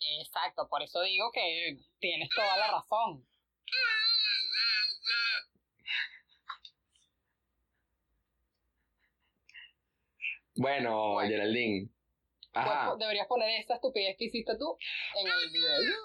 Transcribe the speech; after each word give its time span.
Exacto, 0.00 0.68
por 0.68 0.82
eso 0.82 1.00
digo 1.02 1.30
que 1.32 1.78
tienes 1.98 2.28
toda 2.30 2.56
la 2.56 2.70
razón. 2.70 3.26
Bueno, 10.56 11.12
Bueno. 11.12 11.28
Geraldine. 11.28 11.88
Ajá. 12.52 12.88
Pues, 12.88 12.98
deberías 12.98 13.26
poner 13.28 13.60
esta 13.60 13.74
estupidez 13.74 14.16
que 14.18 14.24
hiciste 14.24 14.56
tú 14.56 14.76
en 15.14 15.26
el 15.26 15.50
video. 15.52 15.96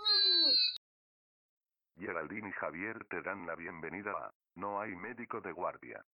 Geraldine 1.97 2.49
y 2.49 2.51
Javier 2.51 3.05
te 3.09 3.21
dan 3.21 3.47
la 3.47 3.55
bienvenida 3.55 4.11
a 4.11 4.31
No 4.55 4.79
hay 4.79 4.95
médico 4.95 5.41
de 5.41 5.51
guardia. 5.51 6.05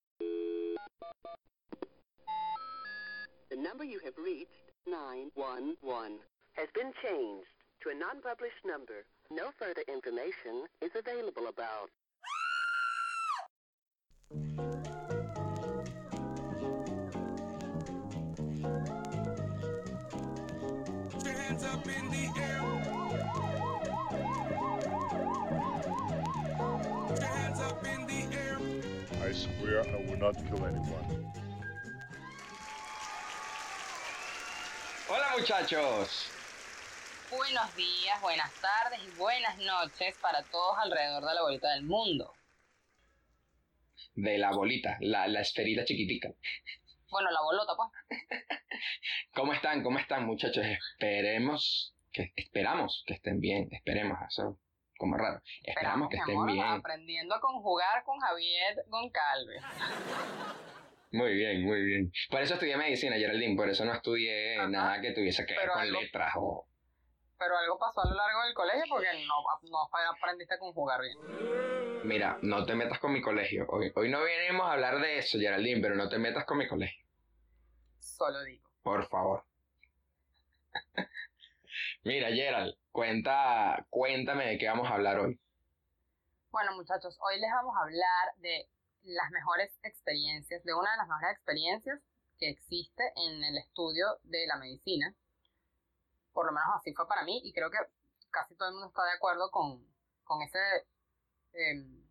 The 3.49 3.57
number 3.57 3.85
you 3.85 3.99
have 4.05 4.15
reached, 4.19 4.53
911, 4.87 6.21
has 6.55 6.71
been 6.75 6.93
changed 7.03 7.58
to 7.83 7.91
a 7.91 7.95
non-published 7.95 8.65
number. 8.67 9.05
No 9.31 9.51
further 9.59 9.83
information 9.89 10.67
is 10.83 10.91
available 10.99 11.47
about. 11.49 11.91
Your 21.25 21.35
hands 21.35 21.65
up 21.65 21.87
in 21.87 22.11
the 22.11 22.25
air. 22.41 22.63
Your 27.17 27.29
hands 27.29 27.61
up 27.61 27.87
in 27.87 28.07
the 28.07 28.37
air. 28.37 28.59
I 29.23 29.33
swear 29.33 29.81
I 29.81 30.11
will 30.11 30.19
not 30.19 30.35
kill 30.49 30.65
anyone. 30.67 31.33
Hola 35.07 35.39
muchachos. 35.39 36.38
Buenos 37.31 37.77
días, 37.77 38.21
buenas 38.23 38.53
tardes 38.61 39.01
y 39.07 39.19
buenas 39.19 39.59
noches 39.59 40.17
para 40.21 40.43
todos 40.45 40.77
alrededor 40.79 41.25
de 41.25 41.35
la 41.35 41.43
bolita 41.43 41.73
del 41.75 41.83
mundo. 41.85 42.33
De 44.15 44.39
la 44.39 44.51
bolita, 44.53 44.97
la, 45.01 45.29
la 45.29 45.41
esferita 45.41 45.85
chiquitica. 45.85 46.31
Bueno, 47.11 47.31
la 47.31 47.41
bolota, 47.43 47.73
pues. 47.77 48.21
¿Cómo 49.35 49.53
están? 49.53 49.83
¿Cómo 49.83 49.99
están 49.99 50.25
muchachos? 50.27 50.65
Esperemos 50.65 51.95
que 52.13 52.33
esperamos 52.37 53.05
que 53.07 53.15
estén 53.15 53.41
bien. 53.41 53.69
Esperemos, 53.73 54.19
eso 54.29 54.59
como 54.97 55.17
raro. 55.17 55.41
Esperamos 55.63 56.09
que 56.09 56.17
estén 56.17 56.35
amor, 56.35 56.53
bien. 56.53 56.65
Aprendiendo 56.67 57.35
a 57.35 57.41
conjugar 57.41 58.03
con 58.05 58.19
Javier 58.19 58.85
Goncalves. 58.89 59.63
Muy 61.13 61.35
bien, 61.35 61.65
muy 61.65 61.83
bien. 61.83 62.13
Por 62.31 62.43
eso 62.43 62.55
estudié 62.55 62.77
medicina, 62.77 63.17
Geraldine. 63.17 63.57
Por 63.57 63.69
eso 63.69 63.85
no 63.85 63.95
estudié 63.95 64.59
Ajá. 64.59 64.69
nada 64.69 65.01
que 65.01 65.13
tuviese 65.13 65.47
que 65.47 65.55
ver 65.57 65.69
con 65.69 65.81
algo- 65.81 66.01
letras 66.01 66.33
o... 66.37 66.67
Pero 67.39 67.57
algo 67.57 67.79
pasó 67.79 68.01
a 68.03 68.11
lo 68.11 68.17
largo 68.17 68.43
del 68.45 68.55
colegio 68.55 68.85
porque 68.89 69.07
no, 69.27 69.71
no 69.71 69.89
aprendiste 70.11 70.55
a 70.55 70.59
conjugar 70.59 71.01
bien. 71.01 71.19
Mira, 72.05 72.39
no 72.43 72.65
te 72.65 72.75
metas 72.75 72.99
con 72.99 73.13
mi 73.13 73.21
colegio. 73.21 73.67
Hoy, 73.69 73.93
hoy 73.95 74.11
no 74.11 74.23
venimos 74.23 74.67
a 74.67 74.73
hablar 74.73 75.01
de 75.01 75.19
eso, 75.19 75.39
Geraldine, 75.39 75.81
pero 75.81 75.95
no 75.95 76.09
te 76.09 76.19
metas 76.19 76.45
con 76.45 76.59
mi 76.59 76.67
colegio. 76.67 77.05
Solo 78.01 78.43
digo. 78.43 78.69
Por 78.83 79.07
favor. 79.09 79.45
Mira, 82.05 82.29
Gerald, 82.29 82.75
cuenta, 82.93 83.87
cuéntame 83.91 84.47
de 84.47 84.59
qué 84.59 84.67
vamos 84.67 84.89
a 84.89 84.95
hablar 84.95 85.19
hoy. 85.21 85.39
Bueno, 86.51 86.75
muchachos, 86.75 87.19
hoy 87.21 87.39
les 87.41 87.51
vamos 87.51 87.77
a 87.77 87.83
hablar 87.83 88.35
de 88.39 88.69
las 89.03 89.31
mejores 89.31 89.79
experiencias, 89.83 90.65
de 90.65 90.75
una 90.75 90.91
de 90.91 90.97
las 90.97 91.09
mejores 91.09 91.33
experiencias 91.33 92.01
que 92.39 92.49
existe 92.49 93.13
en 93.17 93.45
el 93.45 93.59
estudio 93.59 94.07
de 94.23 94.47
la 94.47 94.57
medicina. 94.57 95.15
Por 96.39 96.47
lo 96.47 96.53
menos 96.53 96.69
así 96.77 96.95
fue 96.95 97.09
para 97.09 97.25
mí 97.25 97.41
y 97.43 97.53
creo 97.53 97.69
que 97.69 97.79
casi 98.31 98.55
todo 98.55 98.69
el 98.69 98.75
mundo 98.75 98.87
está 98.87 99.03
de 99.03 99.11
acuerdo 99.11 99.51
con, 99.51 99.85
con 100.23 100.41
ese... 100.43 100.87
em, 101.53 102.07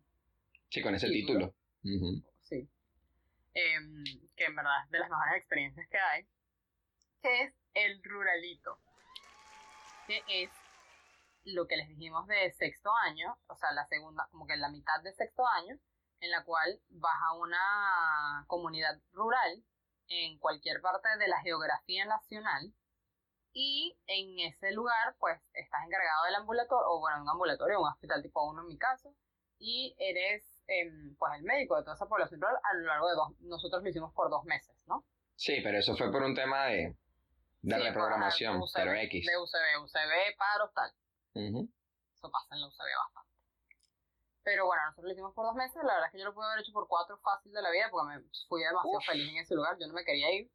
Sí, 0.68 0.82
con 0.82 0.94
ese 0.94 1.08
Título. 1.08 1.54
sí. 2.42 2.68
Em, 3.54 4.04
que 4.36 4.44
en 4.44 4.54
verdad 4.54 4.84
es 4.84 4.90
de 4.90 4.98
las 4.98 5.08
mejores 5.08 5.34
experiencias 5.38 5.88
que 5.88 5.98
hay. 5.98 6.28
Que 7.22 7.42
es 7.44 7.54
el 7.72 8.04
ruralito. 8.04 8.78
Que 10.06 10.22
es 10.26 10.50
lo 11.44 11.66
que 11.66 11.78
les 11.78 11.88
dijimos 11.88 12.26
de 12.26 12.52
sexto 12.52 12.94
año, 13.06 13.38
o 13.46 13.56
sea, 13.56 13.72
la 13.72 13.86
segunda, 13.86 14.28
como 14.30 14.46
que 14.46 14.58
la 14.58 14.68
mitad 14.68 15.00
de 15.02 15.14
sexto 15.14 15.46
año, 15.46 15.78
en 16.20 16.30
la 16.30 16.44
cual 16.44 16.82
vas 16.90 17.16
a 17.22 17.32
una 17.32 18.44
comunidad 18.46 19.00
rural 19.12 19.64
en 20.08 20.38
cualquier 20.38 20.82
parte 20.82 21.08
de 21.18 21.28
la 21.28 21.40
geografía 21.40 22.04
nacional 22.04 22.74
y 23.60 23.98
en 24.06 24.38
ese 24.38 24.70
lugar 24.70 25.16
pues 25.18 25.36
estás 25.52 25.84
encargado 25.84 26.26
del 26.26 26.36
ambulatorio, 26.36 26.88
o 26.90 27.00
bueno, 27.00 27.22
un 27.22 27.28
ambulatorio, 27.28 27.80
un 27.80 27.88
hospital 27.88 28.22
tipo 28.22 28.48
uno 28.48 28.62
en 28.62 28.68
mi 28.68 28.78
caso, 28.78 29.12
y 29.58 29.96
eres 29.98 30.62
em, 30.68 31.16
pues 31.16 31.32
el 31.34 31.42
médico 31.42 31.74
de 31.76 31.82
toda 31.82 31.96
esa 31.96 32.06
población 32.06 32.40
rural 32.40 32.56
a 32.62 32.74
lo 32.74 32.86
largo 32.86 33.08
de 33.08 33.14
dos, 33.16 33.40
nosotros 33.40 33.82
lo 33.82 33.88
hicimos 33.88 34.14
por 34.14 34.30
dos 34.30 34.44
meses, 34.44 34.76
¿no? 34.86 35.04
Sí, 35.34 35.60
pero 35.64 35.76
eso 35.76 35.96
fue 35.96 36.12
por 36.12 36.22
un 36.22 36.36
tema 36.36 36.66
de, 36.66 36.96
de 37.62 37.76
Sí, 37.76 37.82
reprogramación, 37.82 38.62
ajá, 38.62 38.64
pero 38.74 38.92
UCB, 38.92 39.02
X. 39.06 39.26
De 39.26 39.38
UCB, 39.38 39.82
UCB, 39.82 40.38
paros, 40.38 40.72
tal. 40.72 40.92
Eso 41.34 42.30
pasa 42.30 42.54
en 42.54 42.60
la 42.60 42.66
UCB 42.68 42.90
bastante. 43.06 43.28
Pero 44.44 44.66
bueno, 44.66 44.84
nosotros 44.84 45.06
lo 45.06 45.12
hicimos 45.12 45.34
por 45.34 45.46
dos 45.46 45.56
meses. 45.56 45.82
La 45.82 45.94
verdad 45.94 46.06
es 46.06 46.12
que 46.12 46.18
yo 46.20 46.26
lo 46.26 46.34
pude 46.34 46.46
haber 46.46 46.60
hecho 46.60 46.72
por 46.72 46.86
cuatro 46.86 47.18
fácil 47.18 47.52
de 47.52 47.60
la 47.60 47.70
vida 47.70 47.88
porque 47.90 48.16
me 48.16 48.22
fui 48.48 48.62
demasiado 48.62 49.00
feliz 49.00 49.28
en 49.30 49.38
ese 49.38 49.54
lugar. 49.56 49.76
Yo 49.80 49.88
no 49.88 49.94
me 49.94 50.04
quería 50.04 50.32
ir. 50.32 50.48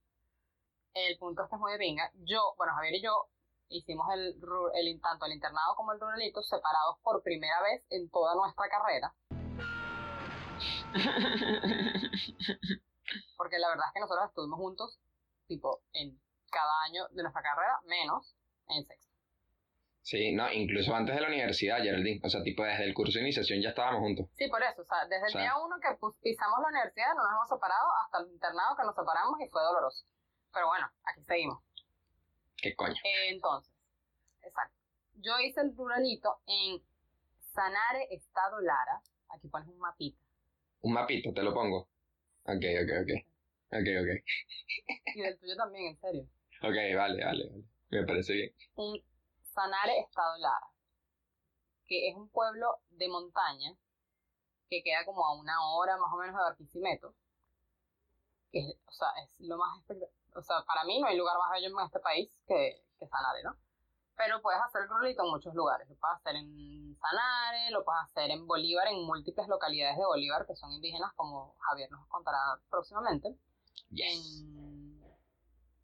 El 0.94 1.18
punto 1.18 1.44
es 1.44 1.50
que 1.50 1.56
es 1.56 1.59
muy 1.59 1.72
de 1.72 1.78
pinga. 1.80 2.12
Yo, 2.26 2.54
bueno, 2.58 2.74
Javier 2.76 2.96
y 2.96 3.02
yo 3.02 3.28
hicimos 3.70 4.08
el, 4.14 4.36
el 4.76 5.02
tanto 5.02 5.26
el 5.26 5.34
internado 5.34 5.76
como 5.76 5.92
el 5.94 6.00
ruralito 6.00 6.42
separados 6.44 6.98
por 7.02 7.24
primera 7.24 7.62
vez 7.64 7.84
en 7.90 8.09
toda 8.09 8.36
nuestra 8.36 8.66
carrera. 8.70 9.14
Porque 13.38 13.58
la 13.59 13.70
verdad 13.70 13.86
es 13.88 13.94
que 13.94 14.00
nosotros 14.00 14.28
estuvimos 14.30 14.58
juntos, 14.59 15.00
tipo, 15.48 15.82
en 15.94 16.20
cada 16.52 16.84
año 16.88 17.08
de 17.12 17.24
nuestra 17.24 17.42
carrera, 17.42 17.80
menos 17.86 18.36
en 18.70 18.86
sexto. 18.86 19.12
Sí, 20.03 20.34
no, 20.36 20.52
incluso 20.52 20.94
antes 20.94 21.16
de 21.16 21.22
la 21.22 21.28
universidad, 21.28 21.78
Geraldine. 21.82 22.20
O 22.24 22.30
sea, 22.30 22.44
tipo 22.44 22.64
desde 22.64 22.84
el 22.84 22.94
curso 22.94 23.14
de 23.18 23.22
iniciación 23.24 23.62
ya 23.62 23.70
estábamos 23.70 24.02
juntos. 24.02 24.28
Sí, 24.36 24.48
por 24.50 24.62
eso, 24.62 24.82
o 24.82 24.86
sea, 24.86 25.06
desde 25.08 25.18
el 25.18 25.24
O 25.24 25.30
sea- 25.30 25.42
día 25.42 25.58
uno 25.58 25.78
que 25.80 25.88
pisamos 26.22 26.59
la 26.62 26.68
universidad 26.68 27.16
no 27.16 27.24
nos 27.24 27.32
hemos 27.32 27.48
separado 27.50 27.88
hasta 28.03 28.18
el 28.20 28.28
internado 28.34 28.76
que 28.76 28.84
nos 28.84 28.96
separamos 28.96 29.40
y 29.40 29.48
fue 29.50 29.64
doloroso. 29.64 30.06
Pero 30.53 30.68
bueno, 30.68 30.88
aquí 31.03 31.24
seguimos. 31.24 31.59
¿Qué 32.58 32.75
coño? 32.75 32.94
Eh, 32.94 33.30
entonces, 33.30 33.74
exacto. 34.41 34.78
Yo 35.16 35.40
hice 35.40 35.62
el 35.62 35.75
ruralito 35.75 36.41
en 36.46 36.81
Sanare, 37.53 38.08
Estado 38.12 38.62
Lara. 38.62 39.02
Aquí 39.30 39.47
pones 39.47 39.68
un 39.68 39.80
mapita. 39.80 40.22
Un 40.81 40.94
mapito, 40.94 41.34
te 41.34 41.41
lo 41.41 41.53
pongo. 41.53 41.90
Ok, 42.44 42.64
ok, 42.84 42.91
ok. 43.02 43.12
Ok, 43.72 43.88
ok. 44.02 45.16
Y 45.16 45.22
del 45.22 45.40
tuyo 45.40 45.56
también, 45.56 45.88
en 45.88 46.00
serio. 46.00 46.24
Ok, 46.62 46.75
vale, 46.96 47.25
vale, 47.25 47.50
vale. 47.50 47.64
Me 47.90 48.06
parece 48.06 48.34
bien. 48.34 48.56
En 48.78 49.03
Sanare, 49.41 50.00
Estado 50.00 50.38
Lara. 50.38 50.68
Que 51.85 52.09
es 52.09 52.16
un 52.16 52.30
pueblo 52.30 52.81
de 52.90 53.08
montaña 53.08 53.75
que 54.70 54.84
queda 54.84 55.06
como 55.06 55.25
a 55.25 55.35
una 55.35 55.56
hora 55.74 55.97
más 55.97 56.12
o 56.14 56.18
menos 56.18 56.35
de 56.35 56.41
Barquisimeto. 56.41 57.16
Que 58.53 58.59
es, 58.59 58.78
o 58.88 58.91
sea, 58.91 59.08
es 59.24 59.30
lo 59.40 59.58
más 59.58 59.80
espectacular. 59.80 60.14
O 60.38 60.41
sea, 60.41 60.64
para 60.66 60.84
mí 60.86 61.02
no 61.02 61.08
hay 61.08 61.18
lugar 61.18 61.36
más 61.40 61.52
bello 61.52 61.68
en 61.68 61.86
este 61.86 62.00
país 62.00 62.30
que, 62.47 62.86
que 63.00 63.08
Sanare, 63.08 63.44
¿no? 63.44 63.58
Pero 64.16 64.41
puedes 64.41 64.62
hacer 64.62 64.84
el 64.84 64.90
ruralito 64.90 65.24
en 65.25 65.31
muchos 65.31 65.53
lugares. 65.56 65.90
Lo 65.90 65.96
puedes 65.96 66.18
hacer 66.18 66.36
en 66.36 66.96
Sanare, 67.02 67.72
lo 67.72 67.84
puedes 67.84 68.03
hacer 68.03 68.30
en 68.30 68.46
Bolívar, 68.47 68.88
en 68.88 69.03
múltiples 69.06 69.47
localidades 69.47 69.97
de 69.97 70.06
Bolívar 70.06 70.46
que 70.46 70.56
son 70.56 70.72
indígenas, 70.72 71.12
como 71.16 71.56
Javier 71.59 71.90
nos 71.91 72.08
contará 72.08 72.38
próximamente. 72.69 73.36
Yes. 73.90 74.44
En 74.46 75.02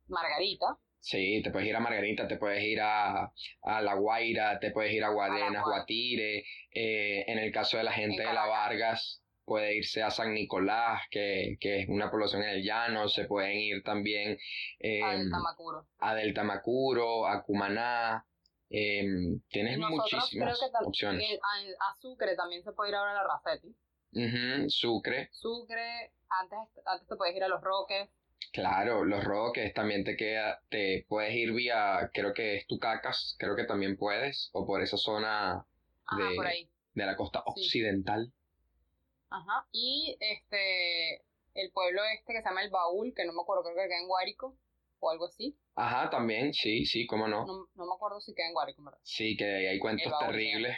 Margarita, 0.08 0.78
Sí, 1.02 1.42
te 1.42 1.50
puedes 1.52 1.68
ir 1.68 1.76
a 1.76 1.80
Margarita, 1.80 2.28
te 2.28 2.36
puedes 2.38 2.62
ir 2.62 2.82
a, 2.82 3.32
a 3.64 3.82
La 3.82 3.94
Guaira, 3.96 4.60
te 4.60 4.72
puedes 4.72 4.92
ir 4.92 5.04
a 5.04 5.10
Guadenas. 5.10 5.64
Guatire. 5.64 6.44
eh, 6.72 7.24
en 7.26 7.40
el 7.40 7.54
caso 7.54 7.78
de 7.78 7.84
la 7.84 7.94
gente 7.94 8.22
En 8.22 8.28
de 8.28 8.34
La. 8.34 8.46
Vargas, 8.46 9.24
puede 9.50 9.76
irse 9.76 10.02
a 10.02 10.10
San 10.12 10.34
Nicolás, 10.34 11.02
que, 11.12 11.58
que 11.60 11.82
es 11.82 11.90
una 11.90 12.10
población 12.10 12.44
en 12.44 12.50
el 12.52 12.64
llano. 12.64 13.10
Se 13.10 13.26
pueden 13.26 13.58
ir 13.58 13.84
también 13.84 14.38
eh, 14.80 15.02
a 15.04 15.10
a 16.00 16.16
Delta 16.16 16.44
Macuro, 16.46 17.28
a 17.28 17.44
Cumaná. 17.44 18.26
eh, 18.70 19.04
tienes 19.50 19.78
Nosotros 19.78 20.12
muchísimas 20.14 20.58
creo 20.58 20.70
que 20.70 20.74
tam- 20.78 20.88
opciones. 20.88 21.30
en- 21.30 21.40
a, 21.42 21.90
a 21.90 21.96
Sucre 22.00 22.36
también 22.38 22.64
se 22.64 22.72
puede 22.72 22.92
ir 22.92 22.96
ahora 22.96 23.12
a 23.12 23.16
la 23.16 23.24
Racetti. 23.28 23.76
Sucre, 24.70 25.30
Sucre, 25.34 26.14
antes, 26.30 26.60
antes 26.86 27.08
te 27.08 27.16
puedes 27.16 27.36
ir 27.36 27.44
a 27.44 27.48
Los 27.48 27.62
Roques. 27.62 28.10
claro, 28.54 29.04
Los 29.06 29.24
Roques, 29.24 29.74
también 29.74 30.04
te 30.04 30.16
queda, 30.16 30.62
te 30.70 31.06
puedes 31.08 31.34
ir 31.36 31.52
vía, 31.54 32.10
creo 32.14 32.34
que 32.34 32.56
es 32.58 32.68
Tucacas, 32.68 33.36
creo 33.40 33.56
que 33.56 33.66
también 33.66 33.98
puedes, 33.98 34.50
o 34.54 34.66
por 34.66 34.82
esa 34.82 34.98
zona 34.98 35.66
Ajá, 36.06 36.30
de, 36.30 36.36
por 36.36 36.48
ahí. 36.48 36.70
de 36.94 37.06
la 37.06 37.16
costa 37.16 37.44
Sí. 37.56 37.62
occidental. 37.64 38.32
Ajá. 39.30 39.68
Y 39.72 40.18
este, 40.20 41.24
el 41.54 41.72
pueblo 41.72 42.02
este 42.16 42.34
que 42.34 42.42
se 42.42 42.48
llama 42.48 42.64
El 42.64 42.70
Baúl, 42.72 43.14
que 43.16 43.26
no 43.26 43.34
me 43.34 43.42
acuerdo, 43.42 43.64
creo 43.64 43.76
que 43.76 43.88
queda 43.88 44.00
en 44.00 44.08
Guárico. 44.08 44.58
o 45.02 45.10
algo 45.10 45.26
así. 45.26 45.58
Ajá, 45.76 46.10
también, 46.10 46.54
sí, 46.54 46.86
sí, 46.86 47.06
cómo 47.08 47.28
no. 47.28 47.46
No, 47.46 47.68
no 47.74 47.86
me 47.86 47.94
acuerdo 47.96 48.20
si 48.20 48.34
queda 48.34 48.48
en 48.48 48.54
Guárico, 48.54 48.84
¿verdad? 48.84 49.00
Sí, 49.04 49.38
que 49.38 49.46
hay 49.70 49.80
cuentos 49.80 50.12
terribles. 50.20 50.76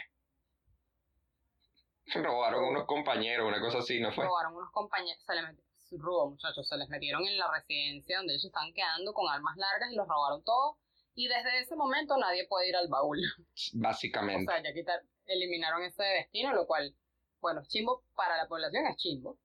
Robaron 2.14 2.64
unos 2.64 2.86
compañeros, 2.86 3.46
una 3.48 3.60
cosa 3.60 3.78
así, 3.78 4.00
¿no 4.00 4.12
fue? 4.12 4.24
robaron 4.24 4.54
unos 4.56 4.70
compañeros, 4.72 5.22
se 5.24 5.34
les 5.34 5.42
metieron, 5.44 6.02
robo 6.04 6.30
muchachos, 6.30 6.68
se 6.68 6.76
les 6.76 6.88
metieron 6.88 7.26
en 7.26 7.38
la 7.38 7.50
residencia 7.50 8.18
donde 8.18 8.34
ellos 8.34 8.44
estaban 8.44 8.72
quedando 8.74 9.12
con 9.12 9.28
armas 9.30 9.56
largas 9.56 9.90
y 9.90 9.94
los 9.96 10.06
robaron 10.08 10.42
todo. 10.44 10.78
Y 11.14 11.28
desde 11.28 11.60
ese 11.60 11.76
momento 11.76 12.16
nadie 12.16 12.46
puede 12.48 12.68
ir 12.68 12.76
al 12.76 12.88
baúl. 12.88 13.18
O 13.18 13.44
Básicamente. 13.74 14.50
sea, 14.52 14.62
ya 14.62 14.72
quitar, 14.72 15.00
eliminaron 15.26 15.82
ese 15.82 16.02
destino, 16.02 16.52
lo 16.54 16.66
cual, 16.66 16.94
bueno, 17.42 17.60
es 17.60 17.68
chimbo 17.68 18.04
para 18.14 18.36
la 18.36 18.48
población, 18.48 18.86
es 18.86 18.96
chimbo. 18.96 19.38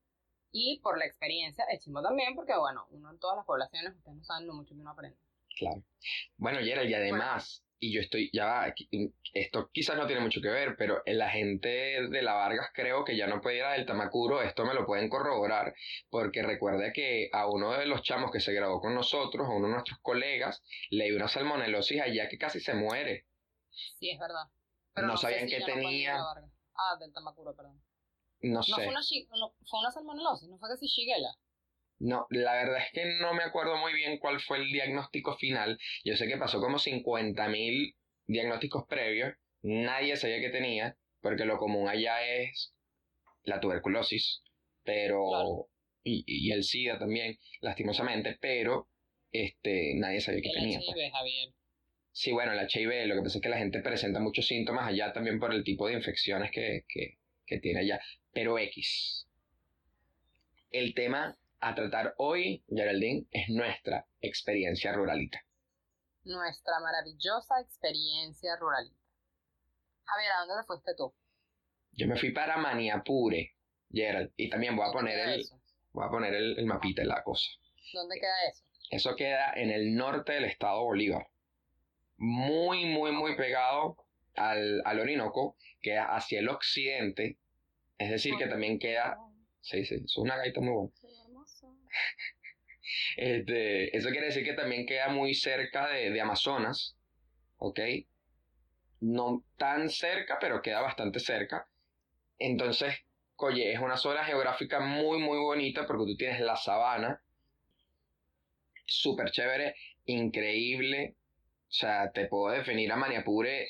Y 0.52 0.80
por 0.82 0.98
la 0.98 1.06
experiencia, 1.06 1.66
es 1.66 1.84
chimbo 1.84 2.02
también, 2.02 2.34
porque 2.36 2.56
bueno, 2.58 2.88
uno 2.92 3.12
en 3.12 3.20
todas 3.20 3.36
las 3.36 3.46
poblaciones, 3.46 3.94
ustedes 3.96 4.18
no 4.18 4.24
saben 4.24 4.48
lo 4.48 4.54
mucho 4.54 4.74
que 4.74 4.82
uno 4.82 4.92
aprende. 4.92 5.18
Claro. 5.58 5.84
Bueno, 6.38 6.60
Gerald, 6.60 6.90
y 6.90 6.94
además, 6.94 7.66
y 7.80 7.94
yo 7.94 8.02
estoy, 8.02 8.30
ya 8.32 8.46
va, 8.46 8.74
esto 9.34 9.70
quizás 9.74 9.98
no 9.98 10.06
tiene 10.06 10.22
mucho 10.22 10.40
que 10.40 10.50
ver, 10.50 10.76
pero 10.78 11.02
la 11.06 11.30
gente 11.30 12.08
de 12.10 12.22
la 12.22 12.34
Vargas 12.34 12.70
creo 12.74 13.04
que 13.04 13.18
ya 13.18 13.28
no 13.28 13.42
puede 13.42 13.58
ir 13.58 13.64
a 13.64 13.74
del 13.74 13.86
Tamacuro, 13.86 14.42
esto 14.42 14.66
me 14.66 14.76
lo 14.76 14.86
pueden 14.86 15.10
corroborar, 15.10 15.74
porque 16.10 16.44
recuerda 16.44 16.94
que 16.94 17.30
a 17.34 17.48
uno 17.48 17.74
de 17.74 17.88
los 17.88 18.04
chamos 18.04 18.32
que 18.32 18.40
se 18.40 18.54
graduó 18.54 18.80
con 18.80 18.94
nosotros, 18.94 19.48
a 19.48 19.52
uno 19.52 19.68
de 19.68 19.74
nuestros 19.74 20.00
colegas, 20.00 20.64
le 20.92 21.06
dio 21.06 21.16
una 21.16 21.28
salmonelosis 21.28 22.02
allá 22.02 22.30
que 22.30 22.38
casi 22.38 22.60
se 22.60 22.76
muere. 22.76 23.26
Sí, 23.72 24.12
es 24.12 24.20
verdad. 24.20 24.46
No 24.96 25.18
sabían 25.18 25.48
si 25.48 25.56
no 25.56 25.60
ir 25.60 25.66
tenía-. 25.66 26.18
Ah, 26.78 26.96
del 27.00 27.12
Tamacuro, 27.12 27.56
perdón. 27.56 27.82
No 28.42 28.56
No, 28.60 28.64
sé. 28.64 28.74
fue 28.74 28.88
una, 28.88 29.00
no, 29.40 29.54
fue 29.66 29.80
una 29.80 29.92
salmonelosis, 29.92 30.50
no 30.50 30.58
fue 30.58 30.70
que 30.70 30.78
si 30.78 30.88
Shigella. 30.88 31.30
No, 32.00 32.28
la 32.30 32.54
verdad 32.54 32.78
es 32.78 32.92
que 32.94 33.06
no 33.20 33.34
me 33.34 33.44
acuerdo 33.44 33.78
muy 33.78 33.94
bien 33.94 34.20
cuál 34.20 34.40
fue 34.40 34.60
el 34.60 34.68
diagnóstico 34.72 35.36
final. 35.38 35.80
Yo 36.04 36.16
sé 36.16 36.28
que 36.28 36.38
pasó 36.38 36.60
como 36.60 36.78
50.000 36.78 37.96
diagnósticos 38.28 38.86
previos. 38.88 39.34
Nadie 39.64 40.16
sabía 40.16 40.40
que 40.40 40.50
tenía, 40.52 40.96
porque 41.22 41.46
lo 41.46 41.58
común 41.58 41.88
allá 41.90 42.22
es 42.24 42.74
la 43.44 43.60
tuberculosis, 43.60 44.44
pero 44.84 45.30
Claro. 45.30 45.70
y, 46.04 46.24
y 46.28 46.52
el 46.52 46.64
SIDA 46.64 47.00
también, 47.00 47.40
lastimosamente, 47.62 48.38
pero 48.40 48.88
este 49.32 49.94
nadie 49.96 50.22
sabía 50.22 50.42
que 50.42 50.50
El 50.50 50.54
tenía. 50.56 50.80
pues. 50.86 50.96
HIV, 50.98 51.12
Javier. 51.12 51.50
Sí, 52.12 52.32
bueno, 52.32 52.52
el 52.54 52.60
HIV, 52.70 53.08
lo 53.08 53.16
que 53.16 53.22
pasa 53.24 53.38
es 53.40 53.42
que 53.42 53.50
la 53.50 53.58
gente 53.58 53.80
presenta 53.82 54.20
muchos 54.20 54.46
síntomas 54.48 54.88
allá 54.88 55.12
también 55.14 55.40
por 55.40 55.54
el 55.54 55.64
tipo 55.64 55.88
de 55.88 55.94
infecciones 55.96 56.52
que, 56.52 56.84
que, 56.88 57.18
que 57.48 57.60
tiene 57.60 57.80
allá. 57.80 58.00
Pero 58.34 58.60
X. 58.60 59.28
El 60.70 60.94
tema 60.94 61.36
a 61.60 61.74
tratar 61.74 62.14
hoy, 62.18 62.64
Geraldine, 62.70 63.26
es 63.32 63.50
nuestra 63.50 64.06
experiencia 64.22 64.92
ruralita. 64.94 65.42
Nuestra 66.24 66.80
maravillosa 66.82 67.60
experiencia 67.62 68.56
ruralita. 68.58 68.96
Javier, 70.04 70.32
¿a 70.34 70.40
dónde 70.46 70.62
te 70.62 70.68
fuiste 70.68 70.92
tú? 70.96 71.14
Yo 71.94 72.08
me 72.08 72.18
fui 72.18 72.32
para 72.32 72.58
Maniapure, 72.58 73.56
Gerald, 73.92 74.32
y 74.36 74.50
también 74.50 74.76
voy 74.76 74.84
a 74.84 74.88
¿Dónde 74.92 75.00
poner 75.00 75.20
el, 75.30 75.40
eso? 75.40 75.60
voy 75.94 76.06
a 76.06 76.10
poner 76.10 76.34
el, 76.36 76.60
el 76.60 76.66
mapita 76.66 77.04
la 77.04 77.24
cosa. 77.24 77.50
¿Dónde 77.94 78.20
queda 78.20 78.50
eso? 78.52 78.64
Eso 78.92 79.16
queda 79.16 79.54
en 79.54 79.72
el 79.72 79.96
norte 79.96 80.34
del 80.34 80.46
estado 80.46 80.84
Bolívar. 80.84 81.28
Muy, 82.18 82.86
muy, 82.86 83.12
muy 83.12 83.36
pegado 83.36 83.98
al, 84.38 84.82
al 84.86 85.00
Orinoco, 85.00 85.58
queda 85.82 86.16
hacia 86.16 86.40
el 86.40 86.50
occidente. 86.50 87.38
Es 87.98 88.10
decir, 88.10 88.36
que 88.38 88.48
también 88.48 88.80
queda. 88.80 89.18
Sí, 89.62 89.86
sí, 89.86 89.96
es 90.06 90.18
una 90.18 90.38
gaita 90.38 90.62
muy 90.62 90.74
buena. 90.74 90.92
Este, 93.18 93.96
eso 93.98 94.10
quiere 94.10 94.28
decir 94.28 94.46
que 94.46 94.54
también 94.54 94.86
queda 94.86 95.10
muy 95.10 95.34
cerca 95.34 95.88
de, 95.90 96.10
de 96.12 96.22
Amazonas, 96.22 96.96
¿ok? 97.58 97.80
No 99.02 99.44
tan 99.58 99.90
cerca, 99.90 100.38
pero 100.40 100.62
queda 100.62 100.82
bastante 100.82 101.20
cerca. 101.20 101.68
Entonces, 102.40 102.96
oye, 103.36 103.74
es 103.74 103.80
una 103.80 103.98
zona 103.98 104.24
geográfica 104.24 104.80
muy, 104.80 105.20
muy 105.20 105.38
bonita 105.38 105.86
porque 105.86 106.06
tú 106.06 106.16
tienes 106.16 106.40
la 106.40 106.56
sabana, 106.56 107.22
súper 108.86 109.32
chévere, 109.32 109.76
increíble. 110.06 111.16
O 111.70 111.72
sea, 111.72 112.12
te 112.12 112.28
puedo 112.28 112.54
definir 112.54 112.92
a 112.92 112.96
Maniapure 112.96 113.68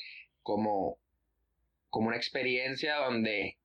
como, 0.48 0.98
como 1.90 2.08
una 2.08 2.16
experiencia 2.16 2.96
donde 2.96 3.58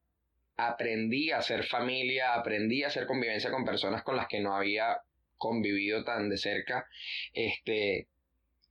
aprendí 0.58 1.32
a 1.32 1.38
hacer 1.38 1.64
familia, 1.64 2.34
aprendí 2.34 2.84
a 2.84 2.88
hacer 2.88 3.08
convivencia 3.08 3.52
con 3.52 3.64
personas 3.64 4.04
con 4.04 4.18
las 4.18 4.28
que 4.28 4.42
no 4.42 4.54
había 4.54 4.98
convivido 5.38 6.04
tan 6.04 6.30
de 6.30 6.38
cerca, 6.38 6.86
este, 7.32 8.10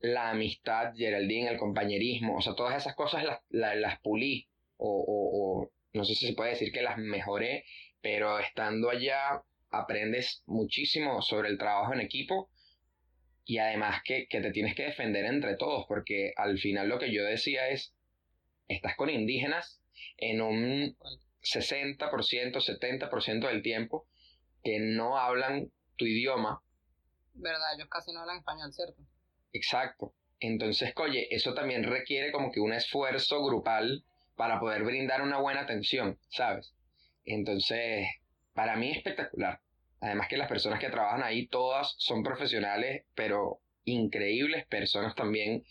la 0.00 0.28
amistad, 0.28 0.92
Geraldine, 0.94 1.48
el 1.48 1.56
compañerismo, 1.56 2.36
o 2.36 2.42
sea, 2.42 2.54
todas 2.54 2.76
esas 2.76 2.94
cosas 2.94 3.24
las, 3.24 3.40
las, 3.48 3.76
las 3.76 3.98
pulí, 4.00 4.46
o, 4.76 4.90
o, 4.90 5.62
o 5.62 5.70
no 5.94 6.04
sé 6.04 6.14
si 6.14 6.26
se 6.26 6.34
puede 6.34 6.50
decir 6.50 6.70
que 6.70 6.82
las 6.82 6.98
mejoré, 6.98 7.64
pero 8.02 8.38
estando 8.40 8.90
allá 8.90 9.42
aprendes 9.70 10.42
muchísimo 10.44 11.22
sobre 11.22 11.48
el 11.48 11.56
trabajo 11.56 11.94
en 11.94 12.00
equipo 12.02 12.50
y 13.46 13.56
además 13.56 14.02
que, 14.04 14.26
que 14.28 14.42
te 14.42 14.52
tienes 14.52 14.74
que 14.74 14.84
defender 14.84 15.24
entre 15.24 15.56
todos, 15.56 15.86
porque 15.88 16.34
al 16.36 16.58
final 16.58 16.90
lo 16.90 16.98
que 16.98 17.10
yo 17.10 17.24
decía 17.24 17.70
es, 17.70 17.94
estás 18.68 18.96
con 18.96 19.10
indígenas 19.10 19.82
en 20.16 20.40
un 20.42 20.96
60%, 21.42 22.60
70% 22.60 23.48
del 23.48 23.62
tiempo 23.62 24.06
que 24.62 24.78
no 24.80 25.18
hablan 25.18 25.72
tu 25.96 26.06
idioma, 26.06 26.62
Verdad, 27.34 27.74
ellos 27.74 27.88
casi 27.90 28.12
no 28.12 28.20
hablan 28.20 28.38
español, 28.38 28.72
¿cierto? 28.72 29.02
exacto. 29.52 30.14
Entonces, 30.40 30.92
oye, 30.96 31.28
eso 31.34 31.54
también 31.54 31.84
requiere 31.84 32.32
como 32.32 32.50
que 32.50 32.60
un 32.60 32.72
esfuerzo 32.72 33.44
grupal 33.44 34.04
para 34.34 34.58
poder 34.58 34.82
brindar 34.82 35.22
una 35.22 35.38
buena 35.38 35.60
atención, 35.62 36.18
¿sabes? 36.28 36.74
Entonces, 37.24 38.08
para 38.52 38.76
mí 38.76 38.90
espectacular. 38.90 39.60
Además 40.00 40.26
que 40.28 40.36
las 40.36 40.48
personas 40.48 40.80
que 40.80 40.90
trabajan 40.90 41.22
ahí 41.22 41.46
todas 41.46 41.94
son 41.98 42.22
profesionales, 42.24 43.04
pero 43.14 43.60
increíbles, 43.84 44.66
personas 44.66 45.14
también 45.14 45.64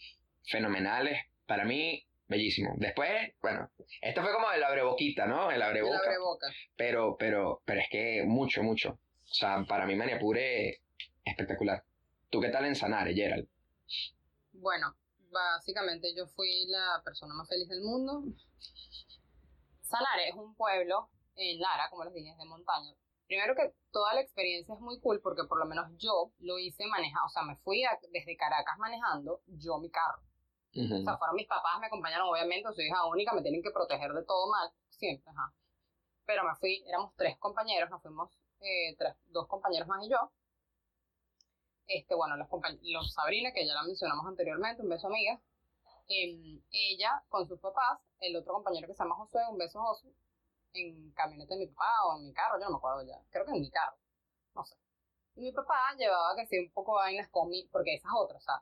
fenomenales. 0.45 1.19
Para 1.45 1.65
mí, 1.65 2.07
bellísimo. 2.31 2.73
Después, 2.77 3.33
bueno, 3.41 3.69
esto 4.01 4.21
fue 4.23 4.33
como 4.33 4.51
el 4.51 4.63
abreboquita, 4.63 5.25
¿no? 5.27 5.49
El 5.51 5.57
El 5.57 5.61
abreboca. 5.61 5.97
abreboca. 5.99 6.47
Pero, 6.75 7.15
pero, 7.19 7.61
pero 7.65 7.81
es 7.81 7.87
que 7.91 8.23
mucho, 8.25 8.63
mucho. 8.63 8.91
O 8.93 9.33
sea, 9.33 9.63
para 9.67 9.85
mí 9.85 9.95
Maniapure 9.95 10.81
espectacular. 11.23 11.83
¿Tú 12.29 12.41
qué 12.41 12.49
tal 12.49 12.65
en 12.65 12.75
Sanare, 12.75 13.13
Gerald? 13.13 13.47
Bueno, 14.53 14.95
básicamente 15.29 16.15
yo 16.15 16.25
fui 16.27 16.65
la 16.67 17.01
persona 17.03 17.33
más 17.35 17.47
feliz 17.47 17.67
del 17.69 17.81
mundo. 17.81 18.23
Sanare 19.81 20.29
es 20.29 20.35
un 20.35 20.55
pueblo 20.55 21.09
en 21.35 21.59
Lara, 21.59 21.89
como 21.89 22.05
les 22.05 22.13
dije, 22.13 22.31
es 22.31 22.37
de 22.37 22.45
montaña. 22.45 22.93
Primero 23.27 23.55
que 23.55 23.73
toda 23.91 24.13
la 24.13 24.21
experiencia 24.21 24.73
es 24.75 24.81
muy 24.81 24.99
cool 24.99 25.21
porque 25.21 25.43
por 25.45 25.57
lo 25.59 25.65
menos 25.65 25.85
yo 25.97 26.31
lo 26.39 26.59
hice 26.59 26.85
manejar, 26.87 27.23
o 27.25 27.29
sea, 27.29 27.43
me 27.43 27.55
fui 27.57 27.83
a- 27.83 27.97
desde 28.11 28.35
Caracas 28.35 28.77
manejando 28.77 29.41
yo 29.47 29.77
mi 29.79 29.89
carro. 29.89 30.21
Ujú. 30.73 30.95
O 30.95 31.03
sea, 31.03 31.17
fueron 31.17 31.35
mis 31.35 31.47
papás, 31.47 31.79
me 31.79 31.87
acompañaron, 31.87 32.29
obviamente, 32.29 32.71
soy 32.73 32.87
hija 32.87 33.05
única, 33.05 33.33
me 33.33 33.41
tienen 33.41 33.61
que 33.61 33.71
proteger 33.71 34.13
de 34.13 34.23
todo 34.23 34.49
mal, 34.49 34.71
siempre, 34.89 35.29
ajá. 35.29 35.53
Pero 36.25 36.43
me 36.43 36.55
fui, 36.55 36.83
éramos 36.87 37.13
tres 37.15 37.37
compañeros, 37.37 37.89
nos 37.89 38.01
fuimos 38.01 38.31
eh, 38.61 38.95
tres, 38.97 39.15
dos 39.27 39.47
compañeros 39.47 39.87
más 39.87 40.03
y 40.05 40.09
yo. 40.09 40.31
Este, 41.87 42.15
bueno, 42.15 42.37
los, 42.37 42.47
los 42.83 43.13
Sabrina, 43.13 43.51
que 43.51 43.67
ya 43.67 43.73
la 43.73 43.83
mencionamos 43.83 44.25
anteriormente, 44.25 44.81
un 44.81 44.89
beso 44.89 45.07
amiga. 45.07 45.41
Em, 46.07 46.61
ella 46.71 47.23
con 47.29 47.47
sus 47.47 47.59
papás, 47.59 47.99
el 48.19 48.35
otro 48.35 48.53
compañero 48.53 48.87
que 48.87 48.93
se 48.93 49.03
llama 49.03 49.15
Josué, 49.15 49.41
un 49.49 49.57
beso 49.57 49.81
Josué, 49.81 50.13
en 50.73 51.11
camioneta 51.11 51.53
de 51.55 51.61
mi 51.61 51.67
papá 51.67 51.91
o 52.05 52.17
en 52.17 52.27
mi 52.27 52.33
carro, 52.33 52.59
yo 52.59 52.65
no 52.65 52.71
me 52.71 52.77
acuerdo 52.77 53.03
ya, 53.03 53.19
creo 53.29 53.45
que 53.45 53.51
en 53.51 53.61
mi 53.61 53.69
carro, 53.69 53.97
no 54.55 54.63
sé. 54.65 54.75
Y 55.35 55.41
mi 55.41 55.51
papá 55.51 55.93
llevaba 55.97 56.35
que 56.35 56.45
sí 56.47 56.59
un 56.59 56.71
poco 56.71 56.93
vainas 56.95 57.29
con 57.29 57.49
mi, 57.49 57.65
porque 57.67 57.95
esa 57.95 58.07
es 58.07 58.13
otra, 58.17 58.37
o 58.37 58.41
sea, 58.41 58.61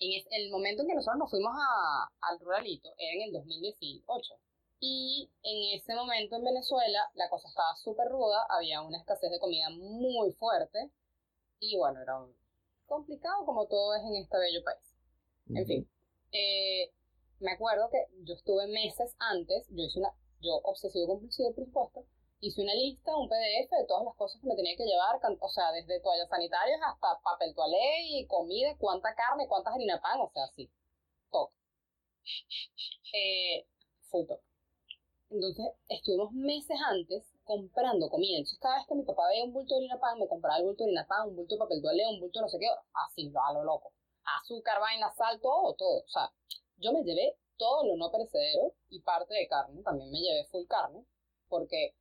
en 0.00 0.12
es- 0.20 0.26
el 0.30 0.50
momento 0.50 0.82
en 0.82 0.88
que 0.88 0.94
nosotros 0.94 1.18
nos 1.18 1.30
fuimos 1.30 1.52
a, 1.56 2.08
al 2.22 2.40
ruralito 2.40 2.90
era 2.98 3.12
en 3.14 3.22
el 3.28 3.32
2018. 3.32 4.34
Y 4.80 5.30
en 5.42 5.78
ese 5.80 5.94
momento 5.94 6.36
en 6.36 6.44
Venezuela 6.44 7.10
la 7.14 7.28
cosa 7.30 7.48
estaba 7.48 7.74
súper 7.76 8.08
ruda, 8.08 8.46
había 8.50 8.82
una 8.82 8.98
escasez 8.98 9.30
de 9.30 9.38
comida 9.40 9.70
muy 9.70 10.32
fuerte 10.32 10.90
y 11.60 11.76
bueno, 11.76 12.00
era 12.02 12.18
un- 12.20 12.36
complicado 12.86 13.44
como 13.46 13.66
todo 13.66 13.94
es 13.96 14.02
en 14.04 14.16
este 14.16 14.38
bello 14.38 14.62
país. 14.64 14.94
En 15.54 15.66
fin, 15.66 15.88
eh, 16.32 16.92
me 17.40 17.52
acuerdo 17.52 17.88
que 17.90 18.06
yo 18.24 18.34
estuve 18.34 18.66
meses 18.68 19.14
antes, 19.18 19.66
yo 19.70 19.84
hice 19.84 19.98
una, 20.00 20.14
yo 20.40 20.54
obsesivo 20.64 21.06
compulsivo 21.08 21.54
por 21.54 21.64
supuesto, 21.66 22.04
hice 22.46 22.62
una 22.62 22.74
lista, 22.74 23.16
un 23.16 23.28
PDF 23.28 23.70
de 23.70 23.86
todas 23.86 24.04
las 24.04 24.14
cosas 24.16 24.40
que 24.40 24.46
me 24.46 24.56
tenía 24.56 24.76
que 24.76 24.84
llevar, 24.84 25.18
o 25.40 25.48
sea, 25.48 25.72
desde 25.72 26.00
toallas 26.00 26.28
sanitarias 26.28 26.80
hasta 26.86 27.20
papel 27.22 27.54
toalé 27.54 28.02
y 28.02 28.26
comida, 28.26 28.76
cuánta 28.78 29.14
carne, 29.14 29.48
cuántas 29.48 29.74
harina 29.74 30.00
pan, 30.00 30.20
o 30.20 30.30
sea, 30.32 30.46
sí, 30.56 30.70
todo. 31.30 31.50
Eh, 33.16 33.64
full 34.10 34.26
top. 34.26 34.40
Entonces, 35.30 35.66
estuvimos 35.88 36.32
meses 36.32 36.76
antes 36.84 37.22
comprando 37.44 38.10
comida. 38.10 38.38
Entonces, 38.38 38.58
cada 38.58 38.78
vez 38.78 38.86
que 38.88 38.94
mi 38.96 39.04
papá 39.04 39.28
veía 39.28 39.44
un 39.44 39.52
bulto 39.52 39.74
de 39.74 39.80
harina 39.80 40.00
pan, 40.00 40.18
me 40.18 40.26
compraba 40.26 40.58
el 40.58 40.64
bulto 40.64 40.82
de 40.82 40.90
harina 40.90 41.06
pan, 41.06 41.28
un 41.28 41.36
bulto 41.36 41.54
de 41.54 41.58
papel 41.60 41.80
toalé, 41.80 42.06
un 42.08 42.20
bulto 42.20 42.40
de 42.40 42.42
no 42.42 42.48
sé 42.48 42.58
qué, 42.58 42.66
así, 43.06 43.32
a 43.34 43.52
lo 43.52 43.64
loco. 43.64 43.92
Azúcar, 44.24 44.80
vaina, 44.80 45.12
sal, 45.14 45.40
todo, 45.40 45.74
todo. 45.74 46.00
O 46.00 46.08
sea, 46.08 46.32
yo 46.78 46.92
me 46.92 47.04
llevé 47.04 47.36
todo 47.56 47.84
lo 47.84 47.96
no 47.96 48.10
perecedero 48.10 48.74
y 48.90 49.00
parte 49.00 49.34
de 49.34 49.46
carne, 49.46 49.82
también 49.82 50.10
me 50.10 50.18
llevé 50.18 50.44
full 50.46 50.66
carne, 50.66 51.04
porque, 51.48 51.94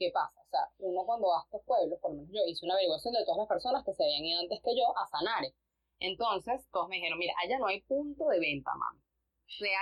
¿qué 0.00 0.10
pasa? 0.10 0.40
O 0.40 0.48
sea, 0.48 0.72
uno 0.78 1.04
cuando 1.04 1.28
va 1.28 1.40
a 1.40 1.44
estos 1.44 1.62
pueblos, 1.62 2.00
por 2.00 2.10
lo 2.10 2.16
menos 2.16 2.32
yo 2.32 2.40
hice 2.46 2.64
una 2.64 2.74
averiguación 2.74 3.12
de 3.12 3.22
todas 3.24 3.36
las 3.36 3.46
personas 3.46 3.84
que 3.84 3.92
se 3.92 4.02
habían 4.02 4.24
ido 4.24 4.40
antes 4.40 4.60
que 4.64 4.74
yo 4.74 4.96
a 4.96 5.06
Sanare. 5.06 5.54
Entonces, 6.00 6.66
todos 6.72 6.88
me 6.88 6.96
dijeron, 6.96 7.18
mira, 7.18 7.34
allá 7.44 7.58
no 7.58 7.66
hay 7.66 7.82
punto 7.82 8.26
de 8.28 8.40
venta, 8.40 8.74
mami. 8.74 8.98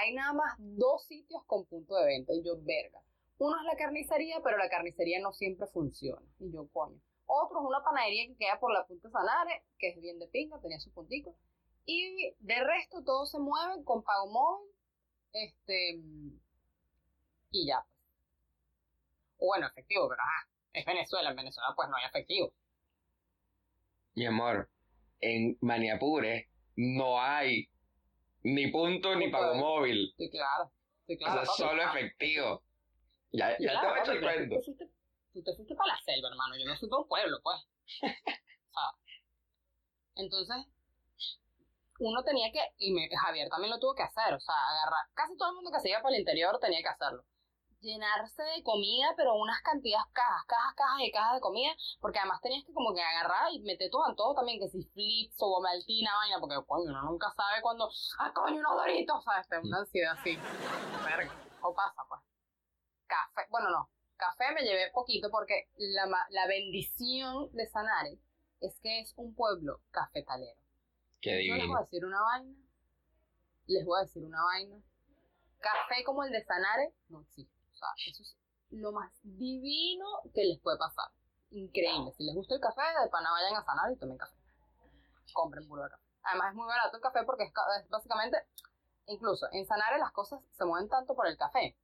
Hay 0.02 0.12
nada 0.12 0.32
más 0.32 0.56
dos 0.58 1.06
sitios 1.06 1.44
con 1.46 1.66
punto 1.66 1.94
de 1.94 2.06
venta. 2.06 2.34
Y 2.34 2.42
yo, 2.42 2.56
verga. 2.58 3.00
Uno 3.38 3.56
es 3.56 3.64
la 3.64 3.76
carnicería, 3.76 4.40
pero 4.42 4.58
la 4.58 4.68
carnicería 4.68 5.20
no 5.20 5.32
siempre 5.32 5.68
funciona. 5.68 6.26
Y 6.40 6.50
yo, 6.50 6.66
coño. 6.72 7.00
Otro 7.26 7.60
es 7.60 7.66
una 7.66 7.84
panadería 7.84 8.26
que 8.26 8.36
queda 8.36 8.58
por 8.58 8.72
la 8.72 8.86
punta 8.86 9.06
de 9.06 9.12
Sanare, 9.12 9.62
que 9.78 9.90
es 9.90 10.00
bien 10.00 10.18
de 10.18 10.26
pinga, 10.26 10.60
tenía 10.60 10.80
su 10.80 10.90
puntico. 10.90 11.36
Y 11.86 12.34
de 12.40 12.64
resto 12.64 13.04
todo 13.04 13.24
se 13.26 13.38
mueve 13.38 13.84
con 13.84 14.02
pago 14.02 14.26
móvil. 14.26 14.72
Este. 15.32 16.02
Y 17.52 17.66
ya. 17.68 17.86
pues. 17.86 17.97
Bueno, 19.38 19.66
efectivo, 19.68 20.08
pero 20.08 20.20
ajá. 20.22 20.48
Es 20.72 20.84
Venezuela, 20.84 21.30
en 21.30 21.36
Venezuela 21.36 21.72
pues 21.74 21.88
no 21.88 21.96
hay 21.96 22.04
efectivo. 22.06 22.52
Mi 24.14 24.26
amor, 24.26 24.68
en 25.20 25.56
Maniapure 25.60 26.48
no 26.76 27.20
hay 27.20 27.68
ni 28.42 28.68
punto 28.68 29.14
ni 29.16 29.28
pago 29.30 29.54
móvil. 29.54 30.10
Estoy 30.10 30.30
claro. 30.30 30.70
Estoy 31.06 31.16
O 31.16 31.18
claro. 31.18 31.32
sea, 31.34 31.46
papi. 31.46 31.62
solo 31.62 31.82
Ah, 31.82 31.90
efectivo. 31.98 32.62
Ya, 33.32 33.50
ya 33.58 33.70
claro, 33.72 33.80
te 33.80 33.86
voy 33.88 33.98
a 33.98 34.02
echar 34.02 34.14
papi, 34.14 34.24
cuento. 34.26 34.54
Tú 34.54 34.60
te, 34.60 34.64
fuiste, 34.64 34.90
tú 35.32 35.42
te 35.42 35.54
fuiste 35.56 35.74
para 35.74 35.92
la 35.94 36.00
selva, 36.00 36.28
hermano. 36.28 36.54
Yo 36.58 36.66
me 36.66 36.76
fui 36.78 36.88
para 36.88 37.02
un 37.02 37.08
pueblo, 37.08 37.38
pues. 37.42 37.56
O 38.70 38.80
sea, 38.80 38.90
entonces, 40.16 40.66
uno 42.00 42.22
tenía 42.22 42.52
que, 42.52 42.60
y 42.78 42.92
me- 42.92 43.08
Javier 43.16 43.48
también 43.48 43.70
lo 43.70 43.78
tuvo 43.80 43.94
que 43.94 44.02
hacer, 44.02 44.34
o 44.34 44.40
sea, 44.40 44.54
agarrar, 44.54 45.06
casi 45.14 45.36
todo 45.36 45.48
el 45.50 45.54
mundo 45.56 45.70
que 45.72 45.80
se 45.80 45.88
iba 45.90 46.00
para 46.02 46.14
el 46.14 46.20
interior 46.20 46.58
tenía 46.60 46.80
que 46.82 46.88
hacerlo. 46.88 47.24
Llenarse 47.80 48.42
de 48.42 48.62
comida, 48.64 49.14
pero 49.16 49.34
unas 49.34 49.62
cantidades, 49.62 50.06
cajas, 50.12 50.44
cajas, 50.46 50.74
cajas 50.74 51.00
y 51.00 51.12
cajas 51.12 51.34
de 51.34 51.40
comida, 51.40 51.70
porque 52.00 52.18
además 52.18 52.40
tenías 52.40 52.64
que 52.64 52.72
como 52.74 52.92
que 52.92 53.00
agarrar 53.00 53.52
y 53.52 53.60
meter 53.60 53.88
todo 53.90 54.08
en 54.08 54.16
todo 54.16 54.34
también, 54.34 54.58
que 54.58 54.68
si 54.68 54.82
flips 54.82 55.36
o 55.38 55.60
maltina, 55.60 56.10
vaina, 56.16 56.40
porque 56.40 56.56
coño, 56.66 56.90
uno 56.90 57.02
nunca 57.02 57.30
sabe 57.30 57.62
cuándo, 57.62 57.88
ah, 58.18 58.32
coño, 58.34 58.58
unos 58.58 58.76
doritos, 58.76 59.22
¿sabes? 59.24 59.48
Te 59.48 59.56
da 59.56 59.62
una 59.62 59.78
ansiedad 59.78 60.18
así. 60.18 60.36
Verga, 61.04 61.32
o 61.62 61.74
pasa, 61.74 62.02
pues. 62.08 62.20
Café, 63.06 63.46
bueno, 63.48 63.70
no, 63.70 63.88
café 64.16 64.52
me 64.52 64.62
llevé 64.62 64.90
poquito 64.92 65.30
porque 65.30 65.70
la, 65.76 66.06
la 66.30 66.46
bendición 66.46 67.50
de 67.52 67.66
Sanare 67.68 68.18
es 68.60 68.78
que 68.80 69.00
es 69.00 69.14
un 69.16 69.34
pueblo 69.34 69.80
cafetalero. 69.90 70.60
Qué 71.20 71.46
Yo 71.46 71.54
les 71.54 71.66
voy 71.66 71.76
a 71.76 71.80
decir 71.80 72.04
una 72.04 72.22
vaina. 72.22 72.56
Les 73.66 73.84
voy 73.84 73.98
a 73.98 74.02
decir 74.02 74.24
una 74.24 74.42
vaina. 74.44 74.76
Café 75.60 76.04
como 76.04 76.24
el 76.24 76.32
de 76.32 76.44
Sanare 76.44 76.94
no 77.08 77.20
existe. 77.22 77.57
O 77.78 77.80
sea, 77.80 77.88
eso 78.10 78.22
es 78.22 78.36
lo 78.70 78.90
más 78.92 79.12
divino 79.22 80.04
que 80.34 80.44
les 80.44 80.58
puede 80.60 80.78
pasar. 80.78 81.06
Increíble. 81.50 82.12
Si 82.16 82.24
les 82.24 82.34
gusta 82.34 82.54
el 82.56 82.60
café, 82.60 82.82
de 83.02 83.08
pana 83.08 83.30
vayan 83.30 83.54
a 83.56 83.64
Sanare 83.64 83.92
y 83.94 83.96
tomen 83.96 84.18
café. 84.18 84.34
Compren 85.32 85.66
puro 85.68 85.84
de 85.84 85.90
café. 85.90 86.02
Además 86.24 86.50
es 86.50 86.54
muy 86.56 86.66
barato 86.66 86.96
el 86.96 87.02
café 87.02 87.22
porque 87.24 87.44
es, 87.44 87.52
ca- 87.52 87.64
es 87.80 87.88
básicamente, 87.88 88.36
incluso 89.06 89.46
en 89.52 89.64
Sanare 89.66 89.98
las 89.98 90.12
cosas 90.12 90.40
se 90.52 90.64
mueven 90.64 90.88
tanto 90.88 91.14
por 91.14 91.26
el 91.26 91.36
café 91.38 91.76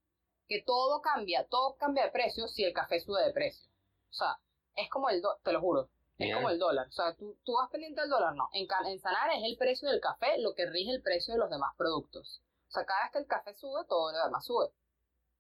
que 0.49 0.63
todo 0.63 1.01
cambia, 1.01 1.47
todo 1.49 1.77
cambia 1.77 2.05
de 2.05 2.11
precio 2.11 2.49
si 2.49 2.65
el 2.65 2.75
café 2.75 3.01
sube 3.01 3.23
de 3.23 3.33
precio. 3.33 3.71
O 4.11 4.13
sea, 4.13 4.39
es 4.77 4.91
como 4.91 5.09
el, 5.09 5.23
do- 5.23 5.39
te 5.43 5.53
lo 5.53 5.61
juro, 5.61 5.89
es 6.19 6.27
Bien. 6.27 6.35
como 6.37 6.51
el 6.51 6.59
dólar. 6.59 6.89
O 6.89 6.93
sea, 6.93 7.15
tú, 7.15 7.39
tú 7.45 7.55
vas 7.55 7.71
pendiente 7.71 8.01
del 8.03 8.11
dólar, 8.11 8.35
no. 8.35 8.51
En, 8.53 8.67
en 8.87 8.99
Sanare 9.01 9.39
es 9.39 9.45
el 9.45 9.57
precio 9.57 9.89
del 9.89 10.01
café 10.01 10.37
lo 10.39 10.55
que 10.55 10.67
rige 10.67 10.91
el 10.91 11.01
precio 11.03 11.33
de 11.35 11.41
los 11.41 11.49
demás 11.49 11.75
productos. 11.79 12.43
O 12.69 12.71
sea, 12.73 12.85
cada 12.85 13.05
vez 13.05 13.13
que 13.13 13.19
el 13.21 13.27
café 13.27 13.55
sube, 13.55 13.85
todo 13.89 14.13
lo 14.13 14.25
demás 14.25 14.45
sube. 14.45 14.69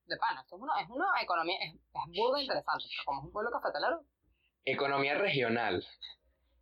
De 0.06 0.16
pana, 0.18 0.42
esto 0.42 0.56
es 0.56 0.62
una, 0.62 0.80
es 0.80 0.88
una 0.90 1.06
economía, 1.22 1.56
es, 1.64 1.74
es 1.74 2.18
burda 2.18 2.40
interesante, 2.40 2.84
pero 2.90 3.04
como 3.06 3.20
es 3.20 3.26
un 3.26 3.32
pueblo 3.32 3.50
cafetalero. 3.50 4.04
Economía 4.64 5.14
regional. 5.14 5.84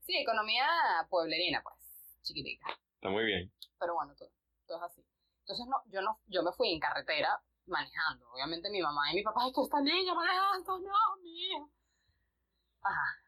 Sí, 0.01 0.17
economía 0.17 0.67
pueblerina, 1.11 1.63
pues, 1.63 2.19
chiquitica. 2.23 2.67
Está 2.95 3.11
muy 3.11 3.25
bien. 3.25 3.53
pero 3.79 3.95
bueno, 3.95 4.15
todo, 4.17 4.31
todo 4.67 4.79
es 4.79 4.85
así. 4.85 5.05
Entonces 5.41 5.67
no, 5.67 5.83
yo 5.87 6.03
no, 6.03 6.21
yo 6.27 6.43
me 6.43 6.53
fui 6.53 6.73
en 6.73 6.79
carretera 6.81 7.43
manejando. 7.67 8.31
Obviamente 8.31 8.71
mi 8.71 8.81
mamá 8.81 9.11
y 9.13 9.17
mi 9.17 9.23
papá, 9.23 9.47
es 9.49 9.55
que 9.55 9.61
esta 9.63 9.81
niña 9.81 10.15
manejando, 10.15 10.79
no, 10.79 11.23
mi 11.23 11.47
hija. 11.47 11.67
Ajá. 12.83 13.19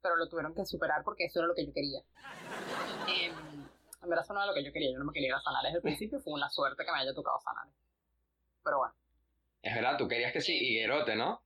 Pero 0.00 0.16
lo 0.16 0.28
tuvieron 0.28 0.54
que 0.54 0.64
superar 0.64 1.02
porque 1.02 1.24
eso 1.24 1.40
era 1.40 1.48
lo 1.48 1.54
que 1.54 1.66
yo 1.66 1.72
quería. 1.72 2.00
Em, 3.08 3.32
en 4.02 4.08
verdad 4.08 4.24
eso 4.24 4.34
no 4.34 4.40
era 4.40 4.46
lo 4.46 4.54
que 4.54 4.64
yo 4.64 4.72
quería, 4.72 4.92
yo 4.92 4.98
no 4.98 5.04
me 5.04 5.12
quería 5.12 5.28
ir 5.30 5.34
a 5.34 5.40
sanar 5.40 5.64
desde 5.64 5.78
el 5.78 5.82
principio, 5.82 6.20
fue 6.20 6.32
una 6.32 6.48
suerte 6.48 6.84
que 6.84 6.92
me 6.92 6.98
haya 6.98 7.12
tocado 7.14 7.40
sanar. 7.40 7.66
Pero 8.62 8.78
bueno. 8.78 8.94
Es 9.62 9.74
verdad, 9.74 9.96
tú 9.98 10.08
querías 10.08 10.32
que 10.32 10.40
sí, 10.40 10.52
higuerote, 10.52 11.16
¿no? 11.16 11.42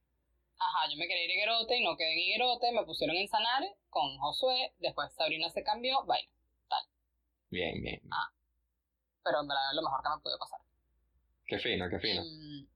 Ajá, 0.58 0.88
yo 0.90 0.96
me 0.96 1.08
quería 1.08 1.24
ir 1.24 1.30
a 1.30 1.34
Higuerote 1.34 1.76
y 1.76 1.84
no 1.84 1.96
quedé 1.96 2.12
en 2.12 2.18
Higuerote, 2.20 2.70
me 2.72 2.84
pusieron 2.84 3.16
en 3.16 3.26
Sanare 3.28 3.74
con 3.90 4.16
Josué, 4.18 4.72
después 4.78 5.12
Sabrina 5.14 5.50
se 5.50 5.64
cambió, 5.64 6.04
vaina. 6.04 6.30
Bien, 7.50 7.82
bien. 7.82 8.00
Ah. 8.10 8.30
Pero 9.24 9.40
en 9.40 9.48
verdad 9.48 9.70
es 9.70 9.76
lo 9.76 9.82
mejor 9.82 10.02
que 10.02 10.08
me 10.08 10.22
pudo 10.22 10.38
pasar. 10.38 10.60
Qué 11.46 11.58
fino, 11.58 11.88
qué 11.90 11.98
fino. 11.98 12.22
Mm, 12.22 12.66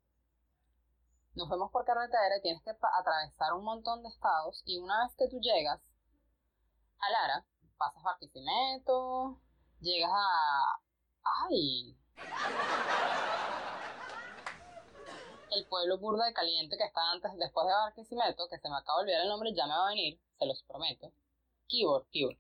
Nos 1.37 1.49
vemos 1.49 1.71
por 1.71 1.85
carretera 1.85 2.37
y 2.39 2.43
tienes 2.43 2.63
que 2.63 2.71
atravesar 2.71 3.53
un 3.55 3.65
montón 3.65 4.03
de 4.03 4.09
estados 4.09 4.63
y 4.67 4.79
una 4.79 5.05
vez 5.05 5.15
que 5.17 5.29
tú 5.29 5.41
llegas 5.41 5.81
a 6.99 7.11
Lara, 7.11 7.45
pasas 7.79 8.03
Barquisimeto, 8.03 9.41
llegas 9.81 10.11
a... 10.13 10.81
¡Ay! 11.49 11.97
El 15.57 15.67
pueblo 15.67 15.97
burda 15.99 16.27
de 16.27 16.35
caliente 16.35 16.77
que 16.77 16.85
está 16.85 17.01
antes, 17.13 17.31
después 17.39 17.67
de 17.67 17.73
Barquisimeto, 17.73 18.47
que 18.49 18.59
se 18.59 18.69
me 18.69 18.77
acaba 18.77 18.99
de 18.99 19.05
olvidar 19.05 19.23
el 19.23 19.29
nombre, 19.29 19.55
ya 19.55 19.67
me 19.67 19.73
va 19.75 19.87
a 19.87 19.91
venir, 19.91 20.19
se 20.39 20.45
los 20.47 20.63
prometo. 20.65 21.13
Kibor, 21.67 22.07
Kibor 22.11 22.37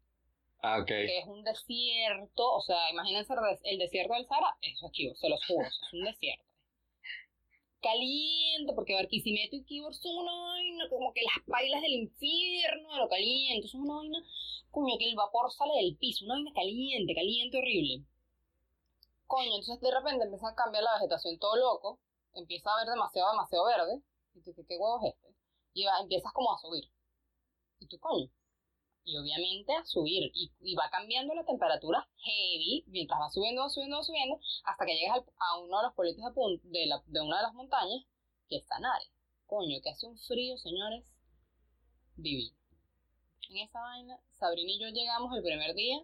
Ah, 0.63 0.79
ok. 0.81 0.87
que 0.87 1.19
es 1.19 1.27
un 1.27 1.43
desierto, 1.43 2.53
o 2.53 2.61
sea, 2.61 2.91
imagínense 2.91 3.33
el 3.33 3.41
des- 3.41 3.61
el 3.65 3.79
desierto 3.79 4.15
del 4.15 4.27
Sahara, 4.27 4.57
eso 4.61 4.87
es 4.87 4.93
Kibor, 4.93 5.17
se 5.17 5.29
los 5.29 5.41
juro, 5.47 5.67
es 5.67 5.93
un 5.93 6.05
desierto. 6.05 6.45
Caliente, 7.81 8.73
porque 8.75 8.95
Barquisimeto 8.95 9.57
y 9.57 9.65
Kibor 9.65 9.95
son 9.95 10.17
una 10.17 10.33
vaina, 10.33 10.89
como 10.91 11.13
que 11.13 11.23
las 11.23 11.45
pailas 11.47 11.83
del 11.83 11.93
infierno 11.93 12.93
de 12.93 12.99
lo 12.99 13.09
caliente, 13.09 13.69
son 13.69 13.83
una 13.83 13.97
vaina, 13.97 14.19
coño, 14.71 14.99
que 14.99 15.09
el 15.09 15.15
vapor 15.15 15.51
sale 15.53 15.73
del 15.77 15.97
piso, 15.97 16.25
una 16.25 16.35
vaina 16.35 16.53
caliente, 16.55 17.15
caliente, 17.15 17.59
horrible. 17.59 18.05
Coño, 19.27 19.55
entonces 19.57 19.81
de 19.81 19.91
repente 19.91 20.25
empieza 20.25 20.49
a 20.49 20.55
cambiar 20.55 20.83
la 20.85 20.95
vegetación 20.95 21.39
todo 21.39 21.57
loco, 21.57 21.99
empieza 22.37 22.71
a 22.71 22.75
haber 22.77 22.89
demasiado, 22.89 23.31
demasiado 23.33 23.65
verde, 23.67 24.03
y 24.35 24.41
tú, 24.43 24.55
¿qué, 24.55 24.65
qué 24.67 24.77
huevo 24.79 25.01
es 25.05 25.15
este? 25.15 25.35
Y 25.75 25.85
va- 25.85 26.01
empiezas 26.01 26.33
como 26.33 26.53
a 26.55 26.59
subir. 26.59 26.85
Y 27.81 27.87
tú, 27.89 27.99
coño, 27.99 28.31
y 29.05 29.17
obviamente 29.19 29.73
a 29.75 29.85
subir 29.85 30.31
y, 30.35 30.53
y 30.61 30.75
va 30.75 30.91
cambiando 30.91 31.35
la 31.35 31.45
temperatura 31.45 32.09
heavy 32.19 32.85
mientras 32.89 33.21
va 33.21 33.31
subiendo, 33.31 33.63
va 33.63 33.71
subiendo, 33.71 33.97
va 33.99 34.03
subiendo 34.03 34.41
hasta 34.65 34.85
que 34.87 34.95
llegas 34.97 35.19
a 35.39 35.59
uno 35.61 35.79
de 35.79 35.85
los 35.85 35.95
pueblitos 35.95 36.25
de, 36.25 36.61
de, 36.65 36.91
de 37.07 37.21
una 37.21 37.37
de 37.39 37.43
las 37.45 37.55
montañas 37.55 38.05
que 38.49 38.57
es 38.57 38.67
Sanare. 38.67 39.05
Coño, 39.47 39.81
que 39.83 39.91
hace 39.91 40.07
un 40.07 40.19
frío, 40.19 40.57
señores, 40.59 41.05
divino. 42.17 42.57
En 43.49 43.59
esa 43.59 43.81
vaina, 43.81 44.19
Sabrina 44.33 44.73
y 44.73 44.81
yo 44.81 44.89
llegamos 44.89 45.33
el 45.37 45.43
primer 45.43 45.75
día. 45.75 45.99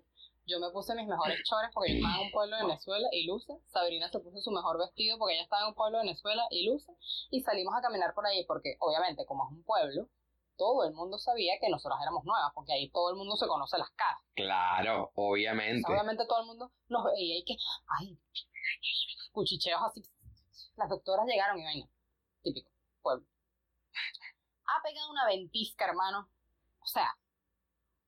Yo 0.45 0.59
me 0.59 0.71
puse 0.71 0.95
mis 0.95 1.07
mejores 1.07 1.39
chores 1.45 1.71
porque 1.73 1.93
yo 1.93 1.97
estaba 1.97 2.17
en 2.17 2.27
un 2.27 2.33
pueblo 2.33 2.57
de 2.57 2.63
Venezuela 2.65 3.09
y 3.13 3.27
luce. 3.27 3.53
Sabrina 3.69 4.09
se 4.09 4.19
puso 4.19 4.41
su 4.41 4.51
mejor 4.51 4.79
vestido 4.79 5.17
porque 5.19 5.35
ella 5.35 5.45
estaba 5.45 5.63
en 5.63 5.69
un 5.69 5.75
pueblo 5.75 5.99
de 5.99 6.05
Venezuela 6.05 6.43
y 6.51 6.69
luce. 6.69 6.93
Y 7.31 7.41
salimos 7.43 7.75
a 7.77 7.81
caminar 7.81 8.13
por 8.13 8.27
ahí 8.27 8.45
porque, 8.47 8.77
obviamente, 8.81 9.25
como 9.25 9.47
es 9.47 9.53
un 9.53 9.63
pueblo, 9.63 10.09
todo 10.57 10.85
el 10.85 10.95
mundo 10.95 11.19
sabía 11.19 11.55
que 11.61 11.69
nosotros 11.69 11.99
éramos 12.03 12.25
nuevas, 12.25 12.53
porque 12.55 12.73
ahí 12.73 12.91
todo 12.91 13.11
el 13.11 13.17
mundo 13.17 13.37
se 13.37 13.47
conoce 13.47 13.79
las 13.79 13.91
caras. 13.91 14.21
Claro, 14.35 15.13
obviamente. 15.15 15.91
obviamente 15.91 16.27
todo 16.27 16.41
el 16.41 16.47
mundo 16.47 16.73
nos 16.89 17.05
veía 17.05 17.39
y 17.39 17.45
que, 17.45 17.57
ay, 18.01 18.19
cuchicheos 19.33 19.81
así. 19.83 20.03
Las 20.77 20.89
doctoras 20.89 21.27
llegaron 21.27 21.59
y 21.59 21.65
vaina. 21.65 21.89
Típico, 22.43 22.71
pueblo. 23.01 23.27
Ha 24.67 24.83
pegado 24.83 25.11
una 25.11 25.27
ventisca, 25.27 25.85
hermano. 25.85 26.29
O 26.81 26.87
sea, 26.87 27.17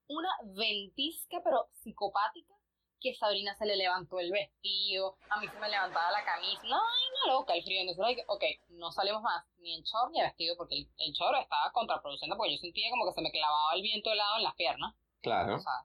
una 0.08 0.28
ventisca, 0.44 1.40
pero 1.42 1.68
psicopática, 1.82 2.54
que 3.00 3.14
Sabrina 3.14 3.54
se 3.56 3.66
le 3.66 3.76
levantó 3.76 4.18
el 4.18 4.30
vestido, 4.32 5.16
a 5.28 5.38
mí 5.38 5.46
se 5.48 5.58
me 5.58 5.68
levantaba 5.68 6.10
la 6.10 6.24
camisa. 6.24 6.62
No, 6.64 6.76
ay, 6.76 7.04
no 7.26 7.32
loca, 7.34 7.52
el 7.54 7.62
frío. 7.62 7.80
Entonces, 7.82 8.02
ay, 8.04 8.16
que- 8.16 8.24
ok, 8.26 8.42
no 8.70 8.90
salimos 8.92 9.20
más 9.22 9.44
ni 9.58 9.74
en 9.74 9.82
short 9.82 10.10
ni 10.12 10.20
en 10.20 10.26
vestido, 10.26 10.56
porque 10.56 10.76
el, 10.76 10.88
el 10.98 11.12
short 11.12 11.36
estaba 11.38 11.70
contraproducente, 11.72 12.34
porque 12.36 12.52
yo 12.52 12.58
sentía 12.58 12.88
como 12.90 13.04
que 13.06 13.12
se 13.12 13.20
me 13.22 13.30
clavaba 13.30 13.74
el 13.74 13.82
viento 13.82 14.10
helado 14.10 14.36
en 14.36 14.42
las 14.44 14.54
piernas. 14.54 14.94
Claro. 15.20 15.56
O 15.56 15.58
sea, 15.58 15.84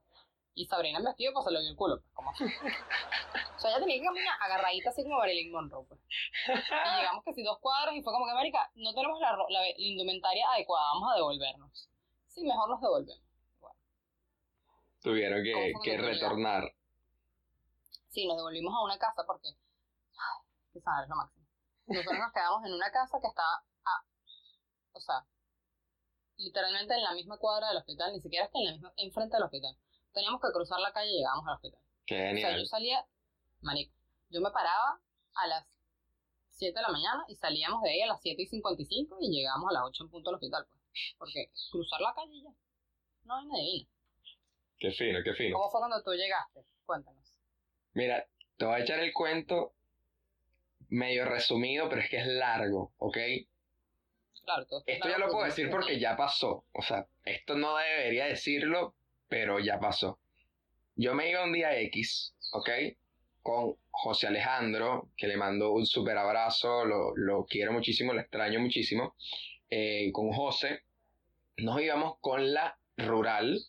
Y 0.56 0.66
Sabrina 0.68 1.00
en 1.00 1.06
vestido, 1.06 1.34
pues 1.34 1.46
se 1.46 1.52
le 1.52 1.60
vio 1.60 1.70
el 1.70 1.76
culo. 1.76 1.98
Pues, 2.02 2.14
como 2.14 2.30
o 2.32 3.60
sea, 3.60 3.72
ella 3.72 3.80
tenía 3.80 3.98
que 4.00 4.06
caminar 4.06 4.36
agarradita 4.42 4.90
así 4.90 5.04
como 5.04 5.18
Marilyn 5.18 5.52
Monroe, 5.52 5.86
pues. 5.88 6.00
Y 6.48 6.98
llegamos 7.00 7.24
casi 7.26 7.44
dos 7.44 7.60
cuadros 7.60 7.96
y 7.96 8.02
fue 8.02 8.14
como 8.14 8.26
que, 8.26 8.32
América, 8.32 8.70
no 8.76 8.94
tenemos 8.94 9.20
la, 9.20 9.34
la, 9.34 9.46
la 9.50 9.70
indumentaria 9.78 10.50
adecuada, 10.52 10.94
vamos 10.94 11.12
a 11.12 11.16
devolvernos. 11.16 11.90
Sí, 12.28 12.44
mejor 12.44 12.70
nos 12.70 12.80
devolvemos. 12.82 13.29
Tuvieron 15.02 15.44
que, 15.44 15.54
¿Cómo 15.54 15.80
fue 15.80 15.82
que 15.84 15.98
retornar. 15.98 16.74
Sí, 18.10 18.28
nos 18.28 18.38
devolvimos 18.38 18.74
a 18.76 18.84
una 18.84 18.98
casa 18.98 19.24
porque. 19.26 19.48
Ay, 19.50 20.44
que 20.74 20.82
saber 20.82 21.04
es 21.04 21.10
lo 21.10 21.16
máximo. 21.16 21.46
Nosotros 21.88 22.20
nos 22.20 22.34
quedamos 22.34 22.66
en 22.66 22.74
una 22.74 22.92
casa 22.92 23.18
que 23.22 23.28
está. 23.28 23.44
a- 23.44 24.06
o 24.94 25.00
sea, 25.00 25.26
literalmente 26.38 26.94
en 26.94 27.04
la 27.04 27.14
misma 27.14 27.38
cuadra 27.38 27.70
del 27.70 27.78
hospital, 27.78 28.12
ni 28.14 28.20
siquiera 28.22 28.46
es 28.46 28.52
que 28.52 28.60
en 28.60 28.66
la 28.66 28.72
misma, 28.74 28.94
enfrente 28.98 29.36
del 29.36 29.44
hospital. 29.46 29.78
Teníamos 30.14 30.42
que 30.42 30.52
cruzar 30.52 30.80
la 30.80 30.92
calle 30.92 31.12
y 31.12 31.18
llegábamos 31.18 31.48
al 31.48 31.56
hospital. 31.56 31.80
Qué 32.06 32.16
O 32.16 32.20
sea, 32.20 32.34
genial. 32.50 32.60
yo 32.60 32.66
salía, 32.66 33.06
marico, 33.62 33.94
yo 34.30 34.42
me 34.42 34.50
paraba 34.52 35.00
a 35.36 35.48
las 35.48 35.66
7 36.50 36.74
de 36.78 36.82
la 36.82 36.90
mañana 36.90 37.24
y 37.28 37.36
salíamos 37.36 37.82
de 37.84 37.92
ahí 37.92 38.02
a 38.02 38.08
las 38.08 38.22
7 38.22 38.42
y 38.42 38.48
55 38.48 39.18
y 39.22 39.30
llegábamos 39.32 39.70
a 39.70 39.74
las 39.74 39.84
8 39.86 40.04
en 40.04 40.10
punto 40.10 40.30
al 40.30 40.36
hospital, 40.36 40.66
pues. 40.68 40.82
Porque 41.18 41.52
cruzar 41.72 42.02
la 42.02 42.14
calle 42.14 42.42
ya. 42.44 42.50
No 43.24 43.36
hay 43.36 43.46
nadie. 43.46 43.88
Qué 44.80 44.92
fino, 44.92 45.20
qué 45.24 45.34
fino. 45.34 45.58
¿Cómo 45.58 45.70
fue 45.70 45.82
cuando 45.82 46.02
tú 46.04 46.12
llegaste? 46.14 46.62
Cuéntanos. 46.86 47.34
Mira, 47.94 48.26
te 48.58 48.66
voy 48.66 48.76
a 48.76 48.80
echar 48.84 49.00
el 49.00 49.12
cuento 49.14 49.74
medio 50.90 51.26
resumido, 51.26 51.90
pero 51.90 52.02
es 52.02 52.10
que 52.10 52.18
es 52.18 52.28
largo, 52.28 52.94
¿ok? 52.98 53.18
Claro, 54.44 54.66
todo 54.66 54.84
Esto 54.86 55.10
ya 55.10 55.18
lo 55.18 55.30
puedo 55.30 55.46
decir 55.46 55.66
que- 55.66 55.72
porque 55.72 56.00
ya 56.00 56.16
pasó. 56.16 56.66
O 56.72 56.82
sea, 56.82 57.08
esto 57.26 57.56
no 57.56 57.78
debería 57.78 58.26
decirlo, 58.26 58.96
pero 59.28 59.60
ya 59.60 59.80
pasó. 59.80 60.20
Yo 60.96 61.14
me 61.14 61.30
iba 61.30 61.44
un 61.44 61.54
día 61.54 61.78
X, 61.82 62.34
¿ok? 62.54 62.70
Con 63.44 63.76
José 63.92 64.28
Alejandro, 64.28 65.10
que 65.16 65.28
le 65.28 65.38
mando 65.38 65.72
un 65.72 65.86
súper 65.86 66.18
abrazo, 66.18 66.86
lo, 66.86 67.16
lo 67.16 67.46
quiero 67.46 67.72
muchísimo, 67.72 68.14
lo 68.14 68.22
extraño 68.22 68.60
muchísimo. 68.60 69.16
Eh, 69.70 70.12
con 70.12 70.32
José, 70.32 70.84
nos 71.58 71.80
íbamos 71.82 72.18
con 72.20 72.52
la 72.54 72.80
rural, 72.98 73.60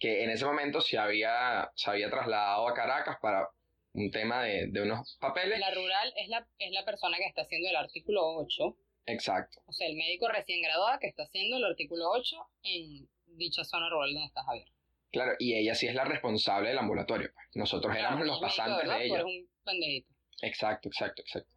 que 0.00 0.24
en 0.24 0.30
ese 0.30 0.44
momento 0.46 0.80
se 0.80 0.98
había, 0.98 1.70
se 1.76 1.90
había 1.90 2.10
trasladado 2.10 2.66
a 2.66 2.74
Caracas 2.74 3.18
para 3.22 3.46
un 3.92 4.10
tema 4.10 4.42
de, 4.42 4.66
de 4.68 4.82
unos 4.82 5.16
papeles. 5.20 5.60
La 5.60 5.70
rural 5.72 6.12
es 6.16 6.28
la, 6.28 6.46
es 6.58 6.72
la 6.72 6.84
persona 6.84 7.16
que 7.18 7.26
está 7.26 7.42
haciendo 7.42 7.68
el 7.68 7.76
artículo 7.76 8.22
8, 8.38 8.76
Exacto. 9.06 9.60
o 9.66 9.72
sea, 9.72 9.86
el 9.88 9.96
médico 9.96 10.28
recién 10.28 10.62
graduado 10.62 10.98
que 11.00 11.08
está 11.08 11.24
haciendo 11.24 11.56
el 11.58 11.64
artículo 11.64 12.08
8 12.10 12.36
en 12.64 13.08
dicha 13.36 13.62
zona 13.64 13.88
rural 13.90 14.12
donde 14.14 14.26
está 14.26 14.42
Javier. 14.42 14.66
Claro, 15.12 15.32
y 15.38 15.54
ella 15.54 15.74
sí 15.74 15.86
es 15.88 15.94
la 15.94 16.04
responsable 16.04 16.68
del 16.68 16.78
ambulatorio. 16.78 17.30
pues. 17.34 17.46
Nosotros 17.54 17.94
éramos 17.96 18.26
los 18.26 18.40
médico 18.40 18.56
pasantes 18.56 18.88
de 18.88 18.94
tú 18.94 19.00
ella. 19.00 19.14
eres 19.14 19.24
un 19.24 19.48
pendejito. 19.64 20.14
Exacto, 20.42 20.88
exacto, 20.88 21.22
exacto. 21.22 21.50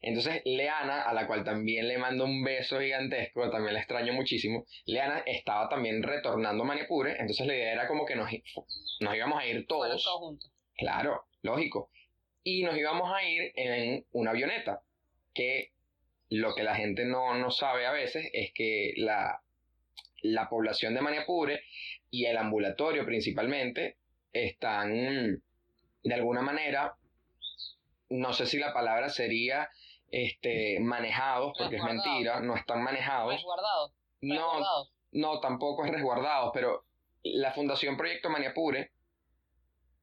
Entonces, 0.00 0.42
Leana, 0.44 1.02
a 1.02 1.12
la 1.12 1.26
cual 1.26 1.44
también 1.44 1.88
le 1.88 1.98
mando 1.98 2.24
un 2.24 2.42
beso 2.42 2.80
gigantesco, 2.80 3.50
también 3.50 3.74
la 3.74 3.80
extraño 3.80 4.12
muchísimo, 4.12 4.66
Leana 4.86 5.22
estaba 5.26 5.68
también 5.68 6.02
retornando 6.02 6.64
a 6.64 6.66
Maniapure, 6.66 7.12
entonces 7.12 7.46
la 7.46 7.54
idea 7.54 7.72
era 7.72 7.88
como 7.88 8.06
que 8.06 8.16
nos, 8.16 8.30
nos 9.00 9.14
íbamos 9.14 9.40
a 9.40 9.46
ir 9.46 9.66
todos, 9.66 10.02
todos 10.02 10.18
juntos. 10.18 10.52
claro, 10.76 11.24
lógico, 11.42 11.90
y 12.42 12.62
nos 12.62 12.76
íbamos 12.76 13.12
a 13.14 13.22
ir 13.22 13.52
en 13.54 14.04
una 14.12 14.30
avioneta, 14.30 14.82
que 15.34 15.72
lo 16.30 16.54
que 16.54 16.62
la 16.62 16.74
gente 16.74 17.04
no, 17.04 17.34
no 17.34 17.50
sabe 17.50 17.86
a 17.86 17.92
veces 17.92 18.28
es 18.32 18.52
que 18.54 18.94
la, 18.96 19.42
la 20.22 20.48
población 20.48 20.94
de 20.94 21.00
Maniapure 21.00 21.62
y 22.10 22.26
el 22.26 22.36
ambulatorio 22.36 23.04
principalmente 23.04 23.96
están 24.32 25.42
de 26.02 26.14
alguna 26.14 26.42
manera, 26.42 26.94
no 28.10 28.32
sé 28.32 28.46
si 28.46 28.58
la 28.58 28.72
palabra 28.72 29.08
sería 29.08 29.70
este, 30.10 30.80
manejados, 30.80 31.52
porque 31.56 31.76
es 31.76 31.82
mentira, 31.82 32.40
no 32.40 32.56
están 32.56 32.82
manejados. 32.82 33.34
Resguardados. 33.34 33.92
No, 34.20 34.52
no, 35.12 35.40
tampoco 35.40 35.84
es 35.84 35.92
resguardados, 35.92 36.50
pero 36.52 36.84
la 37.22 37.52
Fundación 37.52 37.96
Proyecto 37.96 38.28
Maniapure 38.28 38.90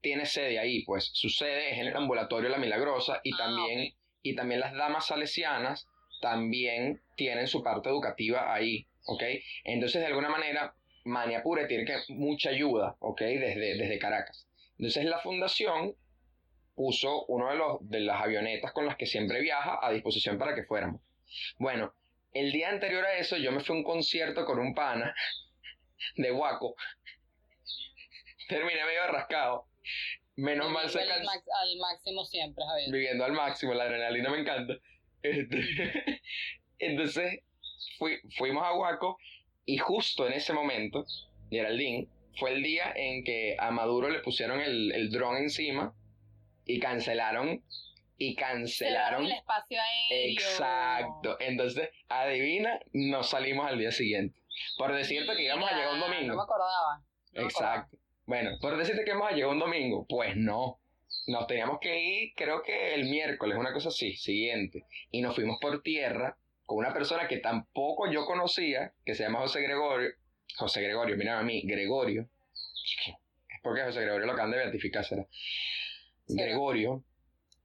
tiene 0.02 0.26
sede 0.26 0.60
ahí, 0.60 0.84
pues 0.86 1.10
su 1.14 1.30
sede 1.30 1.72
es 1.72 1.80
en 1.80 1.88
el 1.88 1.96
ambulatorio 1.96 2.50
La 2.50 2.58
Milagrosa 2.58 3.20
y 3.24 3.34
Ah, 3.34 3.38
también, 3.38 3.94
y 4.22 4.36
también 4.36 4.60
las 4.60 4.74
damas 4.74 5.08
salesianas 5.08 5.88
también 6.22 7.02
tienen 7.16 7.48
su 7.48 7.62
parte 7.62 7.90
educativa 7.90 8.54
ahí, 8.54 8.88
¿ok? 9.06 9.24
Entonces, 9.66 10.02
de 10.02 10.08
alguna 10.08 10.30
manera, 10.30 10.74
Maniapure 11.04 11.68
tiene 11.68 11.86
que 11.86 11.96
mucha 12.10 12.50
ayuda, 12.50 12.96
¿ok? 13.00 13.22
Desde, 13.22 13.78
desde 13.78 14.00
Caracas. 14.00 14.48
Entonces, 14.78 15.06
la 15.06 15.20
fundación 15.20 15.96
puso 16.78 17.26
uno 17.26 17.50
de, 17.50 17.56
los, 17.58 17.78
de 17.90 18.00
las 18.02 18.22
avionetas 18.22 18.72
con 18.72 18.86
las 18.86 18.96
que 18.96 19.08
siempre 19.08 19.42
viaja 19.42 19.80
a 19.82 19.92
disposición 19.92 20.38
para 20.38 20.54
que 20.56 20.64
fuéramos. 20.64 21.02
Bueno, 21.58 21.92
el 22.34 22.52
día 22.52 22.70
anterior 22.70 23.04
a 23.04 23.18
eso 23.18 23.36
yo 23.36 23.52
me 23.52 23.62
fui 23.62 23.76
a 23.76 23.80
un 23.80 23.84
concierto 23.84 24.46
con 24.46 24.60
un 24.60 24.76
pana 24.76 25.14
de 26.16 26.30
Guaco. 26.30 26.76
Terminé 28.48 28.86
medio 28.86 29.08
rascado. 29.08 29.66
Menos 30.36 30.70
mal 30.70 30.88
se 30.90 31.02
al, 31.02 31.10
al 31.12 31.78
máximo 31.80 32.24
siempre, 32.24 32.64
Javier. 32.64 32.92
viviendo 32.92 33.26
al 33.26 33.32
máximo, 33.34 33.74
la 33.74 33.86
adrenalina 33.86 34.30
me 34.30 34.40
encanta. 34.42 34.76
Este, 35.24 36.22
entonces 36.80 37.40
fui- 37.98 38.22
fuimos 38.38 38.64
a 38.64 38.74
Huaco 38.74 39.18
y 39.66 39.80
justo 39.80 40.28
en 40.28 40.34
ese 40.34 40.54
momento, 40.54 41.06
Geraldine, 41.50 42.08
fue 42.40 42.52
el 42.54 42.62
día 42.62 42.94
en 42.96 43.24
que 43.24 43.56
a 43.60 43.72
Maduro 43.72 44.10
le 44.10 44.20
pusieron 44.20 44.62
el, 44.62 44.92
el 44.92 45.10
dron 45.10 45.38
encima 45.38 45.96
y 46.68 46.80
cancelaron 46.80 47.64
y 48.18 48.36
cancelaron. 48.36 49.26
el 49.26 49.32
espacio 49.32 49.80
aéreo. 49.80 50.34
Exacto. 50.34 51.38
Entonces, 51.40 51.90
adivina, 52.10 52.80
nos 52.94 53.30
salimos 53.30 53.68
al 53.68 53.78
día 53.78 53.92
siguiente. 53.92 54.40
Por 54.78 54.94
decirte 54.94 55.36
que 55.36 55.44
íbamos 55.44 55.72
a 55.72 55.76
llegar 55.76 55.94
un 55.94 56.00
domingo. 56.00 56.28
No 56.28 56.36
me 56.36 56.44
acordaba. 56.44 56.98
no 57.34 57.42
me 57.42 57.48
acordaba. 57.48 57.76
Exacto. 57.76 57.98
Bueno, 58.26 58.52
por 58.60 58.76
decirte 58.76 59.06
que 59.06 59.12
hemos 59.12 59.32
llegado 59.32 59.54
un 59.54 59.60
domingo, 59.60 60.06
pues 60.08 60.36
no. 60.36 60.80
Nos 61.28 61.48
teníamos 61.48 61.80
que 61.80 62.00
ir, 62.00 62.34
creo 62.36 62.62
que 62.62 62.94
el 62.94 63.06
miércoles, 63.06 63.58
una 63.58 63.72
cosa 63.72 63.90
así, 63.90 64.16
siguiente. 64.18 64.86
Y 65.12 65.22
nos 65.22 65.36
fuimos 65.36 65.58
por 65.62 65.82
tierra 65.82 66.38
con 66.66 66.80
una 66.80 66.94
persona 66.94 67.28
que 67.28 67.38
tampoco 67.38 68.12
yo 68.12 68.26
conocía, 68.26 68.94
que 69.06 69.16
se 69.16 69.24
llama 69.24 69.40
José 69.40 69.62
Gregorio. 69.62 70.10
José 70.58 70.82
Gregorio, 70.82 71.16
mira 71.16 71.40
a 71.40 71.44
mí, 71.44 71.62
Gregorio. 71.66 72.28
Es 73.48 73.62
porque 73.64 73.84
José 73.84 74.02
Gregorio 74.02 74.26
lo 74.26 74.34
acaban 74.34 74.52
de 74.52 74.58
beatificar, 74.58 75.06
será. 75.06 75.26
Gregorio, 76.28 77.04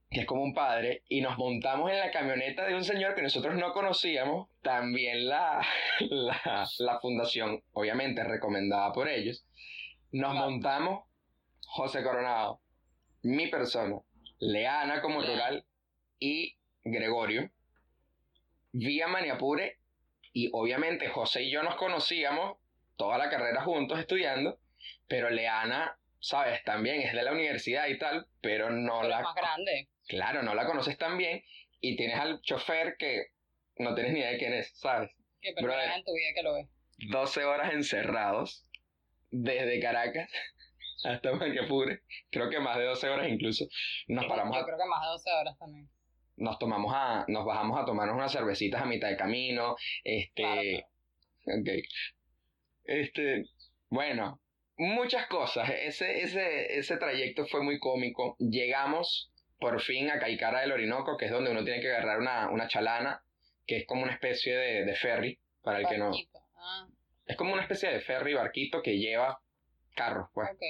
que 0.09 0.21
es 0.21 0.25
como 0.25 0.43
un 0.43 0.53
padre, 0.53 1.03
y 1.09 1.21
nos 1.21 1.37
montamos 1.37 1.91
en 1.91 1.99
la 1.99 2.11
camioneta 2.11 2.65
de 2.65 2.75
un 2.75 2.83
señor 2.83 3.15
que 3.15 3.21
nosotros 3.21 3.55
no 3.55 3.73
conocíamos, 3.73 4.49
también 4.61 5.27
la, 5.27 5.65
la, 6.09 6.67
la 6.77 6.99
fundación, 6.99 7.63
obviamente 7.73 8.23
recomendada 8.23 8.93
por 8.93 9.09
ellos. 9.09 9.45
Nos 10.11 10.35
montamos 10.35 11.05
José 11.65 12.03
Coronado, 12.03 12.61
mi 13.23 13.47
persona, 13.47 13.99
Leana 14.39 15.01
como 15.01 15.21
rural 15.21 15.65
y 16.19 16.55
Gregorio, 16.83 17.49
vía 18.71 19.07
Maniapure, 19.07 19.79
y 20.33 20.49
obviamente 20.51 21.09
José 21.09 21.43
y 21.43 21.51
yo 21.51 21.63
nos 21.63 21.75
conocíamos 21.75 22.57
toda 22.95 23.17
la 23.17 23.29
carrera 23.29 23.63
juntos 23.63 23.99
estudiando, 23.99 24.59
pero 25.07 25.29
Leana, 25.29 25.97
sabes, 26.23 26.63
también 26.63 27.01
es 27.01 27.11
de 27.13 27.21
la 27.21 27.33
universidad 27.33 27.87
y 27.87 27.97
tal, 27.99 28.25
pero 28.41 28.69
no 28.69 28.99
Pero 29.01 29.09
la 29.09 29.17
es 29.17 29.23
más 29.23 29.35
grande. 29.35 29.89
Claro, 30.07 30.41
no 30.41 30.55
la 30.55 30.65
conoces 30.65 30.97
tan 30.97 31.17
bien 31.17 31.43
y 31.81 31.97
tienes 31.97 32.17
al 32.17 32.41
chofer 32.41 32.95
que 32.97 33.27
no 33.77 33.93
tienes 33.93 34.13
ni 34.13 34.19
idea 34.19 34.31
de 34.31 34.37
quién 34.37 34.53
es, 34.53 34.71
¿sabes? 34.79 35.11
Que 35.41 35.53
primera 35.53 35.95
en 35.97 36.03
tu 36.05 36.13
vida 36.13 36.29
que 36.33 36.43
lo 36.43 36.53
ves. 36.53 36.67
12 37.09 37.43
horas 37.43 37.73
encerrados 37.73 38.65
desde 39.31 39.81
Caracas 39.81 40.31
hasta 41.03 41.33
Maniapure, 41.33 42.01
creo 42.31 42.49
que 42.49 42.59
más 42.59 42.77
de 42.77 42.85
12 42.85 43.09
horas 43.09 43.27
incluso. 43.27 43.65
Nos 44.07 44.25
paramos, 44.25 44.55
Yo 44.55 44.61
a- 44.63 44.65
creo 44.65 44.77
que 44.77 44.85
más 44.85 45.01
de 45.01 45.07
12 45.09 45.31
horas 45.31 45.57
también. 45.59 45.89
nos 46.37 46.57
tomamos 46.57 46.93
a, 46.95 47.25
nos 47.27 47.43
bajamos 47.45 47.81
a 47.81 47.85
tomarnos 47.85 48.15
unas 48.15 48.31
cervecitas 48.31 48.81
a 48.81 48.85
mitad 48.85 49.09
de 49.09 49.17
camino, 49.17 49.75
este, 50.05 50.85
ok. 51.45 51.69
este, 52.85 53.45
bueno, 53.89 54.39
muchas 54.77 55.27
cosas. 55.27 55.69
Ese, 55.69 56.21
ese, 56.21 56.77
ese 56.77 56.97
trayecto 56.97 57.45
fue 57.45 57.63
muy 57.63 57.79
cómico. 57.79 58.35
Llegamos 58.39 59.31
por 59.59 59.81
fin 59.81 60.09
a 60.09 60.19
Caicara 60.19 60.61
del 60.61 60.71
Orinoco, 60.71 61.17
que 61.17 61.25
es 61.25 61.31
donde 61.31 61.51
uno 61.51 61.63
tiene 61.63 61.81
que 61.81 61.89
agarrar 61.89 62.19
una, 62.19 62.49
una 62.49 62.67
chalana, 62.67 63.23
que 63.65 63.77
es 63.77 63.85
como 63.85 64.03
una 64.03 64.13
especie 64.13 64.55
de, 64.55 64.85
de 64.85 64.95
ferry, 64.95 65.39
para 65.61 65.79
el 65.79 65.87
que 65.87 65.97
no... 65.97 66.11
Ah, 66.55 66.87
Es 67.25 67.37
como 67.37 67.53
una 67.53 67.61
especie 67.61 67.89
de 67.89 68.01
ferry, 68.01 68.33
barquito 68.33 68.81
que 68.81 68.97
lleva 68.97 69.39
carros, 69.95 70.29
pues, 70.33 70.49
ok. 70.51 70.61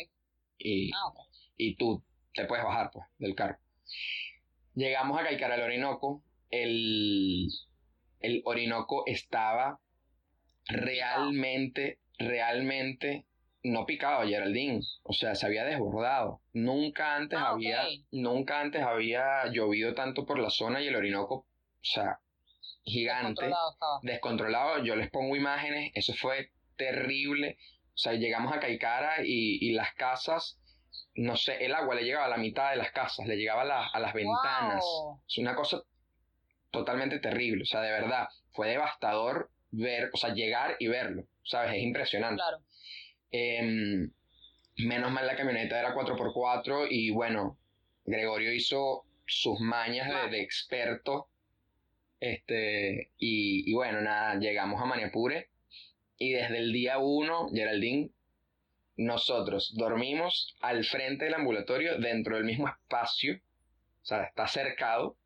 y, 0.60 0.92
Ah, 0.94 1.12
y 1.58 1.76
tú 1.76 2.04
te 2.34 2.46
puedes 2.46 2.64
bajar, 2.64 2.92
pues, 2.94 3.08
del 3.18 3.36
carro. 3.36 3.58
Llegamos 4.76 5.20
a 5.20 5.24
Caicara 5.24 5.56
del 5.56 5.66
Orinoco, 5.66 6.24
el, 6.50 7.48
el 8.20 8.42
Orinoco 8.46 9.04
estaba 9.08 9.80
realmente, 10.68 12.00
realmente 12.18 13.26
no 13.64 13.86
picado, 13.86 14.28
Geraldine. 14.28 14.82
O 15.04 15.14
sea, 15.14 15.36
se 15.36 15.46
había 15.46 15.64
desbordado. 15.64 16.42
Nunca 16.54 17.16
antes 17.16 17.40
Ah, 17.40 17.50
había, 17.50 17.84
nunca 18.12 18.60
antes 18.60 18.82
había 18.82 19.46
llovido 19.52 19.94
tanto 19.94 20.26
por 20.26 20.40
la 20.40 20.50
zona 20.50 20.82
y 20.82 20.88
el 20.88 20.96
Orinoco, 20.96 21.36
o 21.36 21.48
sea, 21.82 22.20
gigante, 22.84 23.46
Descontrolado. 24.02 24.84
Yo 24.84 24.96
les 24.96 25.10
pongo 25.10 25.36
imágenes, 25.36 25.92
eso 25.96 26.14
fue 26.14 26.52
terrible. 26.76 27.58
O 27.96 27.98
sea, 27.98 28.14
llegamos 28.14 28.54
a 28.54 28.60
Caicara 28.60 29.18
y, 29.24 29.60
y 29.66 29.72
las 29.74 29.94
casas, 29.94 30.60
no 31.16 31.36
sé, 31.38 31.64
el 31.64 31.74
agua 31.74 31.96
le 31.96 32.04
llegaba 32.04 32.26
a 32.26 32.30
la 32.30 32.38
mitad 32.38 32.72
de 32.72 32.78
las 32.78 32.92
casas, 32.92 33.26
le 33.28 33.36
llegaba 33.38 33.62
a, 33.62 33.66
la- 33.66 33.88
a 33.88 34.00
las 34.00 34.14
ventanas. 34.14 34.84
Wow. 34.84 35.22
Es 35.28 35.38
una 35.38 35.56
cosa 35.56 35.82
totalmente 36.72 37.20
terrible. 37.20 37.64
O 37.64 37.66
sea, 37.66 37.82
de 37.82 37.92
verdad, 37.92 38.28
fue 38.52 38.70
devastador 38.70 39.52
ver, 39.72 40.10
o 40.14 40.18
sea, 40.18 40.34
llegar 40.34 40.76
y 40.80 40.88
verlo. 40.88 41.24
¿Sabes? 41.44 41.74
Es 41.76 41.84
impresionante. 41.84 42.42
Claro. 42.42 42.64
Em, 43.34 44.12
menos 44.78 45.12
mal 45.12 45.26
la 45.26 45.36
camioneta 45.36 45.80
era 45.80 45.96
4x4 45.96 46.88
y 46.90 47.10
bueno, 47.10 47.58
Gregorio 48.06 48.54
hizo 48.54 49.06
sus 49.26 49.60
mañas 49.60 50.32
de, 50.32 50.42
experto. 50.42 51.28
Este, 52.20 53.12
y, 53.18 53.70
y 53.70 53.74
bueno, 53.74 54.02
nada, 54.02 54.36
llegamos 54.36 54.82
a 54.82 54.86
Maniapure 54.86 55.50
y 56.18 56.32
desde 56.32 56.60
el 56.60 56.72
día 56.72 57.00
uno, 57.00 57.50
Geraldine, 57.50 58.12
nosotros 58.96 59.74
dormimos 59.76 60.56
al 60.62 60.86
frente 60.86 61.26
del 61.26 61.34
ambulatorio 61.34 61.98
dentro 61.98 62.36
del 62.36 62.46
mismo 62.46 62.70
espacio, 62.70 63.36
o 64.04 64.06
sea, 64.06 64.24
está 64.26 64.48
cercado, 64.48 65.18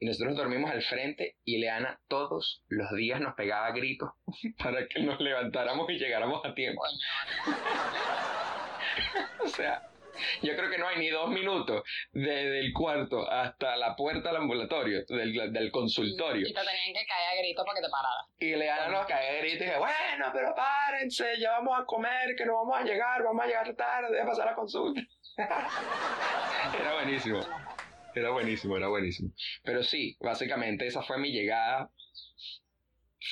y 0.00 0.06
nosotros 0.06 0.34
dormimos 0.34 0.70
al 0.70 0.82
frente 0.82 1.36
y 1.44 1.58
Leana 1.58 2.00
todos 2.08 2.62
los 2.68 2.90
días 2.92 3.20
nos 3.20 3.34
pegaba 3.34 3.70
gritos 3.72 4.10
para 4.58 4.86
que 4.88 5.00
nos 5.00 5.20
levantáramos 5.20 5.88
y 5.90 5.98
llegáramos 5.98 6.44
a 6.44 6.54
tiempo. 6.54 6.82
O 9.42 9.48
sea, 9.48 9.90
yo 10.42 10.54
creo 10.56 10.70
que 10.70 10.78
no 10.78 10.86
hay 10.86 10.98
ni 10.98 11.08
dos 11.08 11.28
minutos 11.30 11.82
desde 12.12 12.60
el 12.60 12.72
cuarto 12.72 13.28
hasta 13.30 13.76
la 13.76 13.96
puerta 13.96 14.28
del 14.28 14.42
ambulatorio, 14.42 15.04
del, 15.08 15.52
del 15.52 15.70
consultorio. 15.70 16.46
Y 16.46 16.52
te 16.52 16.60
tenían 16.60 16.94
que 16.94 17.06
caer 17.06 17.30
a 17.30 17.40
gritos 17.40 17.64
para 17.64 17.76
que 17.76 17.86
te 17.86 17.90
pararas. 17.90 18.26
Y 18.38 18.54
Leana 18.56 18.88
nos 18.88 19.06
cae 19.06 19.32
de 19.32 19.40
grito 19.40 19.64
y 19.64 19.66
dije, 19.66 19.78
bueno, 19.78 20.30
pero 20.32 20.54
párense, 20.54 21.38
ya 21.38 21.52
vamos 21.52 21.78
a 21.80 21.84
comer, 21.84 22.34
que 22.36 22.44
no 22.44 22.54
vamos 22.54 22.78
a 22.78 22.84
llegar, 22.84 23.22
vamos 23.22 23.44
a 23.44 23.46
llegar 23.46 23.74
tarde, 23.74 24.20
a 24.20 24.26
pasar 24.26 24.46
la 24.46 24.54
consulta. 24.54 25.00
era 25.36 26.94
buenísimo, 26.94 27.40
era 28.14 28.30
buenísimo, 28.30 28.76
era 28.76 28.88
buenísimo. 28.88 29.30
Pero 29.62 29.82
sí, 29.82 30.16
básicamente 30.20 30.86
esa 30.86 31.02
fue 31.02 31.18
mi 31.18 31.30
llegada. 31.32 31.90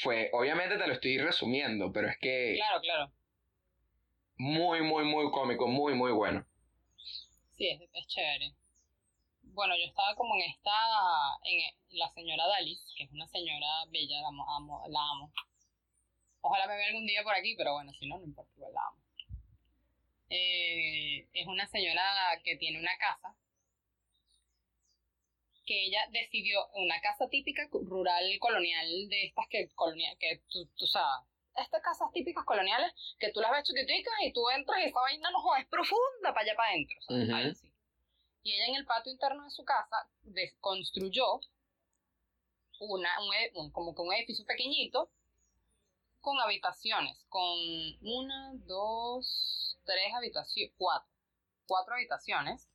Fue, 0.02 0.30
obviamente 0.32 0.76
te 0.76 0.86
lo 0.86 0.92
estoy 0.92 1.18
resumiendo, 1.18 1.92
pero 1.92 2.08
es 2.08 2.18
que 2.18 2.54
Claro, 2.56 2.80
claro. 2.80 3.12
muy, 4.36 4.82
muy, 4.82 5.04
muy 5.04 5.30
cómico, 5.30 5.66
muy, 5.66 5.94
muy 5.94 6.12
bueno. 6.12 6.46
Sí, 7.56 7.68
es, 7.68 7.80
es 7.92 8.06
chévere. 8.06 8.54
Bueno, 9.42 9.74
yo 9.76 9.86
estaba 9.86 10.14
como 10.14 10.34
en 10.36 10.42
esta, 10.42 10.70
en 11.44 11.98
la 11.98 12.08
señora 12.10 12.46
Dalis, 12.46 12.80
que 12.96 13.04
es 13.04 13.10
una 13.12 13.26
señora 13.26 13.66
bella, 13.90 14.20
la 14.20 14.28
amo, 14.28 14.84
la 14.88 15.00
amo. 15.00 15.32
Ojalá 16.42 16.68
me 16.68 16.76
vea 16.76 16.88
algún 16.88 17.06
día 17.06 17.24
por 17.24 17.34
aquí, 17.34 17.56
pero 17.56 17.72
bueno, 17.72 17.92
si 17.94 18.06
no, 18.06 18.18
no 18.18 18.24
importa, 18.24 18.52
igual 18.56 18.72
la 18.74 18.80
amo. 18.86 18.98
Eh, 20.30 21.26
es 21.32 21.46
una 21.46 21.66
señora 21.66 22.02
que 22.44 22.56
tiene 22.56 22.78
una 22.78 22.96
casa, 22.98 23.34
que 25.68 25.85
ella 25.85 26.00
decidió, 26.11 26.66
una 26.76 26.98
casa 27.02 27.28
típica 27.28 27.68
rural 27.70 28.24
colonial, 28.40 28.87
de 29.11 29.26
estas 29.26 29.46
que, 29.50 29.68
colonial, 29.74 30.16
que 30.18 30.40
tú, 30.50 30.64
tú 30.78 30.87
sabes, 30.87 31.26
estas 31.57 31.83
casas 31.83 32.11
típicas 32.12 32.44
coloniales 32.46 32.90
que 33.18 33.31
tú 33.33 33.40
las 33.40 33.50
ves 33.50 33.64
chiquiticas 33.64 34.14
y 34.24 34.33
tú 34.33 34.48
entras 34.48 34.78
y 34.81 34.85
esa 34.88 34.98
vaina 35.00 35.31
no 35.31 35.57
es 35.57 35.66
profunda 35.66 36.33
para 36.33 36.40
allá 36.40 36.54
para 36.57 36.70
adentro. 36.70 36.96
Y 38.44 38.52
ella 38.54 38.66
en 38.68 38.76
el 38.76 38.87
patio 38.87 39.12
interno 39.12 39.44
de 39.44 39.50
su 39.50 39.62
casa 39.64 40.09
construyó 40.61 41.40
una, 42.81 43.11
un, 43.20 43.31
un- 43.64 43.70
como 43.72 43.94
que 43.94 44.00
un 44.02 44.14
edificio 44.14 44.46
pequeñito 44.46 45.11
con 46.20 46.38
habitaciones, 46.40 47.16
con 47.28 47.59
una, 48.02 48.52
dos, 48.66 49.76
tres 49.85 50.14
habitaciones, 50.14 50.72
cuatro, 50.78 51.11
cuatro 51.66 51.94
habitaciones 51.94 52.68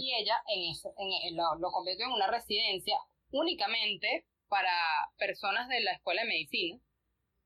Y 0.00 0.14
ella 0.14 0.36
en 0.48 0.70
eso, 0.70 0.94
en, 0.98 1.10
en- 1.28 1.36
lo, 1.36 1.54
lo 1.56 1.70
convirtió 1.70 2.06
en 2.06 2.12
una 2.12 2.26
residencia 2.26 2.96
únicamente 3.30 4.24
para 4.48 4.72
personas 5.18 5.68
de 5.68 5.80
la 5.80 5.92
escuela 5.92 6.22
de 6.22 6.28
medicina. 6.28 6.80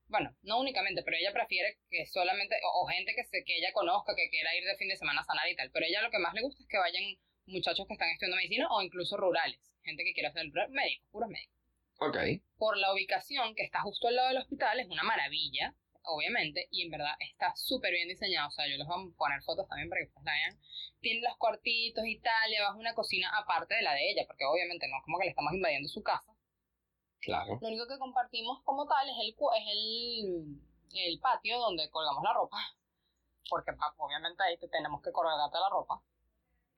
Bueno, 0.07 0.35
no 0.43 0.59
únicamente, 0.59 1.01
pero 1.03 1.17
ella 1.17 1.33
prefiere 1.33 1.77
que 1.89 2.05
solamente, 2.05 2.55
o, 2.63 2.83
o 2.83 2.87
gente 2.87 3.13
que, 3.15 3.23
se, 3.23 3.43
que 3.43 3.57
ella 3.57 3.71
conozca, 3.73 4.15
que 4.15 4.29
quiera 4.29 4.55
ir 4.55 4.63
de 4.63 4.75
fin 4.77 4.87
de 4.89 4.97
semana 4.97 5.21
a 5.21 5.25
sanar 5.25 5.49
y 5.49 5.55
tal. 5.55 5.71
Pero 5.71 5.85
ella 5.85 6.01
lo 6.01 6.11
que 6.11 6.19
más 6.19 6.33
le 6.33 6.41
gusta 6.41 6.61
es 6.61 6.67
que 6.69 6.77
vayan 6.77 7.03
muchachos 7.45 7.87
que 7.87 7.93
están 7.93 8.09
estudiando 8.09 8.37
medicina 8.37 8.67
o 8.71 8.81
incluso 8.81 9.17
rurales, 9.17 9.59
gente 9.83 10.03
que 10.03 10.13
quiera 10.13 10.29
hacer 10.29 10.45
médicos, 10.69 11.07
puros 11.11 11.29
médicos. 11.29 11.55
Ok. 11.99 12.17
Por 12.57 12.77
la 12.77 12.93
ubicación 12.93 13.55
que 13.55 13.63
está 13.63 13.81
justo 13.81 14.07
al 14.07 14.15
lado 14.15 14.27
del 14.29 14.37
hospital, 14.37 14.79
es 14.79 14.87
una 14.87 15.03
maravilla, 15.03 15.73
obviamente, 16.05 16.67
y 16.71 16.83
en 16.83 16.91
verdad 16.91 17.15
está 17.19 17.55
súper 17.55 17.91
bien 17.91 18.07
diseñado. 18.07 18.47
O 18.47 18.51
sea, 18.51 18.67
yo 18.67 18.77
les 18.77 18.87
voy 18.87 18.95
a 18.95 19.17
poner 19.17 19.41
fotos 19.43 19.67
también 19.67 19.89
para 19.89 20.01
que 20.01 20.07
ustedes 20.07 20.25
la 20.25 20.31
vean. 20.31 20.59
Tiene 21.01 21.21
los 21.21 21.37
cuartitos 21.37 22.05
y 22.05 22.19
tal, 22.19 22.51
y 22.51 22.55
abajo 22.55 22.79
una 22.79 22.93
cocina 22.93 23.31
aparte 23.37 23.75
de 23.75 23.81
la 23.81 23.93
de 23.93 24.11
ella, 24.11 24.23
porque 24.27 24.45
obviamente 24.45 24.87
no 24.87 24.97
es 24.97 25.03
como 25.03 25.17
que 25.19 25.25
le 25.25 25.29
estamos 25.31 25.53
invadiendo 25.53 25.89
su 25.89 26.03
casa. 26.03 26.33
Claro. 27.21 27.57
Lo 27.61 27.67
único 27.67 27.87
que 27.87 27.97
compartimos 27.97 28.61
como 28.63 28.85
tal 28.85 29.09
es 29.09 29.15
el, 29.21 29.29
es 29.29 29.67
el, 29.71 30.61
el 30.93 31.19
patio 31.19 31.57
donde 31.59 31.89
colgamos 31.89 32.23
la 32.23 32.33
ropa. 32.33 32.57
Porque 33.49 33.71
obviamente 33.97 34.43
ahí 34.43 34.57
te 34.57 34.67
tenemos 34.67 35.01
que 35.01 35.11
colgarte 35.11 35.57
la 35.57 35.69
ropa. 35.69 36.01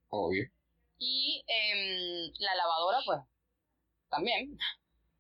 Obvio. 0.10 0.50
Y 0.98 1.44
em, 1.48 2.32
la 2.40 2.56
lavadora, 2.56 3.00
pues, 3.06 3.20
también. 4.10 4.58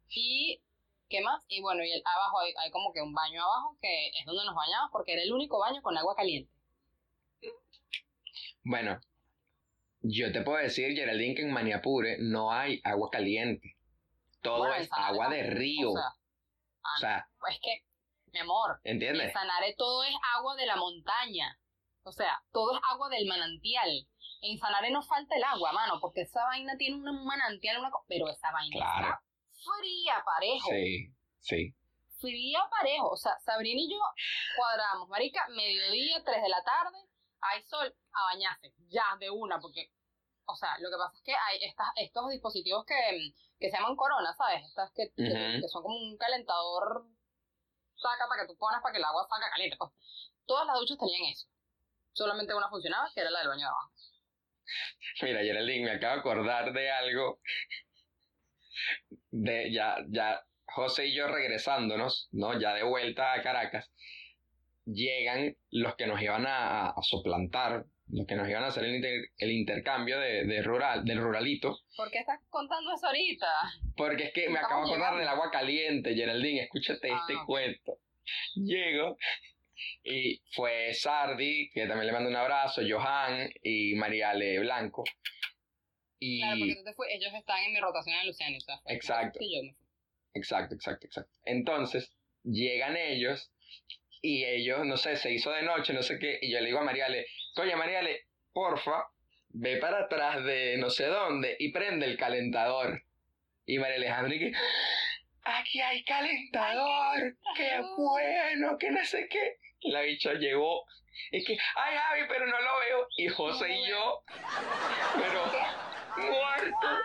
Y, 0.09 0.61
¿qué 1.09 1.21
más? 1.21 1.43
Y 1.47 1.61
bueno, 1.61 1.83
y 1.83 1.91
el, 1.91 2.01
abajo 2.05 2.39
hay, 2.39 2.53
hay 2.57 2.71
como 2.71 2.91
que 2.93 3.01
un 3.01 3.13
baño 3.13 3.43
abajo 3.43 3.77
que 3.81 4.09
es 4.09 4.25
donde 4.25 4.45
nos 4.45 4.55
bañamos 4.55 4.89
porque 4.91 5.13
era 5.13 5.21
el 5.23 5.33
único 5.33 5.59
baño 5.59 5.81
con 5.81 5.97
agua 5.97 6.15
caliente. 6.15 6.51
Bueno, 8.63 8.99
yo 10.01 10.31
te 10.31 10.41
puedo 10.41 10.57
decir, 10.57 10.95
Geraldine, 10.95 11.35
que 11.35 11.41
en 11.43 11.51
Maniapure 11.51 12.17
no 12.19 12.51
hay 12.51 12.81
agua 12.83 13.09
caliente. 13.11 13.75
Todo 14.41 14.59
Bueno, 14.59 14.75
es 14.75 14.89
agua 14.91 15.29
de 15.29 15.43
río. 15.43 15.91
O 15.91 15.93
sea, 15.93 16.15
O 16.95 16.99
sea, 16.99 17.29
es 17.49 17.59
que, 17.61 17.83
mi 18.31 18.39
amor, 18.39 18.79
¿entiendes? 18.83 19.27
en 19.27 19.33
Sanare 19.33 19.75
todo 19.77 20.03
es 20.03 20.13
agua 20.35 20.55
de 20.55 20.65
la 20.65 20.75
montaña. 20.75 21.59
O 22.03 22.11
sea, 22.11 22.43
todo 22.51 22.75
es 22.75 22.81
agua 22.91 23.09
del 23.09 23.27
manantial. 23.27 24.07
En 24.41 24.57
Sanare 24.59 24.91
no 24.91 25.01
falta 25.01 25.35
el 25.35 25.43
agua, 25.43 25.71
mano, 25.71 25.99
porque 25.99 26.21
esa 26.21 26.43
vaina 26.45 26.75
tiene 26.77 26.97
un 26.97 27.25
manantial, 27.25 27.79
una 27.79 27.89
pero 28.07 28.29
esa 28.29 28.51
vaina 28.51 28.75
Claro. 28.75 29.07
está 29.07 29.21
fría, 29.80 30.23
parejo. 30.25 30.69
Sí, 30.69 31.08
sí. 31.39 31.75
fría 32.19 32.60
parejo. 32.69 33.10
O 33.10 33.17
sea, 33.17 33.38
Sabrina 33.39 33.80
y 33.82 33.91
yo 33.91 33.99
cuadramos, 34.58 35.10
marica, 35.10 35.47
mediodía, 35.49 36.23
3 36.23 36.41
de 36.41 36.49
la 36.49 36.63
tarde, 36.63 36.97
hay 37.41 37.62
sol, 37.63 37.93
a 38.13 38.23
bañarse, 38.34 38.73
ya, 38.88 39.04
de 39.19 39.30
una, 39.30 39.60
porque, 39.60 39.91
o 40.45 40.56
sea, 40.56 40.78
lo 40.80 40.89
que 40.89 40.97
pasa 40.97 41.17
es 41.17 41.23
que 41.23 41.34
hay 41.36 41.60
estas, 41.63 41.88
estos 41.97 42.30
dispositivos 42.32 42.86
que, 42.86 42.95
que 43.60 43.69
se 43.69 43.78
llaman 43.78 43.95
corona, 43.95 44.34
¿sabes? 44.34 44.63
Estas 44.65 44.91
que, 44.93 45.12
que- 45.15 45.62
son 45.69 45.84
como 45.84 45.95
un 45.97 46.17
calentador, 46.17 47.06
saca 47.95 48.28
para 48.28 48.41
que 48.43 48.47
tú 48.47 48.58
pones 48.58 48.82
para 48.82 48.91
que 48.93 48.97
el 48.99 49.06
agua 49.06 49.25
salga 49.30 49.49
caliente. 49.49 49.78
Pues. 49.78 49.91
Todas 50.45 50.65
las 50.67 50.78
duchas 50.80 50.97
tenían 50.97 51.32
eso. 51.32 51.47
Solamente 52.13 52.54
una 52.56 52.69
funcionaba, 52.69 53.10
que 53.13 53.21
era 53.21 53.30
la 53.32 53.39
del 53.39 53.47
baño 53.49 53.62
de 53.62 53.65
abajo. 53.67 53.91
Mira, 55.21 55.41
Geraldine, 55.41 55.86
me 55.86 55.91
acabo 55.91 56.13
de 56.15 56.19
acordar 56.21 56.73
de 56.73 56.91
algo. 56.91 57.39
De 59.31 59.71
ya, 59.71 59.97
ya, 60.09 60.41
José 60.65 61.07
y 61.07 61.13
yo 61.15 61.27
regresándonos, 61.27 62.29
¿no? 62.31 62.59
Ya 62.59 62.73
de 62.73 62.83
vuelta 62.83 63.33
a 63.33 63.41
Caracas, 63.41 63.89
llegan 64.85 65.55
los 65.71 65.95
que 65.95 66.07
nos 66.07 66.21
iban 66.21 66.45
a, 66.45 66.89
a 66.89 67.01
suplantar, 67.01 67.85
los 68.09 68.27
que 68.27 68.35
nos 68.35 68.47
iban 68.49 68.63
a 68.63 68.67
hacer 68.67 68.83
el, 68.85 68.95
inter- 68.95 69.29
el 69.38 69.51
intercambio 69.51 70.19
de, 70.19 70.45
de 70.45 70.61
rural, 70.61 71.03
del 71.05 71.19
ruralito. 71.19 71.79
¿Por 71.97 72.11
qué 72.11 72.19
estás 72.19 72.39
contando 72.49 72.93
eso 72.93 73.07
ahorita? 73.07 73.47
Porque 73.97 74.25
es 74.25 74.33
que 74.33 74.49
me 74.49 74.59
acabo 74.59 74.85
de 74.85 74.93
acordar 74.93 75.17
del 75.17 75.27
agua 75.27 75.49
caliente, 75.51 76.13
Geraldine, 76.13 76.61
escúchate 76.63 77.11
Ah, 77.11 77.17
este 77.21 77.35
ok. 77.35 77.45
cuento. 77.45 77.97
Llego 78.55 79.17
y 80.03 80.41
fue 80.51 80.93
Sardi, 80.93 81.69
que 81.71 81.85
también 81.88 82.07
le 82.07 82.13
mando 82.13 82.29
un 82.29 82.35
abrazo, 82.35 82.81
Johan 82.88 83.49
y 83.63 83.95
Mariale 83.95 84.59
Blanco. 84.59 85.03
Y 86.27 86.39
Claro, 86.41 86.57
porque 86.59 86.75
tú 86.75 86.83
te 86.83 86.93
fui- 86.93 87.07
ellos 87.11 87.33
están 87.33 87.63
en 87.63 87.73
mi 87.73 87.79
rotación 87.79 88.15
en 88.19 88.27
Luciano, 88.27 88.57
o 88.57 88.61
sea, 88.61 88.77
fue- 88.79 88.93
Exacto. 88.93 89.38
y 89.41 89.55
yo 89.57 89.63
me 89.63 89.73
fui. 89.73 89.85
Exacto, 90.33 90.73
exacto, 90.75 91.05
exacto. 91.05 91.31
Entonces, 91.45 92.11
llegan 92.43 92.97
ellos 92.97 93.51
y 94.21 94.43
ellos, 94.43 94.85
no 94.85 94.97
sé, 94.97 95.17
se 95.17 95.31
hizo 95.31 95.51
de 95.51 95.61
noche, 95.61 95.93
no 95.93 96.01
sé 96.01 96.17
qué, 96.17 96.39
y 96.41 96.51
yo 96.51 96.59
le 96.59 96.65
digo 96.65 96.79
a 96.79 96.83
Mariale, 96.83 97.27
oye 97.57 97.75
Mariale, 97.75 98.21
porfa, 98.53 99.05
ve 99.49 99.77
para 99.77 100.05
atrás 100.05 100.43
de 100.43 100.77
no 100.77 100.89
sé 100.89 101.05
dónde 101.05 101.55
y 101.59 101.71
prende 101.71 102.05
el 102.07 102.17
calentador. 102.17 103.03
Y 103.67 103.77
María 103.79 103.95
Alejandra 103.97 104.35
y 104.35 104.39
que, 104.39 104.51
aquí 105.43 105.79
hay 105.81 106.03
calentador, 106.03 107.38
qué 107.55 107.81
bueno, 107.97 108.77
que 108.79 108.89
no 108.91 109.03
sé 109.05 109.27
qué. 109.29 109.57
La 109.81 110.01
bicha 110.01 110.33
llegó. 110.33 110.85
Es 111.31 111.45
que, 111.45 111.53
ay, 111.75 111.95
Javi, 111.95 112.21
pero 112.27 112.45
no 112.45 112.59
lo 112.59 112.79
veo. 112.79 113.07
Y 113.17 113.27
José 113.29 113.73
y 113.73 113.88
yo, 113.88 114.23
pero 115.15 115.45
muertos. 116.17 116.99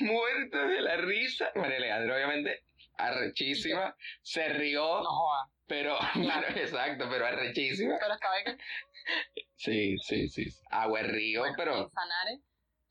Muertos 0.00 0.68
de 0.70 0.80
la 0.80 0.96
risa. 0.96 1.50
María 1.54 1.76
Alejandra, 1.76 2.14
obviamente, 2.16 2.64
arrechísima, 2.96 3.96
se 4.22 4.48
rió, 4.48 5.02
No 5.02 5.10
joda. 5.10 5.50
pero, 5.66 5.98
pero, 6.14 6.48
exacto, 6.60 7.06
pero 7.10 7.26
arrechísima. 7.26 7.96
Pero 8.00 8.14
estaba 8.14 8.34
que. 8.44 8.58
Sí, 9.56 9.96
sí, 9.98 10.28
sí. 10.28 10.44
Agua 10.70 11.02
de 11.02 11.08
río, 11.08 11.40
Bueno, 11.40 11.54
pero 11.56 11.78
En 11.84 11.90
Sanare, 11.90 12.40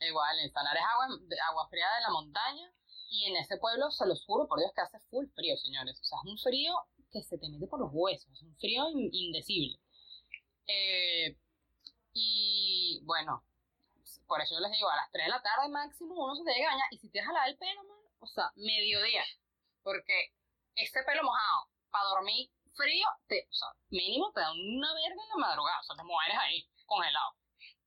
igual, 0.02 0.40
en 0.40 0.52
Sanare 0.52 0.80
es 0.80 0.86
agua, 0.86 1.08
agua 1.50 1.68
fría 1.70 1.86
de 1.96 2.02
la 2.02 2.10
montaña. 2.12 2.72
Y 3.14 3.26
en 3.30 3.36
ese 3.36 3.58
pueblo, 3.58 3.92
se 3.92 4.08
los 4.08 4.24
juro 4.26 4.48
por 4.48 4.58
Dios, 4.60 4.72
que 4.74 4.82
hace 4.82 4.98
full 5.10 5.26
frío, 5.36 5.58
señores. 5.58 6.00
O 6.00 6.04
sea, 6.06 6.18
es 6.24 6.32
un 6.32 6.38
frío 6.38 6.74
que 7.12 7.22
se 7.22 7.38
te 7.38 7.50
mete 7.50 7.68
por 7.68 7.82
los 7.82 7.90
huesos. 7.92 8.32
Es 8.32 8.42
un 8.42 8.56
frío 8.56 8.88
in- 8.90 9.10
indecible. 9.12 9.78
Eh, 10.68 11.36
y 12.14 13.02
bueno, 13.04 13.44
por 14.28 14.42
eso 14.42 14.56
yo 14.56 14.62
les 14.62 14.72
digo, 14.72 14.90
a 14.90 14.96
las 14.96 15.12
3 15.12 15.26
de 15.26 15.30
la 15.30 15.42
tarde 15.42 15.70
máximo 15.70 16.16
uno 16.16 16.36
se 16.36 16.44
te 16.44 16.54
llega 16.54 16.70
a 16.70 16.74
bañar. 16.74 16.88
Y 16.92 16.98
si 16.98 17.10
te 17.10 17.20
a 17.20 17.26
lavar 17.26 17.50
el 17.50 17.58
pelo, 17.58 17.84
man, 17.84 17.98
o 18.20 18.28
sea, 18.28 18.52
mediodía. 18.56 19.24
Porque 19.84 20.34
ese 20.76 21.04
pelo 21.04 21.24
mojado, 21.24 21.68
para 21.90 22.06
dormir 22.06 22.50
frío, 22.74 23.08
te, 23.28 23.48
o 23.50 23.54
sea, 23.54 23.68
mínimo 23.90 24.32
te 24.34 24.42
da 24.42 24.52
una 24.52 24.94
verga 24.94 25.22
en 25.22 25.30
la 25.30 25.48
madrugada. 25.48 25.80
O 25.80 25.84
sea, 25.84 25.96
te 25.96 26.04
mueres 26.04 26.38
ahí, 26.40 26.68
congelado. 26.86 27.36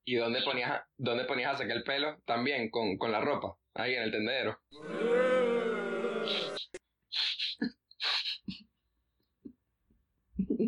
¿y 0.07 0.15
dónde 0.17 0.43
ponías, 0.43 0.83
dónde 0.97 1.25
ponías 1.25 1.55
a 1.55 1.57
sacar 1.57 1.77
el 1.77 1.83
pelo? 1.83 2.21
También, 2.25 2.69
con, 2.69 2.97
con 2.97 3.11
la 3.11 3.21
ropa, 3.21 3.57
ahí 3.73 3.95
en 3.95 4.03
el 4.03 4.11
tendedero. 4.11 4.59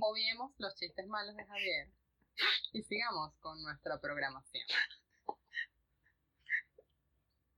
Obviemos 0.02 0.54
los 0.58 0.76
chistes 0.76 1.08
malos 1.08 1.36
de 1.36 1.46
Javier 1.46 1.91
y 2.73 2.84
sigamos 2.84 3.34
con 3.39 3.62
nuestra 3.62 4.00
programación. 4.00 4.65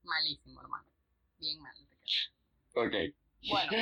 Malísimo, 0.02 0.60
hermano. 0.60 0.88
Bien 1.38 1.60
mal. 1.60 1.74
te 1.74 1.96
quedó. 1.96 2.86
Ok. 2.86 3.14
Bueno, 3.48 3.72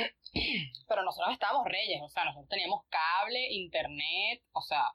pero 0.87 1.03
nosotros 1.03 1.33
estábamos 1.33 1.65
reyes, 1.65 2.01
o 2.01 2.07
sea, 2.07 2.23
nosotros 2.23 2.47
teníamos 2.49 2.85
cable, 2.89 3.51
internet, 3.51 4.41
o 4.53 4.61
sea, 4.61 4.85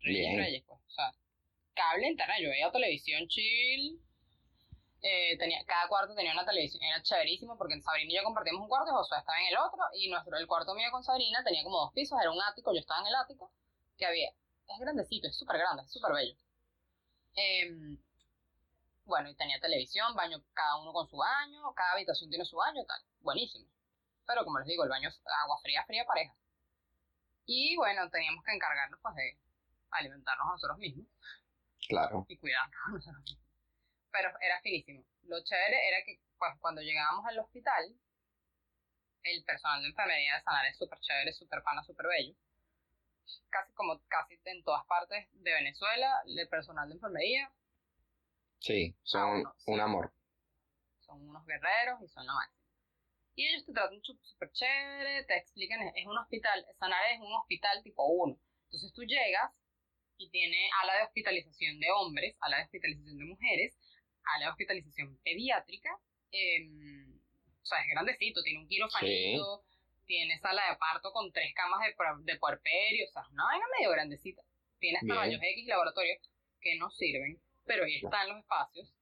reyes, 0.00 0.26
Bien. 0.26 0.38
reyes, 0.38 0.64
pues, 0.66 0.80
o 0.84 0.90
sea, 0.90 1.12
cable, 1.74 2.08
internet, 2.08 2.38
yo 2.42 2.50
veía 2.50 2.72
televisión 2.72 3.28
chill, 3.28 4.00
eh, 5.02 5.38
tenía, 5.38 5.64
cada 5.66 5.86
cuarto 5.88 6.14
tenía 6.16 6.32
una 6.32 6.44
televisión, 6.44 6.82
era 6.82 7.00
chéverísimo 7.00 7.56
porque 7.56 7.80
Sabrina 7.80 8.12
y 8.12 8.16
yo 8.16 8.24
compartíamos 8.24 8.62
un 8.62 8.68
cuarto 8.68 8.90
y 8.90 8.94
Josué 8.94 9.18
estaba 9.18 9.40
en 9.40 9.46
el 9.46 9.56
otro, 9.58 9.80
y 9.94 10.10
nuestro, 10.10 10.36
el 10.36 10.46
cuarto 10.48 10.74
mío 10.74 10.90
con 10.90 11.04
Sabrina 11.04 11.44
tenía 11.44 11.62
como 11.62 11.78
dos 11.78 11.92
pisos, 11.92 12.18
era 12.20 12.32
un 12.32 12.42
ático, 12.42 12.72
yo 12.72 12.80
estaba 12.80 13.02
en 13.02 13.06
el 13.06 13.14
ático, 13.14 13.52
que 13.96 14.04
había, 14.04 14.30
es 14.74 14.78
grandecito, 14.80 15.28
es 15.28 15.36
súper 15.36 15.58
grande, 15.58 15.82
es 15.82 15.92
súper 15.92 16.12
bello. 16.12 16.36
Em, 17.34 17.98
bueno, 19.04 19.28
y 19.28 19.34
tenía 19.34 19.58
televisión, 19.60 20.14
baño, 20.14 20.42
cada 20.52 20.76
uno 20.76 20.92
con 20.92 21.08
su 21.08 21.16
baño, 21.16 21.72
cada 21.74 21.92
habitación 21.92 22.30
tiene 22.30 22.44
su 22.44 22.56
baño, 22.56 22.84
tal. 22.86 23.00
Buenísimo. 23.20 23.66
Pero 24.26 24.44
como 24.44 24.58
les 24.58 24.68
digo, 24.68 24.84
el 24.84 24.90
baño 24.90 25.08
es 25.08 25.20
agua 25.42 25.58
fría, 25.62 25.84
fría, 25.86 26.04
pareja. 26.04 26.34
Y 27.46 27.76
bueno, 27.76 28.08
teníamos 28.10 28.44
que 28.44 28.52
encargarnos 28.52 29.00
pues 29.00 29.14
de 29.16 29.38
alimentarnos 29.90 30.46
a 30.46 30.50
nosotros 30.52 30.78
mismos 30.78 31.06
Claro. 31.88 32.24
y 32.28 32.36
cuidarnos 32.36 32.76
a 32.86 32.90
nosotros 32.92 33.22
mismos. 33.24 33.44
Pero 34.12 34.30
era 34.40 34.60
finísimo. 34.60 35.04
Lo 35.24 35.42
chévere 35.42 35.88
era 35.88 36.04
que 36.04 36.20
pues, 36.38 36.52
cuando 36.60 36.80
llegábamos 36.80 37.26
al 37.26 37.38
hospital, 37.40 37.94
el 39.22 39.44
personal 39.44 39.82
de 39.82 39.88
enfermería 39.88 40.36
de 40.36 40.42
Sanar 40.42 40.66
es 40.66 40.78
súper 40.78 40.98
chévere, 41.00 41.32
súper 41.32 41.62
pana, 41.62 41.82
súper 41.82 42.06
bello. 42.06 42.34
Casi 43.48 43.72
como 43.74 44.00
casi 44.08 44.38
en 44.44 44.62
todas 44.62 44.84
partes 44.86 45.28
de 45.32 45.52
Venezuela, 45.52 46.22
el 46.26 46.48
personal 46.48 46.88
de 46.88 46.94
enfermería 46.94 47.50
Sí, 48.58 48.94
son 49.02 49.20
Ah, 49.22 49.26
bueno, 49.32 49.54
sí. 49.58 49.70
un 49.72 49.80
amor. 49.80 50.12
son 51.00 51.28
unos 51.28 51.44
guerreros 51.46 52.00
y 52.02 52.08
son 52.08 52.26
máximo. 52.26 52.60
Y 53.34 53.46
ellos 53.48 53.64
te 53.66 53.72
tratan 53.72 54.00
súper 54.02 54.52
chévere, 54.52 55.24
te 55.24 55.36
explican, 55.38 55.80
es 55.82 55.92
es 55.96 56.06
un 56.06 56.16
hospital, 56.18 56.64
Sanare 56.78 57.14
es 57.14 57.20
un 57.20 57.32
hospital 57.32 57.82
tipo 57.82 58.06
1. 58.06 58.38
Entonces 58.64 58.92
tú 58.92 59.02
llegas 59.02 59.50
y 60.18 60.30
tiene 60.30 60.68
ala 60.82 60.94
de 60.98 61.02
hospitalización 61.04 61.80
de 61.80 61.90
hombres, 61.90 62.36
ala 62.40 62.58
de 62.58 62.64
hospitalización 62.64 63.16
de 63.18 63.24
mujeres, 63.24 63.78
ala 64.24 64.44
de 64.46 64.50
hospitalización 64.52 65.18
pediátrica, 65.24 65.90
em, 66.30 67.18
o 67.62 67.64
sea, 67.64 67.80
es 67.80 67.88
grandecito, 67.90 68.42
tiene 68.42 68.60
un 68.60 68.68
quirofanito, 68.68 69.64
tiene 70.10 70.36
sala 70.40 70.60
de 70.68 70.76
parto 70.76 71.12
con 71.12 71.30
tres 71.30 71.54
camas 71.54 71.78
de, 71.86 71.94
de 72.32 72.36
puerperio, 72.40 73.06
o 73.08 73.12
sea, 73.12 73.22
una 73.30 73.44
vaina 73.44 73.64
medio 73.78 73.92
grandecita. 73.92 74.42
Tiene 74.80 74.98
hasta 74.98 75.14
rayos 75.14 75.40
X 75.40 75.66
laboratorios 75.68 76.18
que 76.60 76.76
no 76.78 76.90
sirven, 76.90 77.40
pero 77.64 77.84
ahí 77.84 77.94
están 78.02 78.28
los 78.28 78.38
espacios. 78.38 78.92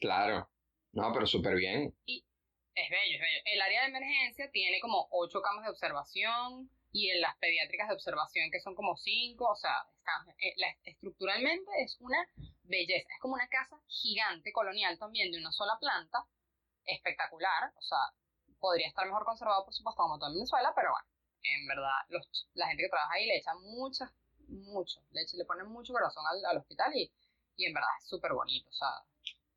Claro. 0.00 0.48
No, 0.92 1.12
pero 1.12 1.26
súper 1.26 1.56
bien. 1.56 1.94
Es 2.06 2.88
bello, 2.90 3.14
es 3.16 3.20
bello. 3.20 3.40
El 3.44 3.60
área 3.60 3.82
de 3.82 3.88
emergencia 3.88 4.50
tiene 4.50 4.80
como 4.80 5.08
ocho 5.10 5.42
camas 5.42 5.64
de 5.64 5.70
observación 5.72 6.70
y 6.90 7.10
en 7.10 7.20
las 7.20 7.36
pediátricas 7.36 7.88
de 7.88 7.94
observación 7.94 8.50
que 8.50 8.60
son 8.60 8.74
como 8.74 8.96
cinco, 8.96 9.50
o 9.50 9.56
sea, 9.56 9.76
está- 9.98 10.24
eh, 10.40 10.54
la- 10.56 10.74
estructuralmente 10.84 11.70
es 11.84 11.98
una 12.00 12.26
belleza. 12.62 13.08
Es 13.12 13.20
como 13.20 13.34
una 13.34 13.48
casa 13.48 13.76
gigante 13.88 14.52
colonial 14.52 14.98
también 14.98 15.30
de 15.30 15.38
una 15.38 15.52
sola 15.52 15.76
planta, 15.78 16.24
espectacular, 16.86 17.72
o 17.76 17.82
sea, 17.82 17.98
podría 18.60 18.88
estar 18.88 19.06
mejor 19.06 19.24
conservado 19.24 19.64
por 19.64 19.74
supuesto 19.74 20.02
como 20.02 20.18
todo 20.18 20.28
en 20.30 20.34
Venezuela, 20.36 20.72
pero 20.74 20.90
bueno, 20.92 21.06
en 21.42 21.66
verdad 21.66 21.92
los, 22.08 22.48
la 22.54 22.68
gente 22.68 22.82
que 22.84 22.88
trabaja 22.88 23.14
ahí 23.14 23.26
le 23.26 23.36
echa 23.38 23.54
muchas, 23.54 24.10
mucho, 24.48 25.00
le, 25.10 25.22
echa- 25.22 25.36
le 25.36 25.44
ponen 25.44 25.66
mucho 25.68 25.92
corazón 25.92 26.24
al, 26.26 26.44
al 26.44 26.58
hospital 26.58 26.92
y, 26.94 27.12
y 27.56 27.66
en 27.66 27.74
verdad 27.74 27.90
es 28.00 28.08
súper 28.08 28.32
bonito, 28.32 28.68
o 28.70 28.72
sea, 28.72 28.88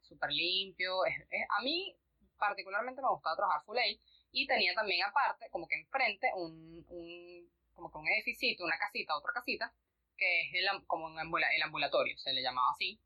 súper 0.01 0.31
limpio. 0.31 1.05
es- 1.05 1.21
es- 1.29 1.47
a 1.57 1.62
mí 1.63 1.95
particularmente 2.38 3.01
me 3.01 3.09
gustaba 3.09 3.35
trabajar 3.35 3.62
full 3.65 3.77
aid 3.77 3.99
y 4.31 4.47
tenía 4.47 4.73
también 4.73 5.03
aparte, 5.05 5.49
como 5.51 5.67
que 5.67 5.75
enfrente, 5.75 6.31
un, 6.35 6.85
un 6.89 7.51
como 7.73 7.91
que 7.91 7.97
un 7.97 8.07
edificito, 8.09 8.65
una 8.65 8.77
casita, 8.77 9.15
otra 9.15 9.31
casita, 9.33 9.73
que 10.17 10.41
es 10.41 10.53
el, 10.53 10.85
como 10.88 11.05
un 11.05 11.17
ambula- 11.19 11.53
el 11.55 11.62
ambulatorio, 11.63 12.17
se 12.17 12.33
le 12.33 12.41
llamaba 12.41 12.71
así, 12.71 12.99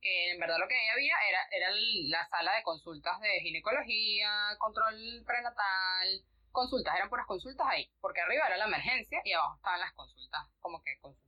que 0.00 0.30
en 0.32 0.40
verdad 0.40 0.58
lo 0.58 0.68
que 0.68 0.74
ahí 0.74 0.88
había 0.88 1.14
era, 1.28 1.40
era 1.50 1.70
la 2.08 2.28
sala 2.28 2.54
de 2.56 2.62
consultas 2.62 3.20
de 3.20 3.40
ginecología, 3.40 4.56
control 4.58 5.22
prenatal, 5.26 6.24
consultas, 6.52 6.94
eran 6.96 7.08
puras 7.08 7.26
consultas 7.26 7.66
ahí, 7.68 7.90
porque 8.00 8.20
arriba 8.20 8.46
era 8.46 8.56
la 8.56 8.66
emergencia 8.66 9.20
y 9.24 9.32
abajo 9.32 9.56
estaban 9.56 9.80
las 9.80 9.92
consultas, 9.94 10.46
como 10.60 10.82
que 10.82 10.98
consultas 11.00 11.26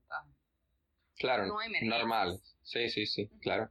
Claro. 1.19 1.47
No 1.47 1.59
normal. 1.83 2.39
Sí, 2.63 2.89
sí, 2.89 3.07
sí, 3.07 3.29
claro. 3.41 3.71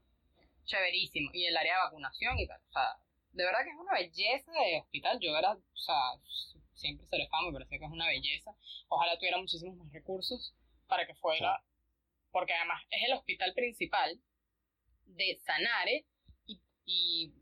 chéverísimo. 0.66 1.32
Y 1.34 1.46
el 1.46 1.56
área 1.56 1.76
de 1.76 1.84
vacunación 1.86 2.38
y 2.38 2.48
tal. 2.48 2.60
O 2.68 2.72
sea, 2.72 2.98
de 3.32 3.46
verdad 3.46 3.64
que 3.64 3.70
es 3.70 3.78
una 3.78 3.94
belleza 3.94 4.52
de 4.52 4.80
hospital. 4.82 5.18
Yo 5.22 5.36
era, 5.38 5.54
o 5.54 5.78
sea, 5.78 5.96
siempre 6.74 7.08
seré 7.08 7.28
fan, 7.30 7.46
me 7.46 7.54
parecía 7.54 7.80
que 7.80 7.86
es 7.86 7.92
una 7.92 8.08
belleza. 8.08 8.52
Ojalá 8.90 9.18
tuviera 9.18 9.38
muchísimos 9.38 9.78
más 9.78 9.92
recursos 9.94 10.54
para 10.88 11.08
que 11.08 11.16
fuera, 11.16 11.64
porque 12.32 12.54
además 12.54 12.84
es 12.90 13.04
el 13.06 13.14
hospital 13.14 13.54
principal 13.54 14.20
de 15.08 15.38
Sanare 15.46 16.06
y, 16.46 16.62
y 16.86 17.34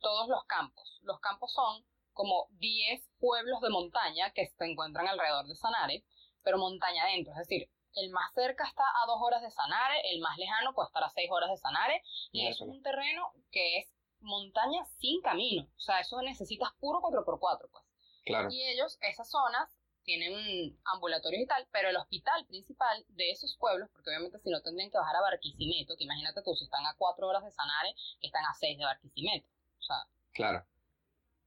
todos 0.00 0.28
los 0.28 0.44
campos. 0.44 1.00
Los 1.02 1.20
campos 1.20 1.52
son 1.52 1.84
como 2.12 2.48
10 2.52 3.10
pueblos 3.18 3.60
de 3.60 3.70
montaña 3.70 4.30
que 4.32 4.46
se 4.46 4.64
encuentran 4.64 5.08
alrededor 5.08 5.46
de 5.46 5.56
Sanare, 5.56 6.04
pero 6.42 6.58
montaña 6.58 7.04
adentro, 7.04 7.32
es 7.32 7.38
decir, 7.38 7.68
el 7.96 8.10
más 8.10 8.32
cerca 8.34 8.64
está 8.66 8.82
a 8.82 9.06
dos 9.06 9.18
horas 9.20 9.42
de 9.42 9.50
Sanare, 9.50 10.00
el 10.10 10.20
más 10.20 10.36
lejano 10.38 10.74
puede 10.74 10.86
estar 10.86 11.02
a 11.02 11.10
seis 11.10 11.30
horas 11.30 11.50
de 11.50 11.56
Sanare, 11.56 12.02
y 12.32 12.46
eso 12.46 12.64
es 12.64 12.70
un 12.70 12.82
terreno 12.82 13.32
que 13.50 13.78
es 13.78 13.94
montaña 14.20 14.84
sin 14.98 15.20
camino, 15.20 15.64
o 15.76 15.80
sea, 15.80 16.00
eso 16.00 16.20
necesitas 16.22 16.70
puro 16.80 17.00
4x4, 17.00 17.68
pues. 17.70 17.84
Claro. 18.24 18.48
Y 18.50 18.62
ellos, 18.68 18.98
esas 19.02 19.30
zonas, 19.30 19.76
tienen 20.04 20.78
ambulatorios 20.84 21.42
y 21.42 21.46
tal, 21.46 21.66
pero 21.72 21.88
el 21.88 21.96
hospital 21.96 22.46
principal 22.46 23.04
de 23.08 23.30
esos 23.30 23.56
pueblos, 23.56 23.88
porque 23.92 24.10
obviamente 24.10 24.38
si 24.38 24.50
no 24.50 24.60
tendrían 24.62 24.90
que 24.90 24.98
bajar 24.98 25.16
a 25.16 25.20
Barquisimeto, 25.22 25.96
que 25.96 26.04
imagínate 26.04 26.42
tú, 26.42 26.54
si 26.54 26.64
están 26.64 26.84
a 26.86 26.94
cuatro 26.96 27.26
horas 27.26 27.42
de 27.44 27.50
Sanare, 27.50 27.94
están 28.20 28.44
a 28.44 28.54
seis 28.54 28.78
de 28.78 28.84
Barquisimeto. 28.84 29.48
O 29.78 29.82
sea, 29.82 29.96
Claro. 30.32 30.64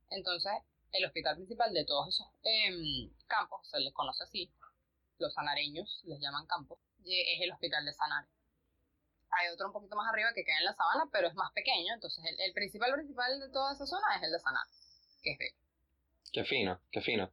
entonces 0.10 0.52
el 0.91 1.06
hospital 1.06 1.36
principal 1.36 1.74
de 1.74 1.86
todos 1.86 2.08
esos 2.10 2.28
em, 2.43 3.12
campos, 3.28 3.67
se 3.70 3.80
les 3.80 3.93
conoce 3.93 4.24
así, 4.24 4.52
los 5.20 5.34
sanareños 5.34 6.02
les 6.06 6.20
llaman 6.20 6.46
campos, 6.48 6.80
es 7.06 7.41
el 7.41 7.52
hospital 7.52 7.86
de 7.86 7.93
Sanare. 7.93 8.28
Hay 9.30 9.50
otro 9.54 9.67
un 9.67 9.74
poquito 9.74 9.96
más 9.96 10.10
arriba 10.12 10.34
que 10.34 10.43
queda 10.46 10.58
en 10.60 10.65
la 10.65 10.74
sabana, 10.74 11.10
pero 11.12 11.28
es 11.28 11.36
más 11.36 11.52
pequeño, 11.52 11.93
entonces 11.93 12.24
el, 12.26 12.39
el 12.39 12.54
principal 12.54 12.93
principal 12.93 13.39
de 13.39 13.50
toda 13.50 13.74
esa 13.74 13.86
zona 13.86 14.15
es 14.15 14.24
el 14.24 14.32
de 14.32 14.39
Sanare, 14.39 14.70
que 15.22 15.32
es 15.32 15.38
bello. 15.38 15.58
Qué 16.32 16.43
fino, 16.46 16.80
qué 16.91 17.02
fino. 17.02 17.32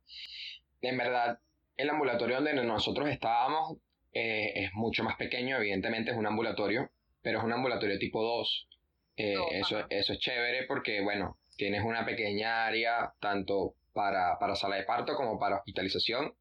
En 0.86 0.96
verdad, 0.96 1.38
el 1.76 1.90
ambulatorio 1.90 2.36
donde 2.36 2.54
nosotros 2.54 3.08
estábamos 3.08 3.78
eh, 4.12 4.52
es 4.54 4.74
mucho 4.74 5.02
más 5.02 5.16
pequeño, 5.16 5.56
evidentemente 5.56 6.12
es 6.12 6.16
un 6.16 6.26
ambulatorio, 6.26 6.90
pero 7.22 7.38
es 7.38 7.44
un 7.44 7.52
ambulatorio 7.52 7.98
tipo 7.98 8.22
2. 8.22 8.68
Eh, 9.16 9.34
eso, 9.52 9.78
ajá. 9.78 9.86
eso 9.90 10.12
es 10.12 10.18
chévere 10.18 10.64
porque, 10.66 11.00
bueno, 11.00 11.38
tienes 11.56 11.84
una 11.84 12.04
pequeña 12.04 12.66
área, 12.66 13.12
tanto 13.20 13.74
para, 13.92 14.38
para 14.38 14.56
sala 14.56 14.76
de 14.76 14.84
parto 14.84 15.14
como 15.14 15.38
para 15.38 15.56
hospitalización, 15.56 16.34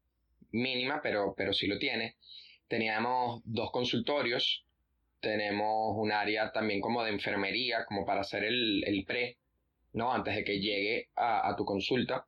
mínima, 0.50 1.00
pero, 1.02 1.34
pero 1.36 1.52
sí 1.52 1.66
lo 1.66 1.78
tiene. 1.78 2.16
Teníamos 2.68 3.42
dos 3.44 3.70
consultorios, 3.70 4.64
tenemos 5.20 5.96
un 5.96 6.12
área 6.12 6.52
también 6.52 6.80
como 6.80 7.02
de 7.02 7.10
enfermería, 7.10 7.84
como 7.86 8.04
para 8.04 8.20
hacer 8.20 8.44
el, 8.44 8.84
el 8.86 9.04
pre, 9.04 9.38
¿no? 9.92 10.12
Antes 10.12 10.34
de 10.34 10.44
que 10.44 10.60
llegue 10.60 11.08
a, 11.16 11.48
a 11.48 11.56
tu 11.56 11.64
consulta. 11.64 12.26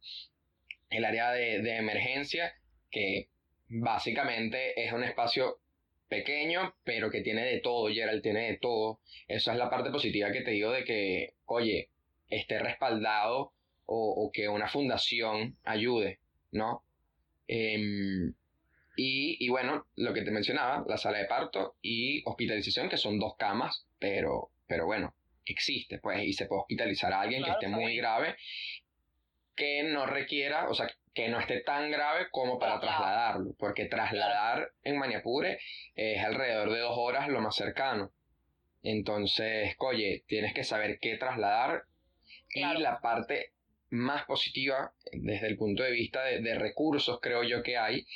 El 0.90 1.04
área 1.04 1.32
de, 1.32 1.60
de 1.62 1.76
emergencia, 1.76 2.54
que 2.90 3.28
básicamente 3.68 4.84
es 4.84 4.92
un 4.92 5.04
espacio 5.04 5.60
pequeño, 6.08 6.76
pero 6.84 7.10
que 7.10 7.22
tiene 7.22 7.44
de 7.44 7.60
todo, 7.60 7.88
Gerald 7.92 8.22
tiene 8.22 8.52
de 8.52 8.58
todo. 8.58 9.00
Esa 9.28 9.52
es 9.52 9.58
la 9.58 9.70
parte 9.70 9.90
positiva 9.90 10.32
que 10.32 10.42
te 10.42 10.52
digo 10.52 10.70
de 10.70 10.84
que, 10.84 11.34
oye, 11.46 11.90
esté 12.28 12.58
respaldado 12.58 13.52
o, 13.86 14.26
o 14.26 14.30
que 14.32 14.48
una 14.48 14.68
fundación 14.68 15.58
ayude, 15.64 16.20
¿no? 16.52 16.84
Em, 17.48 18.34
y, 18.96 19.44
y 19.44 19.48
bueno, 19.48 19.86
lo 19.96 20.14
que 20.14 20.22
te 20.22 20.30
mencionaba, 20.30 20.84
la 20.88 20.96
sala 20.96 21.18
de 21.18 21.26
parto 21.26 21.76
y 21.82 22.22
hospitalización, 22.24 22.88
que 22.88 22.96
son 22.96 23.18
dos 23.18 23.36
camas, 23.36 23.86
pero, 23.98 24.50
pero 24.66 24.86
bueno, 24.86 25.14
existe, 25.44 25.98
pues, 25.98 26.24
y 26.24 26.32
se 26.32 26.46
puede 26.46 26.62
hospitalizar 26.62 27.12
a 27.12 27.20
alguien 27.20 27.42
Claro, 27.42 27.58
que 27.60 27.66
esté 27.66 27.76
muy 27.76 27.96
grave, 27.96 28.36
que 29.56 29.82
no 29.84 30.06
requiera, 30.06 30.68
o 30.68 30.74
sea, 30.74 30.88
que 31.14 31.28
no 31.28 31.40
esté 31.40 31.60
tan 31.60 31.90
grave 31.90 32.28
como 32.30 32.58
para 32.58 32.78
trasladarlo, 32.78 33.54
porque 33.58 33.86
trasladar 33.86 34.70
en 34.84 34.98
Maniapure 34.98 35.58
es 35.94 36.22
alrededor 36.22 36.70
de 36.70 36.80
dos 36.80 36.94
horas 36.96 37.28
lo 37.28 37.40
más 37.40 37.56
cercano. 37.56 38.12
Entonces, 38.82 39.74
oye, 39.78 40.24
tienes 40.26 40.52
que 40.54 40.62
saber 40.62 40.98
qué 41.00 41.16
trasladar 41.16 41.84
Claro. 42.48 42.78
y 42.78 42.82
la 42.82 43.00
parte 43.00 43.52
más 43.90 44.24
positiva 44.24 44.92
desde 45.12 45.46
el 45.48 45.56
punto 45.56 45.82
de 45.82 45.90
vista 45.90 46.22
de, 46.24 46.40
de 46.40 46.54
recursos, 46.54 47.18
creo 47.20 47.42
yo 47.42 47.62
que 47.62 47.76
hay, 47.76 48.06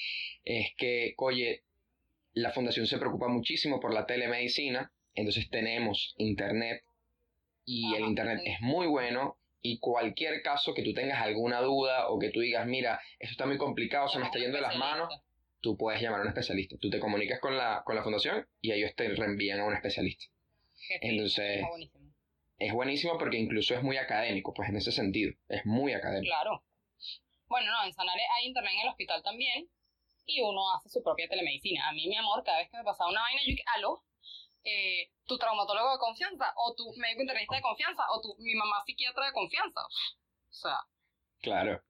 es 0.45 0.69
que, 0.77 1.15
oye, 1.19 1.63
la 2.33 2.51
fundación 2.53 2.87
se 2.87 2.99
preocupa 2.99 3.29
muchísimo 3.29 3.81
por 3.81 3.93
la 3.93 4.07
telemedicina, 4.07 4.93
entonces 5.15 5.49
tenemos 5.51 6.15
internet 6.17 6.83
y 7.65 7.95
el 7.95 8.05
internet 8.05 8.41
sí. 8.45 8.51
es 8.51 8.61
muy 8.61 8.87
bueno 8.87 9.37
y 9.63 9.79
cualquier 9.79 10.43
caso 10.43 10.75
que 10.75 10.83
tú 10.83 10.93
tengas 10.95 11.21
alguna 11.21 11.61
duda 11.61 12.09
o 12.09 12.19
que 12.19 12.31
tú 12.31 12.41
digas, 12.41 12.67
mira, 12.67 13.01
esto 13.19 13.33
está 13.33 13.47
muy 13.47 13.59
complicado, 13.59 14.09
se 14.09 14.19
me 14.19 14.25
está 14.25 14.39
yendo 14.39 14.57
de 14.57 14.63
las 14.63 14.77
manos, 14.77 15.13
tú 15.61 15.77
puedes 15.77 16.01
llamar 16.01 16.21
a 16.21 16.23
un 16.23 16.29
especialista. 16.29 16.77
Tú 16.81 16.89
te 16.89 16.99
comunicas 16.99 17.41
con 17.41 17.57
la, 17.57 17.83
con 17.85 17.95
la 17.95 18.03
fundación 18.03 18.47
y 18.61 18.73
ellos 18.73 18.95
te 18.97 19.09
reenvían 19.09 19.61
a 19.61 19.67
un 19.67 19.75
especialista. 19.75 20.27
Entonces, 21.01 21.63
buenísimo. 21.69 22.15
es 22.59 22.73
buenísimo 22.73 23.19
porque 23.19 23.37
incluso 23.37 23.75
es 23.75 23.83
muy 23.83 23.99
académico, 23.99 24.55
pues 24.55 24.69
en 24.71 24.77
ese 24.77 24.93
sentido, 24.93 25.33
es 25.49 25.65
muy 25.67 25.93
académico. 25.93 26.33
Claro. 26.33 26.65
Bueno, 27.49 27.71
no, 27.73 27.85
en 27.85 27.93
Sanare 27.93 28.23
hay 28.37 28.47
internet 28.47 28.73
en 28.75 28.81
el 28.81 28.89
hospital 28.89 29.23
también 29.23 29.69
y 30.25 30.41
uno 30.41 30.73
hace 30.75 30.89
su 30.89 31.03
propia 31.03 31.29
telemedicina. 31.29 31.89
A 31.89 31.93
mí, 31.93 32.09
mi 32.09 32.17
amor, 32.17 32.43
cada 32.45 32.59
vez 32.59 32.71
que 32.71 32.79
me 32.79 32.85
pasaba 32.85 33.11
una 33.11 33.21
vaina, 33.21 33.41
yo 33.45 33.55
aló, 33.77 34.05
eh, 34.65 35.11
tu 35.27 35.39
traumatólogo 35.39 35.93
de 35.93 35.99
confianza, 35.99 36.53
o 36.57 36.75
tu 36.75 36.93
médico 36.97 37.23
internista 37.23 37.57
de 37.57 37.63
confianza, 37.63 38.05
o 38.11 38.21
tu, 38.21 38.35
mi 38.39 38.55
mamá 38.55 38.83
psiquiatra 38.85 39.27
de 39.27 39.33
confianza. 39.33 39.81
O 39.87 40.53
sea, 40.53 40.79
Claro, 41.41 41.83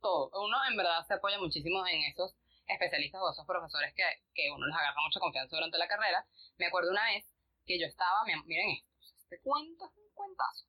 todo. 0.00 0.30
Uno 0.44 0.56
en 0.68 0.76
verdad 0.76 1.06
se 1.06 1.14
apoya 1.14 1.38
muchísimo 1.38 1.86
en 1.86 2.02
esos 2.04 2.34
especialistas 2.66 3.20
o 3.22 3.30
esos 3.30 3.46
profesores 3.46 3.94
que, 3.94 4.02
que 4.34 4.50
uno 4.50 4.66
les 4.66 4.74
agarra 4.74 5.00
mucha 5.02 5.20
confianza 5.20 5.54
durante 5.56 5.78
la 5.78 5.86
carrera. 5.86 6.26
Me 6.58 6.66
acuerdo 6.66 6.90
una 6.90 7.04
vez 7.04 7.24
que 7.66 7.78
yo 7.78 7.86
estaba, 7.86 8.24
mi- 8.24 8.42
miren 8.46 8.70
esto, 8.70 8.90
este 9.22 9.40
cuento 9.42 9.84
es 9.86 9.96
un 9.96 10.12
cuentazo. 10.14 10.66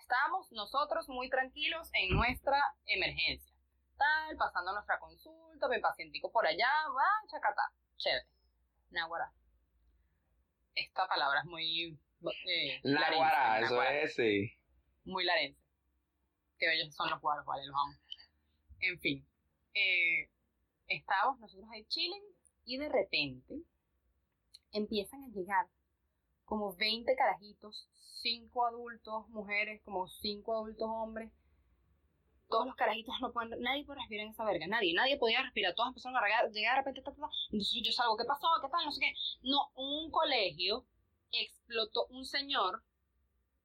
Estábamos 0.00 0.50
nosotros 0.52 1.08
muy 1.08 1.28
tranquilos 1.30 1.88
en 1.92 2.10
nuestra 2.16 2.60
emergencia. 2.86 3.52
Tal, 3.96 4.36
pasando 4.36 4.72
nuestra 4.72 4.98
consulta, 4.98 5.68
mi 5.68 5.80
pacientico 5.80 6.30
por 6.32 6.46
allá, 6.46 6.68
va, 6.88 7.08
chacata, 7.30 7.62
chévere. 7.96 8.26
Naguará. 8.90 9.32
Esta 10.76 11.08
palabra 11.08 11.40
es 11.40 11.46
muy... 11.46 11.98
Eh, 12.22 12.80
eso 13.62 13.82
es, 13.82 14.14
sí. 14.14 14.52
muy 15.04 15.24
larense. 15.24 15.60
Qué 16.58 16.66
bellos 16.68 16.94
son 16.94 17.10
los 17.10 17.20
guaros, 17.20 17.44
vale, 17.46 17.66
los 17.66 17.74
amo. 17.74 17.94
En 18.80 19.00
fin, 19.00 19.26
eh, 19.74 20.28
estábamos 20.86 21.40
nosotros 21.40 21.68
ahí 21.72 21.84
chilling 21.86 22.22
y 22.64 22.76
de 22.76 22.88
repente 22.88 23.62
empiezan 24.72 25.24
a 25.24 25.28
llegar 25.28 25.66
como 26.44 26.74
20 26.76 27.14
carajitos, 27.16 27.88
5 28.22 28.66
adultos 28.66 29.28
mujeres, 29.30 29.80
como 29.84 30.08
5 30.08 30.54
adultos 30.54 30.88
hombres. 30.88 31.32
Todos 32.48 32.66
los 32.66 32.76
carajitos 32.76 33.14
no 33.20 33.32
pueden, 33.32 33.60
nadie 33.60 33.84
puede 33.84 33.98
respirar 34.00 34.26
en 34.26 34.32
esa 34.32 34.44
verga, 34.44 34.66
nadie, 34.68 34.94
nadie 34.94 35.16
podía 35.18 35.42
respirar, 35.42 35.74
todos 35.74 35.88
empezaron 35.88 36.16
a 36.16 36.20
regar- 36.20 36.50
llegar 36.52 36.74
de 36.74 36.80
repente, 36.80 37.00
entonces 37.50 37.82
yo 37.84 37.92
salgo, 37.92 38.16
¿qué 38.16 38.24
pasó? 38.24 38.46
¿Qué 38.62 38.68
tal? 38.68 38.84
No 38.84 38.92
sé 38.92 39.00
qué. 39.00 39.12
No, 39.42 39.70
un 39.74 40.10
colegio 40.12 40.86
explotó, 41.32 42.06
un 42.06 42.24
señor 42.24 42.84